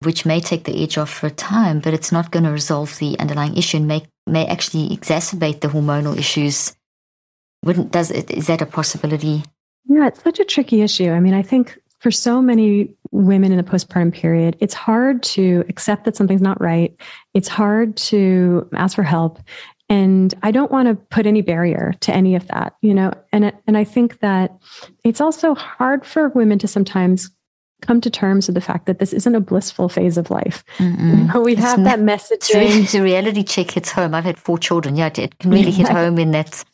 which 0.00 0.26
may 0.26 0.40
take 0.40 0.64
the 0.64 0.82
edge 0.82 0.98
off 0.98 1.10
for 1.10 1.26
a 1.28 1.30
time, 1.30 1.80
but 1.80 1.94
it's 1.94 2.12
not 2.12 2.30
going 2.30 2.44
to 2.44 2.50
resolve 2.50 2.98
the 2.98 3.18
underlying 3.18 3.56
issue 3.56 3.78
and 3.78 3.88
may, 3.88 4.06
may 4.26 4.46
actually 4.46 4.94
exacerbate 4.94 5.60
the 5.60 5.68
hormonal 5.68 6.16
issues. 6.16 6.74
Wouldn't, 7.64 7.92
does 7.92 8.10
it, 8.10 8.30
is 8.30 8.46
that 8.48 8.62
a 8.62 8.66
possibility? 8.66 9.42
Yeah, 9.86 10.08
it's 10.08 10.22
such 10.22 10.38
a 10.38 10.44
tricky 10.44 10.82
issue. 10.82 11.10
I 11.10 11.20
mean, 11.20 11.34
I 11.34 11.42
think 11.42 11.78
for 12.06 12.12
so 12.12 12.40
many 12.40 12.94
women 13.10 13.50
in 13.50 13.56
the 13.56 13.64
postpartum 13.64 14.12
period, 14.12 14.56
it's 14.60 14.74
hard 14.74 15.24
to 15.24 15.64
accept 15.68 16.04
that 16.04 16.14
something's 16.14 16.40
not 16.40 16.60
right. 16.60 16.94
It's 17.34 17.48
hard 17.48 17.96
to 17.96 18.68
ask 18.74 18.94
for 18.94 19.02
help. 19.02 19.40
And 19.88 20.32
I 20.44 20.52
don't 20.52 20.70
want 20.70 20.86
to 20.86 20.94
put 20.94 21.26
any 21.26 21.42
barrier 21.42 21.94
to 22.02 22.14
any 22.14 22.36
of 22.36 22.46
that, 22.46 22.76
you 22.80 22.94
know, 22.94 23.10
and, 23.32 23.52
and 23.66 23.76
I 23.76 23.82
think 23.82 24.20
that 24.20 24.56
it's 25.02 25.20
also 25.20 25.56
hard 25.56 26.06
for 26.06 26.28
women 26.28 26.60
to 26.60 26.68
sometimes 26.68 27.28
come 27.80 28.00
to 28.02 28.08
terms 28.08 28.46
with 28.46 28.54
the 28.54 28.60
fact 28.60 28.86
that 28.86 29.00
this 29.00 29.12
isn't 29.12 29.34
a 29.34 29.40
blissful 29.40 29.88
phase 29.88 30.16
of 30.16 30.30
life. 30.30 30.62
You 30.78 31.26
know, 31.34 31.40
we 31.40 31.54
it's 31.54 31.60
have 31.62 31.82
that 31.82 31.98
message. 31.98 32.48
It's 32.50 32.94
a 32.94 33.02
reality 33.02 33.42
check 33.42 33.72
hits 33.72 33.90
home. 33.90 34.14
I've 34.14 34.22
had 34.22 34.38
four 34.38 34.58
children. 34.58 34.94
Yeah, 34.94 35.10
it 35.12 35.36
can 35.40 35.50
really 35.50 35.72
hit 35.72 35.88
home 35.98 36.20
in 36.20 36.30
that 36.30 36.64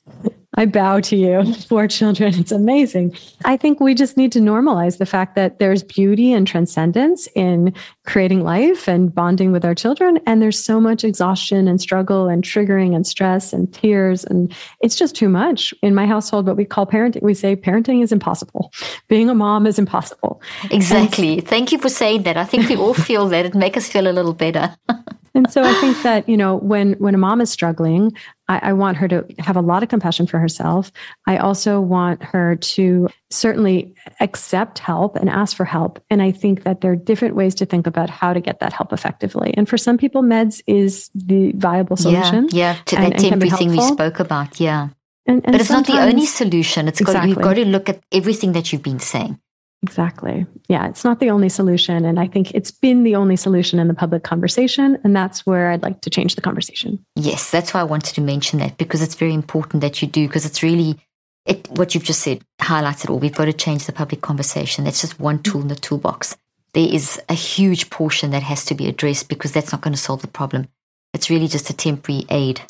I 0.54 0.66
bow 0.66 1.00
to 1.00 1.16
you, 1.16 1.54
four 1.68 1.88
children. 1.88 2.34
It's 2.34 2.52
amazing. 2.52 3.16
I 3.44 3.56
think 3.56 3.80
we 3.80 3.94
just 3.94 4.16
need 4.16 4.32
to 4.32 4.38
normalize 4.38 4.98
the 4.98 5.06
fact 5.06 5.34
that 5.34 5.58
there's 5.58 5.82
beauty 5.82 6.32
and 6.32 6.46
transcendence 6.46 7.26
in 7.34 7.74
creating 8.04 8.42
life 8.42 8.86
and 8.86 9.14
bonding 9.14 9.52
with 9.52 9.64
our 9.64 9.74
children. 9.74 10.20
And 10.26 10.42
there's 10.42 10.62
so 10.62 10.80
much 10.80 11.04
exhaustion 11.04 11.68
and 11.68 11.80
struggle 11.80 12.28
and 12.28 12.44
triggering 12.44 12.94
and 12.94 13.06
stress 13.06 13.52
and 13.52 13.72
tears. 13.72 14.24
And 14.24 14.52
it's 14.80 14.96
just 14.96 15.16
too 15.16 15.28
much. 15.28 15.72
In 15.82 15.94
my 15.94 16.06
household, 16.06 16.46
what 16.46 16.56
we 16.56 16.66
call 16.66 16.86
parenting, 16.86 17.22
we 17.22 17.34
say 17.34 17.56
parenting 17.56 18.02
is 18.02 18.12
impossible. 18.12 18.72
Being 19.08 19.30
a 19.30 19.34
mom 19.34 19.66
is 19.66 19.78
impossible. 19.78 20.42
Exactly. 20.70 21.38
And 21.38 21.48
Thank 21.48 21.72
you 21.72 21.78
for 21.78 21.88
saying 21.88 22.24
that. 22.24 22.36
I 22.36 22.44
think 22.44 22.68
we 22.68 22.76
all 22.76 22.94
feel 22.94 23.28
that. 23.28 23.46
It 23.46 23.54
make 23.54 23.76
us 23.76 23.88
feel 23.88 24.06
a 24.06 24.12
little 24.12 24.34
better. 24.34 24.76
and 25.34 25.50
so 25.50 25.62
I 25.62 25.72
think 25.80 26.02
that, 26.02 26.28
you 26.28 26.36
know, 26.36 26.56
when 26.56 26.94
when 26.94 27.14
a 27.14 27.18
mom 27.18 27.40
is 27.40 27.50
struggling, 27.50 28.12
I, 28.52 28.70
I, 28.70 28.72
want 28.72 28.96
her 28.98 29.08
to 29.08 29.26
have 29.38 29.56
a 29.56 29.60
lot 29.60 29.82
of 29.82 29.88
compassion 29.88 30.26
for 30.26 30.38
herself. 30.38 30.92
I 31.26 31.38
also 31.38 31.80
want 31.80 32.22
her 32.22 32.56
to 32.56 33.08
certainly 33.30 33.94
accept 34.20 34.78
help 34.78 35.16
and 35.16 35.28
ask 35.28 35.56
for 35.56 35.64
help. 35.64 36.02
And 36.10 36.22
I 36.22 36.32
think 36.32 36.64
that 36.64 36.80
there 36.80 36.92
are 36.92 36.96
different 36.96 37.34
ways 37.34 37.54
to 37.56 37.66
think 37.66 37.86
about 37.86 38.10
how 38.10 38.32
to 38.32 38.40
get 38.40 38.60
that 38.60 38.72
help 38.72 38.92
effectively. 38.92 39.54
And 39.56 39.68
for 39.68 39.78
some 39.78 39.98
people, 39.98 40.22
meds 40.22 40.62
is 40.66 41.10
the 41.14 41.52
viable 41.52 41.96
solution. 41.96 42.48
Yeah, 42.50 42.74
yeah. 42.74 42.82
To 42.86 42.98
and, 42.98 43.18
thing 43.18 43.70
we 43.70 43.80
spoke 43.80 44.20
about. 44.20 44.60
Yeah. 44.60 44.88
And, 45.26 45.44
and 45.44 45.52
but 45.52 45.60
it's 45.60 45.70
not 45.70 45.86
the 45.86 46.00
only 46.00 46.26
solution. 46.26 46.88
It's 46.88 47.00
exactly. 47.00 47.34
got, 47.34 47.38
you've 47.38 47.44
got 47.44 47.54
to 47.54 47.64
look 47.64 47.88
at 47.88 48.00
everything 48.10 48.52
that 48.52 48.72
you've 48.72 48.82
been 48.82 48.98
saying. 48.98 49.38
Exactly. 49.82 50.46
Yeah, 50.68 50.88
it's 50.88 51.04
not 51.04 51.18
the 51.18 51.30
only 51.30 51.48
solution. 51.48 52.04
And 52.04 52.20
I 52.20 52.28
think 52.28 52.52
it's 52.52 52.70
been 52.70 53.02
the 53.02 53.16
only 53.16 53.36
solution 53.36 53.78
in 53.78 53.88
the 53.88 53.94
public 53.94 54.22
conversation. 54.22 54.96
And 55.02 55.14
that's 55.14 55.44
where 55.44 55.70
I'd 55.70 55.82
like 55.82 56.02
to 56.02 56.10
change 56.10 56.36
the 56.36 56.40
conversation. 56.40 57.04
Yes, 57.16 57.50
that's 57.50 57.74
why 57.74 57.80
I 57.80 57.84
wanted 57.84 58.14
to 58.14 58.20
mention 58.20 58.60
that 58.60 58.78
because 58.78 59.02
it's 59.02 59.16
very 59.16 59.34
important 59.34 59.80
that 59.80 60.00
you 60.00 60.06
do, 60.06 60.28
because 60.28 60.46
it's 60.46 60.62
really 60.62 60.98
it, 61.46 61.68
what 61.70 61.94
you've 61.94 62.04
just 62.04 62.20
said 62.20 62.42
highlights 62.60 63.02
it 63.02 63.10
all. 63.10 63.18
We've 63.18 63.34
got 63.34 63.46
to 63.46 63.52
change 63.52 63.86
the 63.86 63.92
public 63.92 64.20
conversation. 64.20 64.84
That's 64.84 65.00
just 65.00 65.18
one 65.18 65.42
tool 65.42 65.62
in 65.62 65.68
the 65.68 65.74
toolbox. 65.74 66.36
There 66.74 66.88
is 66.88 67.20
a 67.28 67.34
huge 67.34 67.90
portion 67.90 68.30
that 68.30 68.42
has 68.42 68.64
to 68.66 68.74
be 68.74 68.88
addressed 68.88 69.28
because 69.28 69.52
that's 69.52 69.72
not 69.72 69.80
going 69.80 69.94
to 69.94 70.00
solve 70.00 70.22
the 70.22 70.28
problem. 70.28 70.68
It's 71.12 71.28
really 71.28 71.48
just 71.48 71.68
a 71.68 71.74
temporary 71.74 72.24
aid 72.30 72.62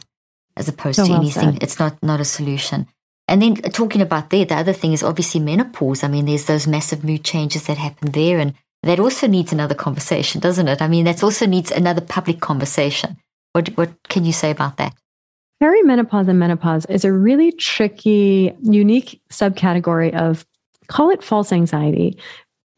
as 0.56 0.68
opposed 0.68 0.96
so 0.96 1.04
to 1.04 1.10
well 1.10 1.20
anything. 1.20 1.52
Said. 1.52 1.62
It's 1.62 1.78
not, 1.78 2.02
not 2.02 2.20
a 2.20 2.24
solution. 2.24 2.88
And 3.32 3.40
then 3.40 3.54
talking 3.54 4.02
about 4.02 4.28
there, 4.28 4.44
the 4.44 4.56
other 4.56 4.74
thing 4.74 4.92
is 4.92 5.02
obviously 5.02 5.40
menopause. 5.40 6.04
I 6.04 6.08
mean, 6.08 6.26
there's 6.26 6.44
those 6.44 6.66
massive 6.66 7.02
mood 7.02 7.24
changes 7.24 7.64
that 7.66 7.78
happen 7.78 8.12
there, 8.12 8.38
and 8.38 8.52
that 8.82 9.00
also 9.00 9.26
needs 9.26 9.54
another 9.54 9.74
conversation, 9.74 10.38
doesn't 10.38 10.68
it? 10.68 10.82
I 10.82 10.86
mean, 10.86 11.06
that 11.06 11.22
also 11.22 11.46
needs 11.46 11.70
another 11.70 12.02
public 12.02 12.40
conversation. 12.40 13.16
What 13.52 13.68
what 13.68 13.90
can 14.10 14.26
you 14.26 14.34
say 14.34 14.50
about 14.50 14.76
that? 14.76 14.92
Perimenopause 15.62 16.28
and 16.28 16.38
menopause 16.38 16.84
is 16.90 17.06
a 17.06 17.12
really 17.12 17.52
tricky, 17.52 18.52
unique 18.60 19.22
subcategory 19.30 20.12
of 20.12 20.44
call 20.88 21.08
it 21.08 21.24
false 21.24 21.52
anxiety, 21.52 22.18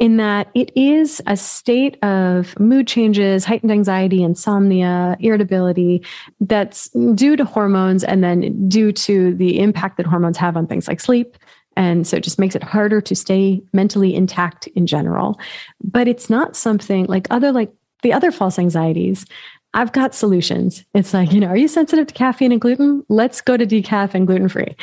in 0.01 0.17
that 0.17 0.51
it 0.55 0.73
is 0.77 1.23
a 1.27 1.37
state 1.37 2.03
of 2.03 2.59
mood 2.59 2.87
changes, 2.87 3.45
heightened 3.45 3.71
anxiety, 3.71 4.23
insomnia, 4.23 5.17
irritability 5.21 6.05
that's 6.41 6.89
due 7.15 7.37
to 7.37 7.45
hormones 7.45 8.03
and 8.03 8.23
then 8.25 8.69
due 8.69 8.93
to 8.93 9.35
the 9.35 9.61
impact 9.61 9.97
that 9.97 10.07
hormones 10.07 10.37
have 10.37 10.57
on 10.57 10.67
things 10.67 10.89
like 10.89 11.01
sleep. 11.01 11.37
And 11.77 12.07
so 12.07 12.17
it 12.17 12.25
just 12.25 12.39
makes 12.39 12.55
it 12.55 12.63
harder 12.63 13.01
to 13.01 13.15
stay 13.15 13.63
mentally 13.73 14.15
intact 14.15 14.67
in 14.69 14.87
general. 14.87 15.39
But 15.83 16.09
it's 16.09 16.31
not 16.31 16.57
something 16.57 17.07
like 17.07 17.27
other, 17.31 17.53
like 17.53 17.73
the 18.03 18.13
other 18.13 18.31
false 18.31 18.59
anxieties. 18.59 19.27
I've 19.75 19.93
got 19.93 20.15
solutions. 20.15 20.85
It's 20.95 21.13
like, 21.13 21.33
you 21.33 21.41
know, 21.41 21.49
are 21.49 21.57
you 21.57 21.67
sensitive 21.67 22.07
to 22.09 22.15
caffeine 22.15 22.53
and 22.53 22.61
gluten? 22.61 23.05
Let's 23.09 23.41
go 23.41 23.57
to 23.57 23.67
decaf 23.67 24.15
and 24.15 24.27
gluten 24.27 24.49
free. 24.49 24.77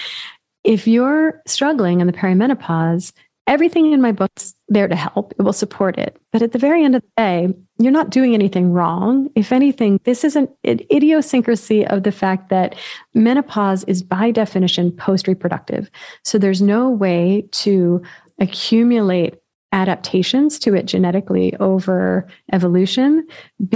If 0.64 0.86
you're 0.86 1.42
struggling 1.48 2.02
in 2.02 2.08
the 2.08 2.14
perimenopause, 2.14 3.14
everything 3.48 3.94
in 3.94 4.02
my 4.02 4.12
book's 4.12 4.54
there 4.72 4.88
to 4.88 4.96
help. 4.96 5.34
It 5.38 5.44
will 5.44 5.54
support 5.54 5.98
it. 5.98 6.18
But 6.32 6.42
at 6.42 6.54
the 6.54 6.58
very 6.58 6.84
end 6.84 6.96
of 6.96 7.02
the 7.02 7.10
day, 7.18 7.54
you're 7.78 7.92
not 7.92 8.10
doing 8.10 8.34
anything 8.34 8.72
wrong. 8.72 9.30
If 9.36 9.52
anything, 9.52 10.00
this 10.06 10.24
is 10.24 10.36
an 10.36 10.48
idiosyncrasy 10.64 11.86
of 11.86 12.04
the 12.04 12.12
fact 12.12 12.50
that 12.50 12.76
menopause 13.14 13.84
is 13.84 14.02
by 14.02 14.32
definition 14.32 14.92
post 14.92 15.28
reproductive. 15.28 15.92
So 16.24 16.38
there's 16.38 16.62
no 16.62 16.90
way 16.90 17.46
to 17.52 18.02
accumulate 18.40 19.36
adaptations 19.74 20.60
to 20.60 20.76
it 20.76 20.86
genetically 20.86 21.56
over 21.58 22.28
evolution 22.52 23.26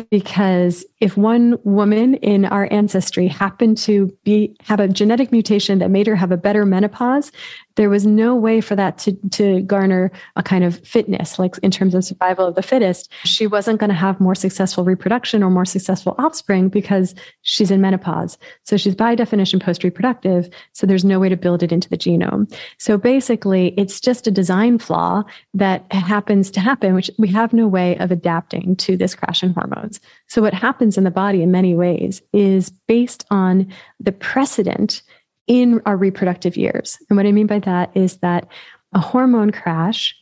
because 0.10 0.86
if 1.00 1.16
one 1.16 1.58
woman 1.64 2.16
in 2.16 2.44
our 2.46 2.68
ancestry 2.70 3.28
happened 3.28 3.78
to 3.78 4.14
be 4.26 4.54
have 4.60 4.82
a 4.82 4.90
genetic 4.90 5.32
mutation 5.32 5.80
that 5.80 5.90
made 5.90 6.06
her 6.06 6.16
have 6.16 6.34
a 6.34 6.38
better 6.38 6.66
menopause 6.66 7.32
there 7.76 7.90
was 7.90 8.06
no 8.06 8.36
way 8.36 8.62
for 8.62 8.76
that 8.76 8.98
to, 9.00 9.14
to 9.32 9.62
garner 9.62 10.12
a 10.36 10.44
kind 10.44 10.64
of 10.64 10.80
fitness, 10.86 11.38
like 11.38 11.58
in 11.60 11.72
terms 11.72 11.94
of 11.94 12.04
survival 12.04 12.48
of 12.48 12.56
the 12.56 12.64
fittest. 12.64 13.12
She 13.24 13.48
wasn't 13.48 13.80
going 13.80 13.90
to 13.90 13.96
have 13.96 14.20
more 14.20 14.36
successful 14.36 14.84
reproduction 14.84 15.44
or 15.44 15.50
more 15.50 15.66
successful 15.66 16.16
offspring 16.18 16.70
because 16.70 17.16
she's 17.42 17.72
in 17.72 17.82
menopause. 17.82 18.38
So 18.64 18.78
she's 18.78 18.96
by 18.96 19.16
definition 19.16 19.60
post 19.60 19.84
reproductive. 19.84 20.50
So 20.74 20.88
there's 20.88 21.06
no 21.06 21.20
way 21.20 21.30
to 21.30 21.38
build 21.38 21.64
it 21.64 21.72
into 21.72 21.90
the 21.90 21.98
genome. 21.98 22.52
So 22.78 22.98
basically, 22.98 23.74
it's 23.78 24.00
just 24.00 24.28
a 24.28 24.32
design 24.32 24.80
flaw 24.80 25.24
that 25.54 25.92
happens 25.92 26.52
to 26.52 26.60
happen, 26.60 26.94
which 26.94 27.12
we 27.18 27.28
have 27.30 27.54
no 27.54 27.68
way 27.68 27.98
of 27.98 28.12
adapting 28.12 28.76
to 28.78 28.98
this 28.98 29.16
crash 29.16 29.44
in 29.44 29.54
hormones. 29.54 30.00
So 30.28 30.42
what 30.42 30.54
happens 30.54 30.98
in 30.98 31.04
the 31.04 31.12
body 31.12 31.42
in 31.42 31.52
many 31.52 31.76
ways 31.76 32.22
is 32.34 32.70
based 32.88 33.26
on 33.30 33.72
the 34.00 34.12
precedent 34.12 35.02
in 35.48 35.82
our 35.86 35.98
reproductive 35.98 36.58
years. 36.58 36.98
And 37.10 37.18
what 37.18 37.26
I 37.26 37.32
mean 37.32 37.48
by 37.48 37.60
that 37.60 37.96
is 37.96 38.18
that 38.18 38.48
a 38.94 39.00
hormone 39.00 39.52
crash, 39.52 40.16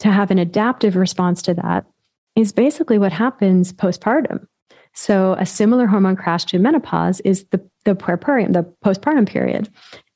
to 0.00 0.10
have 0.10 0.30
an 0.30 0.38
adaptive 0.38 0.96
response 0.96 1.40
to 1.42 1.54
that, 1.54 1.86
is 2.34 2.52
basically 2.52 2.98
what 2.98 3.12
happens 3.12 3.72
postpartum. 3.72 4.46
So, 4.92 5.36
a 5.38 5.46
similar 5.46 5.86
hormone 5.86 6.16
crash 6.16 6.44
to 6.46 6.58
menopause 6.58 7.20
is 7.20 7.44
the, 7.50 7.62
the 7.84 7.94
puerperium, 7.94 8.52
the 8.52 8.64
postpartum 8.84 9.28
period. 9.28 9.68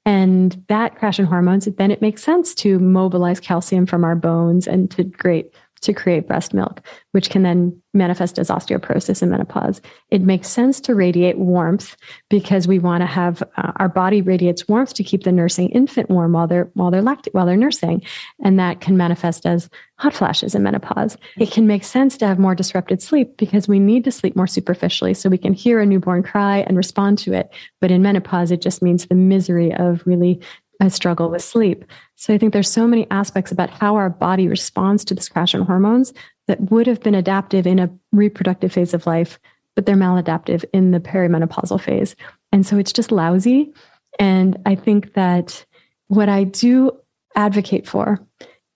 And 0.07 0.63
that 0.69 0.97
crash 0.97 1.19
in 1.19 1.27
hormones, 1.27 1.67
then 1.67 1.91
it 1.91 2.01
makes 2.01 2.23
sense 2.23 2.55
to 2.57 2.79
mobilize 2.79 3.41
calcium 3.41 3.85
from 3.85 4.05
our 4.05 4.17
bones 4.17 4.67
and 4.67 4.91
to 4.93 5.05
create 5.05 5.55
to 5.83 5.93
create 5.93 6.27
breast 6.27 6.53
milk, 6.53 6.83
which 7.13 7.31
can 7.31 7.43
then 7.43 7.81
manifest 7.95 8.39
as 8.39 8.49
osteoporosis 8.49 9.23
in 9.23 9.31
menopause. 9.31 9.81
It 10.11 10.21
makes 10.23 10.49
sense 10.49 10.81
to 10.83 10.95
radiate 10.95 11.39
warmth 11.39 11.97
because 12.29 12.69
we 12.69 12.79
want 12.79 13.01
to 13.01 13.07
have 13.07 13.43
uh, 13.57 13.73
our 13.77 13.89
body 13.89 14.23
radiates 14.23 14.69
warmth 14.69 14.95
to 14.95 15.05
keep 15.05 15.25
the 15.25 15.33
nursing 15.33 15.71
infant 15.71 16.11
warm 16.11 16.33
while 16.33 16.47
they're 16.47 16.71
while 16.75 16.91
they're 16.91 17.03
lact- 17.03 17.29
while 17.33 17.47
they're 17.47 17.57
nursing, 17.57 18.03
and 18.45 18.59
that 18.59 18.81
can 18.81 18.97
manifest 18.97 19.47
as 19.47 19.69
hot 19.97 20.15
flashes 20.15 20.55
in 20.55 20.63
menopause. 20.63 21.17
It 21.39 21.51
can 21.51 21.67
make 21.67 21.85
sense 21.85 22.17
to 22.19 22.27
have 22.27 22.39
more 22.39 22.55
disrupted 22.55 23.03
sleep 23.03 23.37
because 23.37 23.69
we 23.69 23.79
need 23.79 24.05
to 24.05 24.13
sleep 24.13 24.37
more 24.37 24.47
superficially 24.47 25.15
so 25.15 25.29
we 25.29 25.39
can 25.39 25.53
hear 25.53 25.81
a 25.81 25.87
newborn 25.87 26.23
cry 26.23 26.59
and 26.59 26.77
respond 26.77 27.19
to 27.19 27.33
it. 27.33 27.51
But 27.81 27.91
in 27.91 28.03
menopause, 28.03 28.51
it 28.51 28.63
just 28.63 28.83
means 28.83 29.07
the 29.07 29.15
misery 29.15 29.75
of 29.75 30.03
really 30.07 30.41
a 30.81 30.91
struggle 30.91 31.31
with 31.31 31.43
sleep. 31.43 31.85
So 32.21 32.35
I 32.35 32.39
think 32.39 32.53
there's 32.53 32.71
so 32.71 32.87
many 32.87 33.07
aspects 33.11 33.51
about 33.51 33.71
how 33.71 33.97
our 33.97 34.11
body 34.11 34.47
responds 34.47 35.05
to 35.07 35.15
this 35.15 35.29
crash 35.29 35.55
in 35.55 35.63
hormones 35.63 36.13
that 36.49 36.71
would 36.71 36.87
have 36.87 37.03
been 37.03 37.15
adaptive 37.15 37.67
in 37.67 37.79
a 37.79 37.91
reproductive 38.13 38.73
phase 38.73 38.93
of 38.93 39.07
life 39.07 39.39
but 39.77 39.87
they're 39.87 39.97
maladaptive 39.97 40.65
in 40.75 40.91
the 40.91 41.01
perimenopausal 41.01 41.81
phase. 41.81 42.17
And 42.53 42.67
so 42.67 42.77
it's 42.77 42.93
just 42.93 43.11
lousy. 43.11 43.73
And 44.19 44.61
I 44.67 44.75
think 44.75 45.15
that 45.15 45.65
what 46.09 46.29
I 46.29 46.45
do 46.45 46.91
advocate 47.35 47.89
for 47.89 48.21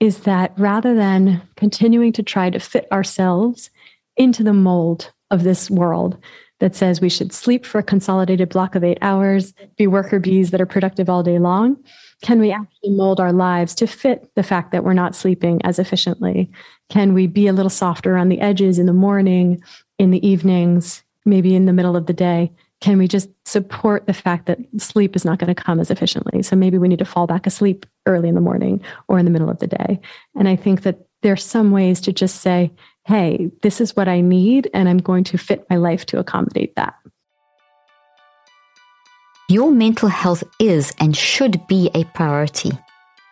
is 0.01 0.21
that 0.21 0.53
rather 0.57 0.95
than 0.95 1.43
continuing 1.57 2.13
to 2.13 2.23
try 2.23 2.49
to 2.49 2.59
fit 2.59 2.91
ourselves 2.93 3.71
into 4.17 4.43
the 4.43 4.53
mold 4.53 5.13
of 5.31 5.43
this 5.43 5.71
world 5.71 6.17
that 6.65 6.75
says 6.75 6.99
we 6.99 7.11
should 7.11 7.31
sleep 7.31 7.67
for 7.67 7.79
a 7.79 7.83
consolidated 7.83 8.49
block 8.49 8.75
of 8.75 8.83
eight 8.83 8.97
hours, 9.03 9.53
be 9.77 9.87
worker 9.87 10.19
bees 10.19 10.51
that 10.51 10.63
are 10.63 10.67
productive 10.67 11.11
all 11.11 11.23
day 11.23 11.39
long, 11.39 11.77
can 12.23 12.41
we 12.41 12.51
actually 12.51 12.89
mold 12.89 13.21
our 13.21 13.35
lives 13.35 13.75
to 13.75 13.87
fit 13.87 14.35
the 14.35 14.43
fact 14.43 14.73
that 14.73 14.83
we're 14.83 14.95
not 14.95 15.15
sleeping 15.15 15.61
as 15.63 15.79
efficiently? 15.79 16.51
Can 16.89 17.13
we 17.13 17.27
be 17.27 17.49
a 17.49 17.53
little 17.53 17.69
softer 17.69 18.17
on 18.17 18.31
the 18.31 18.41
edges 18.41 18.79
in 18.79 18.87
the 18.87 18.95
morning, 18.95 19.63
in 19.99 20.11
the 20.11 20.27
evenings, 20.27 21.03
maybe 21.27 21.55
in 21.55 21.67
the 21.67 21.73
middle 21.75 21.97
of 21.97 22.07
the 22.07 22.15
day? 22.15 22.51
Can 22.81 22.97
we 22.97 23.09
just 23.09 23.29
support 23.45 24.07
the 24.07 24.15
fact 24.15 24.47
that 24.47 24.59
sleep 24.79 25.15
is 25.15 25.25
not 25.27 25.39
going 25.39 25.55
to 25.55 25.63
come 25.63 25.81
as 25.81 25.91
efficiently? 25.91 26.43
So 26.43 26.57
maybe 26.57 26.79
we 26.79 26.89
need 26.89 26.99
to 27.01 27.05
fall 27.05 27.27
back 27.27 27.47
asleep 27.47 27.85
early 28.07 28.31
in 28.31 28.35
the 28.35 28.41
morning 28.41 28.83
or 29.07 29.19
in 29.19 29.27
the 29.27 29.31
middle 29.31 29.51
of 29.51 29.59
the 29.59 29.67
day. 29.67 30.01
And 30.35 30.49
I 30.49 30.57
think 30.57 30.81
that 30.85 30.97
there's 31.21 31.45
some 31.45 31.73
ways 31.73 32.01
to 32.01 32.13
just 32.15 32.41
say, 32.41 32.71
hey, 33.05 33.51
this 33.63 33.81
is 33.81 33.95
what 33.95 34.09
I 34.09 34.21
need, 34.21 34.71
and 34.73 34.89
I'm 34.89 34.99
going 34.99 35.25
to 35.25 35.39
fit 35.39 35.67
my 35.69 35.77
life 35.77 36.07
to 36.07 36.19
accommodate 36.19 36.75
that. 36.77 36.95
Your 39.51 39.71
mental 39.71 40.09
health 40.09 40.43
is 40.59 40.93
and 40.99 41.15
should 41.15 41.67
be 41.67 41.91
a 41.95 42.05
priority. 42.05 42.73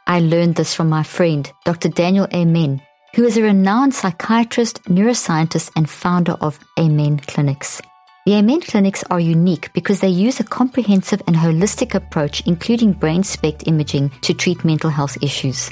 I 0.06 0.20
learned 0.20 0.56
this 0.56 0.74
from 0.74 0.90
my 0.90 1.02
friend, 1.02 1.50
Dr. 1.64 1.88
Daniel 1.88 2.28
Amen, 2.34 2.82
who 3.14 3.24
is 3.24 3.38
a 3.38 3.42
renowned 3.42 3.94
psychiatrist, 3.94 4.82
neuroscientist, 4.84 5.70
and 5.74 5.88
founder 5.88 6.32
of 6.32 6.60
Amen 6.78 7.18
Clinics. 7.18 7.80
The 8.26 8.34
Amen 8.34 8.60
Clinics 8.60 9.02
are 9.10 9.20
unique 9.20 9.72
because 9.72 10.00
they 10.00 10.08
use 10.08 10.38
a 10.38 10.44
comprehensive 10.44 11.22
and 11.26 11.34
holistic 11.34 11.94
approach, 11.94 12.46
including 12.46 12.92
brain 12.92 13.24
SPECT 13.24 13.66
imaging, 13.66 14.10
to 14.20 14.34
treat 14.34 14.64
mental 14.64 14.90
health 14.90 15.16
issues. 15.22 15.70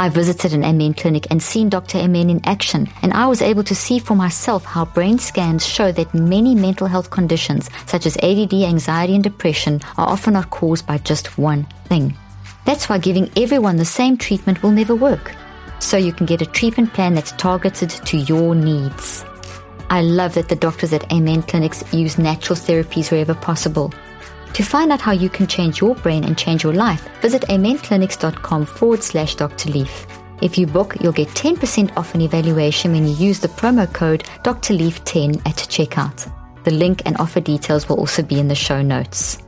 I 0.00 0.08
visited 0.08 0.54
an 0.54 0.64
Amen 0.64 0.94
clinic 0.94 1.26
and 1.30 1.42
seen 1.42 1.68
Dr. 1.68 1.98
Amen 1.98 2.30
in 2.30 2.40
action, 2.44 2.88
and 3.02 3.12
I 3.12 3.26
was 3.26 3.42
able 3.42 3.62
to 3.64 3.74
see 3.74 3.98
for 3.98 4.14
myself 4.14 4.64
how 4.64 4.86
brain 4.86 5.18
scans 5.18 5.66
show 5.66 5.92
that 5.92 6.14
many 6.14 6.54
mental 6.54 6.86
health 6.86 7.10
conditions, 7.10 7.68
such 7.84 8.06
as 8.06 8.16
ADD, 8.22 8.54
anxiety, 8.54 9.14
and 9.14 9.22
depression, 9.22 9.82
are 9.98 10.08
often 10.08 10.32
not 10.32 10.48
caused 10.48 10.86
by 10.86 10.96
just 10.96 11.36
one 11.36 11.66
thing. 11.84 12.16
That's 12.64 12.88
why 12.88 12.96
giving 12.96 13.30
everyone 13.36 13.76
the 13.76 13.84
same 13.84 14.16
treatment 14.16 14.62
will 14.62 14.70
never 14.70 14.94
work. 14.94 15.34
So 15.80 15.98
you 15.98 16.14
can 16.14 16.24
get 16.24 16.40
a 16.40 16.46
treatment 16.46 16.94
plan 16.94 17.12
that's 17.12 17.32
targeted 17.32 17.90
to 17.90 18.16
your 18.16 18.54
needs. 18.54 19.22
I 19.90 20.00
love 20.00 20.32
that 20.32 20.48
the 20.48 20.56
doctors 20.56 20.94
at 20.94 21.12
Amen 21.12 21.42
Clinics 21.42 21.84
use 21.92 22.16
natural 22.16 22.56
therapies 22.56 23.10
wherever 23.10 23.34
possible. 23.34 23.92
To 24.54 24.64
find 24.64 24.90
out 24.90 25.00
how 25.00 25.12
you 25.12 25.30
can 25.30 25.46
change 25.46 25.80
your 25.80 25.94
brain 25.94 26.24
and 26.24 26.36
change 26.36 26.62
your 26.64 26.72
life, 26.72 27.08
visit 27.20 27.42
amenclinics.com 27.42 28.66
forward 28.66 29.02
slash 29.02 29.36
Dr. 29.36 29.70
Leaf. 29.70 30.06
If 30.42 30.58
you 30.58 30.66
book, 30.66 30.96
you'll 31.00 31.12
get 31.12 31.28
10% 31.28 31.96
off 31.96 32.14
an 32.14 32.22
evaluation 32.22 32.92
when 32.92 33.06
you 33.06 33.14
use 33.14 33.40
the 33.40 33.48
promo 33.48 33.92
code 33.92 34.24
Dr. 34.42 34.74
Leaf 34.74 35.04
10 35.04 35.36
at 35.46 35.56
checkout. 35.56 36.32
The 36.64 36.72
link 36.72 37.02
and 37.06 37.16
offer 37.18 37.40
details 37.40 37.88
will 37.88 37.98
also 37.98 38.22
be 38.22 38.40
in 38.40 38.48
the 38.48 38.54
show 38.54 38.82
notes. 38.82 39.38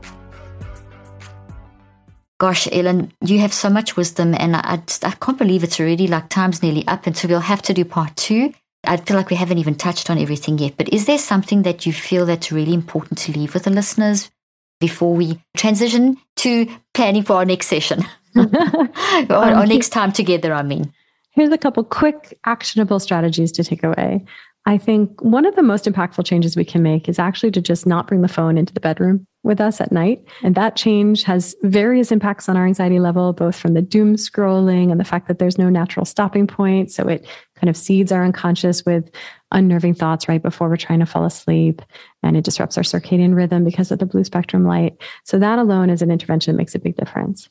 Gosh, 2.39 2.69
Ellen, 2.73 3.13
you 3.21 3.39
have 3.39 3.53
so 3.53 3.71
much 3.71 3.97
wisdom, 3.97 4.35
and 4.35 4.57
I, 4.57 4.61
I, 4.65 4.77
just, 4.79 5.05
I 5.05 5.13
can't 5.13 5.39
believe 5.39 5.63
it's 5.63 5.79
already 5.79 6.09
like 6.09 6.29
time's 6.29 6.63
nearly 6.63 6.87
up, 6.89 7.07
and 7.07 7.17
so 7.17 7.29
we'll 7.29 7.41
have 7.41 7.63
to 7.63 7.75
do 7.75 7.85
part 7.85 8.17
two. 8.17 8.53
I 8.85 8.97
feel 8.97 9.17
like 9.17 9.31
we 9.31 9.37
haven't 9.37 9.59
even 9.59 9.77
touched 9.77 10.11
on 10.11 10.19
everything 10.19 10.59
yet, 10.59 10.75
but 10.77 10.93
is 10.93 11.07
there 11.07 11.19
something 11.19 11.63
that 11.63 11.87
you 11.87 11.93
feel 11.93 12.27
that's 12.27 12.51
really 12.51 12.75
important 12.75 13.19
to 13.19 13.33
leave 13.33 13.55
with 13.55 13.65
the 13.65 13.71
listeners 13.71 14.29
before 14.83 15.15
we 15.15 15.41
transition 15.57 16.19
to 16.35 16.67
planning 16.93 17.23
for 17.23 17.35
our 17.35 17.45
next 17.45 17.69
session 17.69 18.05
or 18.37 19.31
our 19.31 19.63
um, 19.63 19.69
next 19.69 19.91
time 19.91 20.11
together, 20.11 20.53
I 20.53 20.63
mean. 20.63 20.93
Here's 21.31 21.53
a 21.53 21.57
couple 21.57 21.85
quick 21.85 22.37
actionable 22.45 22.99
strategies 22.99 23.53
to 23.53 23.63
take 23.63 23.85
away. 23.85 24.25
I 24.67 24.79
think 24.79 25.23
one 25.23 25.47
of 25.47 25.55
the 25.55 25.63
most 25.63 25.85
impactful 25.85 26.27
changes 26.27 26.57
we 26.57 26.65
can 26.65 26.83
make 26.83 27.09
is 27.09 27.21
actually 27.21 27.53
to 27.53 27.61
just 27.61 27.87
not 27.87 28.09
bring 28.09 28.23
the 28.23 28.29
phone 28.29 28.59
into 28.59 28.75
the 28.75 28.81
bedroom 28.81 29.25
with 29.45 29.61
us 29.61 29.81
at 29.81 29.93
night. 29.93 30.25
And 30.43 30.57
that 30.57 30.75
change 30.75 31.23
has 31.23 31.55
various 31.63 32.11
impacts 32.11 32.49
on 32.49 32.57
our 32.57 32.67
anxiety 32.67 32.99
level, 32.99 33.33
both 33.33 33.57
from 33.57 33.75
the 33.75 33.83
doom 33.83 34.17
scrolling 34.17 34.91
and 34.91 34.99
the 35.01 35.05
fact 35.05 35.29
that 35.29 35.39
there's 35.39 35.59
no 35.59 35.69
natural 35.69 36.05
stopping 36.05 36.47
point. 36.49 36.91
So 36.91 37.09
it 37.09 37.27
kind 37.63 37.71
of 37.71 37.77
seeds 37.77 38.11
our 38.11 38.25
unconscious 38.25 38.85
with 38.85 39.09
unnerving 39.53 39.95
thoughts 39.95 40.29
right 40.29 40.43
before 40.43 40.69
we're 40.69 40.77
trying 40.77 40.99
to 40.99 41.07
fall 41.07 41.25
asleep. 41.25 41.81
And 42.25 42.37
it 42.37 42.45
disrupts 42.45 42.77
our 42.77 42.83
circadian 42.83 43.37
rhythm 43.37 43.63
because 43.63 43.93
of 43.93 44.01
the 44.01 44.07
blue 44.07 44.25
spectrum 44.25 44.67
light. 44.67 44.97
So 45.23 45.39
that 45.39 45.61
alone 45.61 45.89
is 45.89 46.03
an 46.03 46.11
intervention 46.11 46.53
that 46.53 46.59
makes 46.59 46.75
a 46.75 46.81
big 46.81 46.97
difference. 46.97 47.49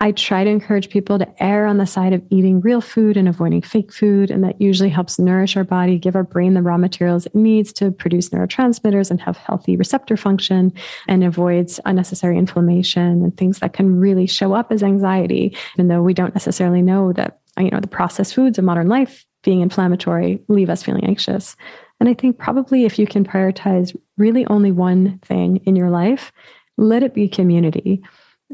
I 0.00 0.12
try 0.12 0.44
to 0.44 0.50
encourage 0.50 0.90
people 0.90 1.18
to 1.18 1.42
err 1.42 1.66
on 1.66 1.78
the 1.78 1.86
side 1.86 2.12
of 2.12 2.22
eating 2.30 2.60
real 2.60 2.80
food 2.80 3.16
and 3.16 3.28
avoiding 3.28 3.62
fake 3.62 3.92
food. 3.92 4.30
And 4.30 4.44
that 4.44 4.60
usually 4.60 4.90
helps 4.90 5.18
nourish 5.18 5.56
our 5.56 5.64
body, 5.64 5.98
give 5.98 6.14
our 6.14 6.22
brain 6.22 6.54
the 6.54 6.62
raw 6.62 6.76
materials 6.76 7.26
it 7.26 7.34
needs 7.34 7.72
to 7.74 7.90
produce 7.90 8.28
neurotransmitters 8.28 9.10
and 9.10 9.20
have 9.20 9.36
healthy 9.36 9.76
receptor 9.76 10.16
function 10.16 10.72
and 11.08 11.24
avoids 11.24 11.80
unnecessary 11.84 12.38
inflammation 12.38 13.24
and 13.24 13.36
things 13.36 13.58
that 13.58 13.72
can 13.72 13.98
really 13.98 14.28
show 14.28 14.52
up 14.52 14.70
as 14.70 14.84
anxiety, 14.84 15.56
even 15.74 15.88
though 15.88 16.02
we 16.02 16.14
don't 16.14 16.34
necessarily 16.34 16.80
know 16.80 17.12
that, 17.14 17.40
you 17.58 17.70
know, 17.70 17.80
the 17.80 17.88
processed 17.88 18.36
foods 18.36 18.56
of 18.56 18.64
modern 18.64 18.88
life 18.88 19.26
being 19.48 19.62
inflammatory 19.62 20.38
leave 20.48 20.68
us 20.68 20.82
feeling 20.82 21.04
anxious. 21.04 21.56
And 22.00 22.08
I 22.10 22.12
think 22.12 22.36
probably 22.36 22.84
if 22.84 22.98
you 22.98 23.06
can 23.06 23.24
prioritize 23.24 23.96
really 24.18 24.44
only 24.48 24.70
one 24.70 25.20
thing 25.20 25.56
in 25.64 25.74
your 25.74 25.88
life, 25.88 26.32
let 26.76 27.02
it 27.02 27.14
be 27.14 27.30
community. 27.30 28.02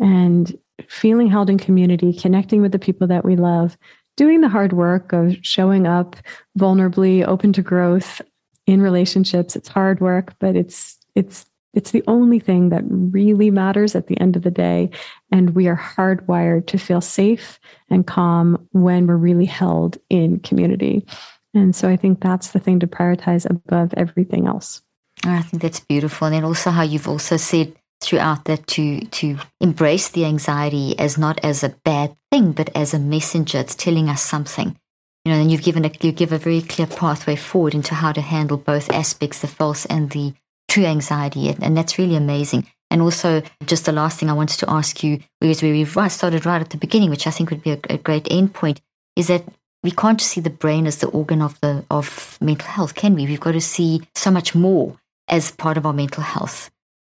And 0.00 0.56
feeling 0.88 1.26
held 1.26 1.50
in 1.50 1.58
community, 1.58 2.12
connecting 2.12 2.62
with 2.62 2.70
the 2.70 2.78
people 2.78 3.08
that 3.08 3.24
we 3.24 3.34
love, 3.34 3.76
doing 4.16 4.40
the 4.40 4.48
hard 4.48 4.72
work 4.72 5.12
of 5.12 5.36
showing 5.42 5.84
up 5.84 6.14
vulnerably, 6.56 7.26
open 7.26 7.52
to 7.54 7.62
growth 7.62 8.22
in 8.68 8.80
relationships. 8.80 9.56
It's 9.56 9.68
hard 9.68 9.98
work, 9.98 10.34
but 10.38 10.54
it's 10.54 10.96
it's 11.16 11.44
it's 11.74 11.90
the 11.90 12.04
only 12.06 12.38
thing 12.38 12.68
that 12.70 12.84
really 12.88 13.50
matters 13.50 13.94
at 13.94 14.06
the 14.06 14.18
end 14.20 14.36
of 14.36 14.42
the 14.42 14.50
day. 14.50 14.90
And 15.30 15.54
we 15.54 15.68
are 15.68 15.76
hardwired 15.76 16.66
to 16.68 16.78
feel 16.78 17.00
safe 17.00 17.58
and 17.90 18.06
calm 18.06 18.66
when 18.72 19.06
we're 19.06 19.16
really 19.16 19.44
held 19.44 19.98
in 20.08 20.40
community. 20.40 21.06
And 21.52 21.74
so 21.74 21.88
I 21.88 21.96
think 21.96 22.20
that's 22.20 22.50
the 22.50 22.58
thing 22.58 22.80
to 22.80 22.86
prioritize 22.86 23.48
above 23.48 23.94
everything 23.96 24.46
else. 24.46 24.82
I 25.24 25.42
think 25.42 25.62
that's 25.62 25.80
beautiful. 25.80 26.26
And 26.26 26.34
then 26.34 26.44
also 26.44 26.70
how 26.70 26.82
you've 26.82 27.08
also 27.08 27.36
said 27.36 27.74
throughout 28.00 28.44
that 28.44 28.66
to 28.66 29.00
to 29.00 29.38
embrace 29.60 30.08
the 30.10 30.24
anxiety 30.26 30.98
as 30.98 31.16
not 31.16 31.42
as 31.42 31.62
a 31.62 31.70
bad 31.84 32.16
thing, 32.30 32.52
but 32.52 32.70
as 32.74 32.92
a 32.92 32.98
messenger. 32.98 33.58
It's 33.58 33.74
telling 33.74 34.08
us 34.08 34.22
something. 34.22 34.76
You 35.24 35.32
know, 35.32 35.40
and 35.40 35.50
you've 35.50 35.62
given 35.62 35.84
a 35.84 35.90
you 36.00 36.12
give 36.12 36.32
a 36.32 36.38
very 36.38 36.60
clear 36.60 36.86
pathway 36.86 37.36
forward 37.36 37.74
into 37.74 37.94
how 37.94 38.12
to 38.12 38.20
handle 38.20 38.58
both 38.58 38.90
aspects, 38.90 39.40
the 39.40 39.46
false 39.46 39.86
and 39.86 40.10
the 40.10 40.34
true 40.74 40.84
anxiety, 40.84 41.48
and, 41.48 41.76
that's 41.76 41.98
really 41.98 42.16
amazing. 42.16 42.66
And 42.90 43.00
also, 43.00 43.42
just 43.64 43.84
the 43.86 43.92
last 43.92 44.18
thing 44.18 44.28
I 44.28 44.34
wanted 44.34 44.58
to 44.58 44.70
ask 44.70 45.04
you, 45.04 45.20
because 45.40 45.62
we've 45.62 45.96
started 46.10 46.44
right 46.44 46.60
at 46.60 46.70
the 46.70 46.76
beginning, 46.76 47.10
which 47.10 47.28
I 47.28 47.30
think 47.30 47.50
would 47.50 47.62
be 47.62 47.72
a, 47.72 47.78
a 47.90 47.98
great 47.98 48.26
end 48.28 48.54
point, 48.54 48.80
is 49.14 49.28
that 49.28 49.44
we 49.84 49.92
can't 49.92 50.20
see 50.20 50.40
the 50.40 50.50
brain 50.50 50.86
as 50.88 50.98
the 50.98 51.06
organ 51.08 51.42
of 51.42 51.60
the 51.60 51.84
of 51.90 52.38
mental 52.40 52.68
health, 52.68 52.94
can 52.96 53.14
we? 53.14 53.26
We've 53.26 53.38
got 53.38 53.52
to 53.52 53.60
see 53.60 54.02
so 54.16 54.32
much 54.32 54.54
more 54.54 54.96
as 55.28 55.52
part 55.52 55.76
of 55.76 55.86
our 55.86 55.92
mental 55.92 56.24
health. 56.24 56.70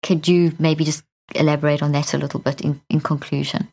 Could 0.04 0.28
you 0.28 0.54
maybe 0.60 0.84
just 0.84 1.04
elaborate 1.34 1.82
on 1.82 1.94
that 1.94 2.14
a 2.14 2.18
little 2.18 2.40
bit 2.40 2.62
in, 2.62 2.82
in 2.90 3.00
conclusion? 3.00 3.70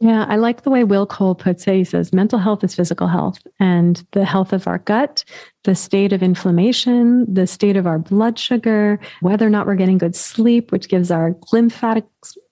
Yeah, 0.00 0.26
I 0.28 0.36
like 0.36 0.62
the 0.62 0.70
way 0.70 0.84
Will 0.84 1.06
Cole 1.06 1.34
puts 1.34 1.66
it. 1.66 1.74
He 1.74 1.82
says 1.82 2.12
mental 2.12 2.38
health 2.38 2.62
is 2.62 2.72
physical 2.72 3.08
health, 3.08 3.40
and 3.58 4.04
the 4.12 4.24
health 4.24 4.52
of 4.52 4.68
our 4.68 4.78
gut, 4.78 5.24
the 5.64 5.74
state 5.74 6.12
of 6.12 6.22
inflammation, 6.22 7.26
the 7.32 7.48
state 7.48 7.76
of 7.76 7.84
our 7.84 7.98
blood 7.98 8.38
sugar, 8.38 9.00
whether 9.22 9.44
or 9.44 9.50
not 9.50 9.66
we're 9.66 9.74
getting 9.74 9.98
good 9.98 10.14
sleep, 10.14 10.70
which 10.70 10.88
gives 10.88 11.10
our 11.10 11.34
lymphatic 11.52 12.04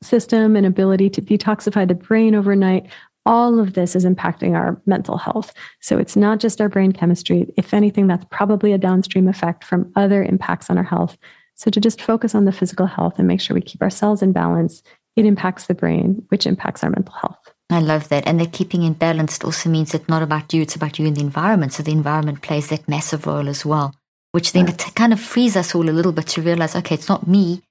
system 0.02 0.56
an 0.56 0.64
ability 0.64 1.08
to 1.10 1.22
detoxify 1.22 1.86
the 1.86 1.94
brain 1.94 2.34
overnight. 2.34 2.88
All 3.26 3.60
of 3.60 3.74
this 3.74 3.94
is 3.94 4.04
impacting 4.04 4.56
our 4.56 4.80
mental 4.86 5.16
health. 5.16 5.52
So 5.80 5.98
it's 5.98 6.16
not 6.16 6.40
just 6.40 6.60
our 6.60 6.68
brain 6.68 6.90
chemistry. 6.90 7.46
If 7.56 7.72
anything, 7.72 8.08
that's 8.08 8.26
probably 8.28 8.72
a 8.72 8.78
downstream 8.78 9.28
effect 9.28 9.62
from 9.62 9.92
other 9.94 10.24
impacts 10.24 10.68
on 10.68 10.78
our 10.78 10.84
health. 10.84 11.16
So 11.54 11.70
to 11.70 11.80
just 11.80 12.02
focus 12.02 12.34
on 12.34 12.44
the 12.44 12.52
physical 12.52 12.86
health 12.86 13.18
and 13.18 13.28
make 13.28 13.40
sure 13.40 13.54
we 13.54 13.60
keep 13.60 13.82
ourselves 13.82 14.20
in 14.20 14.32
balance, 14.32 14.82
it 15.16 15.24
impacts 15.24 15.66
the 15.66 15.74
brain, 15.74 16.24
which 16.28 16.46
impacts 16.46 16.84
our 16.84 16.90
mental 16.90 17.14
health. 17.14 17.38
I 17.68 17.80
love 17.80 18.08
that. 18.10 18.26
And 18.26 18.38
that 18.40 18.52
keeping 18.52 18.82
in 18.82 18.92
balance 18.92 19.42
also 19.42 19.68
means 19.68 19.92
it's 19.92 20.08
not 20.08 20.22
about 20.22 20.52
you, 20.54 20.62
it's 20.62 20.76
about 20.76 20.98
you 20.98 21.06
and 21.06 21.16
the 21.16 21.22
environment. 21.22 21.72
So 21.72 21.82
the 21.82 21.92
environment 21.92 22.42
plays 22.42 22.68
that 22.68 22.88
massive 22.88 23.26
role 23.26 23.48
as 23.48 23.66
well, 23.66 23.94
which 24.32 24.52
then 24.52 24.68
it 24.68 24.78
kind 24.94 25.12
of 25.12 25.20
frees 25.20 25.56
us 25.56 25.74
all 25.74 25.88
a 25.88 25.90
little 25.90 26.12
bit 26.12 26.28
to 26.28 26.42
realize, 26.42 26.76
okay, 26.76 26.94
it's 26.94 27.08
not 27.08 27.26
me. 27.26 27.62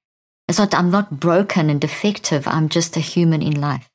It's 0.47 0.59
not, 0.59 0.75
I'm 0.75 0.91
not 0.91 1.19
broken 1.19 1.69
and 1.69 1.79
defective. 1.79 2.47
I'm 2.47 2.67
just 2.69 2.97
a 2.97 2.99
human 2.99 3.41
in 3.41 3.61
life. 3.61 3.89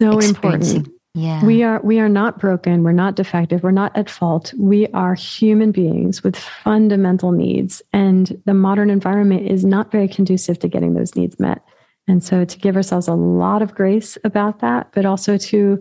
So 0.00 0.18
important. 0.18 0.88
Yeah. 1.14 1.44
We 1.44 1.64
are 1.64 1.80
we 1.82 1.98
are 1.98 2.08
not 2.08 2.38
broken, 2.38 2.84
we're 2.84 2.92
not 2.92 3.16
defective, 3.16 3.64
we're 3.64 3.72
not 3.72 3.96
at 3.96 4.08
fault. 4.08 4.54
We 4.56 4.86
are 4.88 5.14
human 5.14 5.72
beings 5.72 6.22
with 6.22 6.36
fundamental 6.36 7.32
needs 7.32 7.82
and 7.92 8.40
the 8.44 8.54
modern 8.54 8.90
environment 8.90 9.48
is 9.48 9.64
not 9.64 9.90
very 9.90 10.06
conducive 10.06 10.60
to 10.60 10.68
getting 10.68 10.94
those 10.94 11.16
needs 11.16 11.40
met. 11.40 11.62
And 12.10 12.24
so 12.24 12.44
to 12.44 12.58
give 12.58 12.74
ourselves 12.74 13.06
a 13.06 13.14
lot 13.14 13.62
of 13.62 13.72
grace 13.72 14.18
about 14.24 14.58
that, 14.60 14.90
but 14.92 15.06
also 15.06 15.38
to 15.38 15.78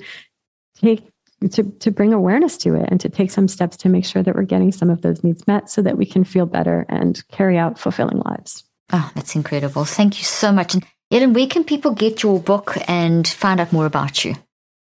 take 0.75 1.09
to, 1.51 1.63
to 1.63 1.89
bring 1.89 2.13
awareness 2.13 2.57
to 2.57 2.75
it 2.75 2.89
and 2.89 2.99
to 2.99 3.07
take 3.07 3.31
some 3.31 3.47
steps 3.47 3.77
to 3.77 3.89
make 3.89 4.05
sure 4.05 4.21
that 4.21 4.35
we're 4.35 4.43
getting 4.43 4.73
some 4.73 4.89
of 4.89 5.01
those 5.01 5.23
needs 5.23 5.47
met 5.47 5.69
so 5.69 5.81
that 5.81 5.97
we 5.97 6.05
can 6.05 6.25
feel 6.25 6.45
better 6.45 6.85
and 6.89 7.25
carry 7.29 7.57
out 7.57 7.79
fulfilling 7.79 8.21
lives. 8.25 8.65
Oh, 8.91 9.09
that's 9.15 9.35
incredible. 9.35 9.85
Thank 9.85 10.19
you 10.19 10.25
so 10.25 10.51
much. 10.51 10.73
And 10.73 10.85
Ellen, 11.11 11.33
where 11.33 11.47
can 11.47 11.63
people 11.63 11.91
get 11.91 12.21
your 12.23 12.39
book 12.39 12.77
and 12.87 13.25
find 13.25 13.59
out 13.59 13.71
more 13.71 13.85
about 13.85 14.25
you? 14.25 14.35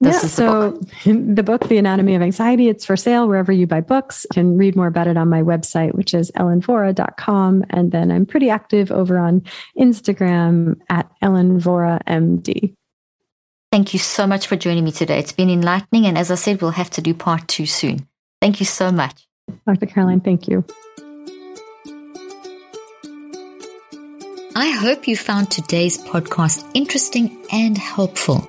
This 0.03 0.23
yeah, 0.23 0.29
so 0.29 0.71
book. 0.71 0.89
the 1.05 1.43
book, 1.43 1.69
The 1.69 1.77
Anatomy 1.77 2.15
of 2.15 2.23
Anxiety, 2.23 2.69
it's 2.69 2.87
for 2.87 2.97
sale 2.97 3.29
wherever 3.29 3.53
you 3.53 3.67
buy 3.67 3.83
books. 3.83 4.25
You 4.31 4.35
can 4.35 4.57
read 4.57 4.75
more 4.75 4.87
about 4.87 5.09
it 5.09 5.19
on 5.19 5.29
my 5.29 5.43
website, 5.43 5.95
which 5.95 6.15
is 6.15 6.31
ellenvora.com. 6.33 7.65
And 7.69 7.93
then 7.93 8.11
I'm 8.11 8.25
pretty 8.25 8.49
active 8.49 8.91
over 8.91 9.19
on 9.19 9.43
Instagram 9.79 10.81
at 10.89 11.11
ellenvoramd. 11.23 12.75
Thank 13.71 13.93
you 13.93 13.99
so 13.99 14.27
much 14.27 14.47
for 14.47 14.57
joining 14.57 14.85
me 14.85 14.91
today. 14.91 15.19
It's 15.19 15.33
been 15.33 15.51
enlightening. 15.51 16.07
And 16.07 16.17
as 16.17 16.31
I 16.31 16.35
said, 16.37 16.63
we'll 16.63 16.71
have 16.71 16.91
to 16.91 17.03
do 17.03 17.13
part 17.13 17.47
two 17.47 17.67
soon. 17.67 18.09
Thank 18.41 18.59
you 18.59 18.67
so 18.67 18.91
much. 18.91 19.29
Dr. 19.67 19.87
Caroline, 19.87 20.21
thank 20.21 20.49
you. 20.49 20.65
I 24.57 24.71
hope 24.71 25.07
you 25.07 25.17
found 25.17 25.51
today's 25.51 25.99
podcast 25.99 26.69
interesting 26.75 27.47
and 27.53 27.77
helpful. 27.77 28.49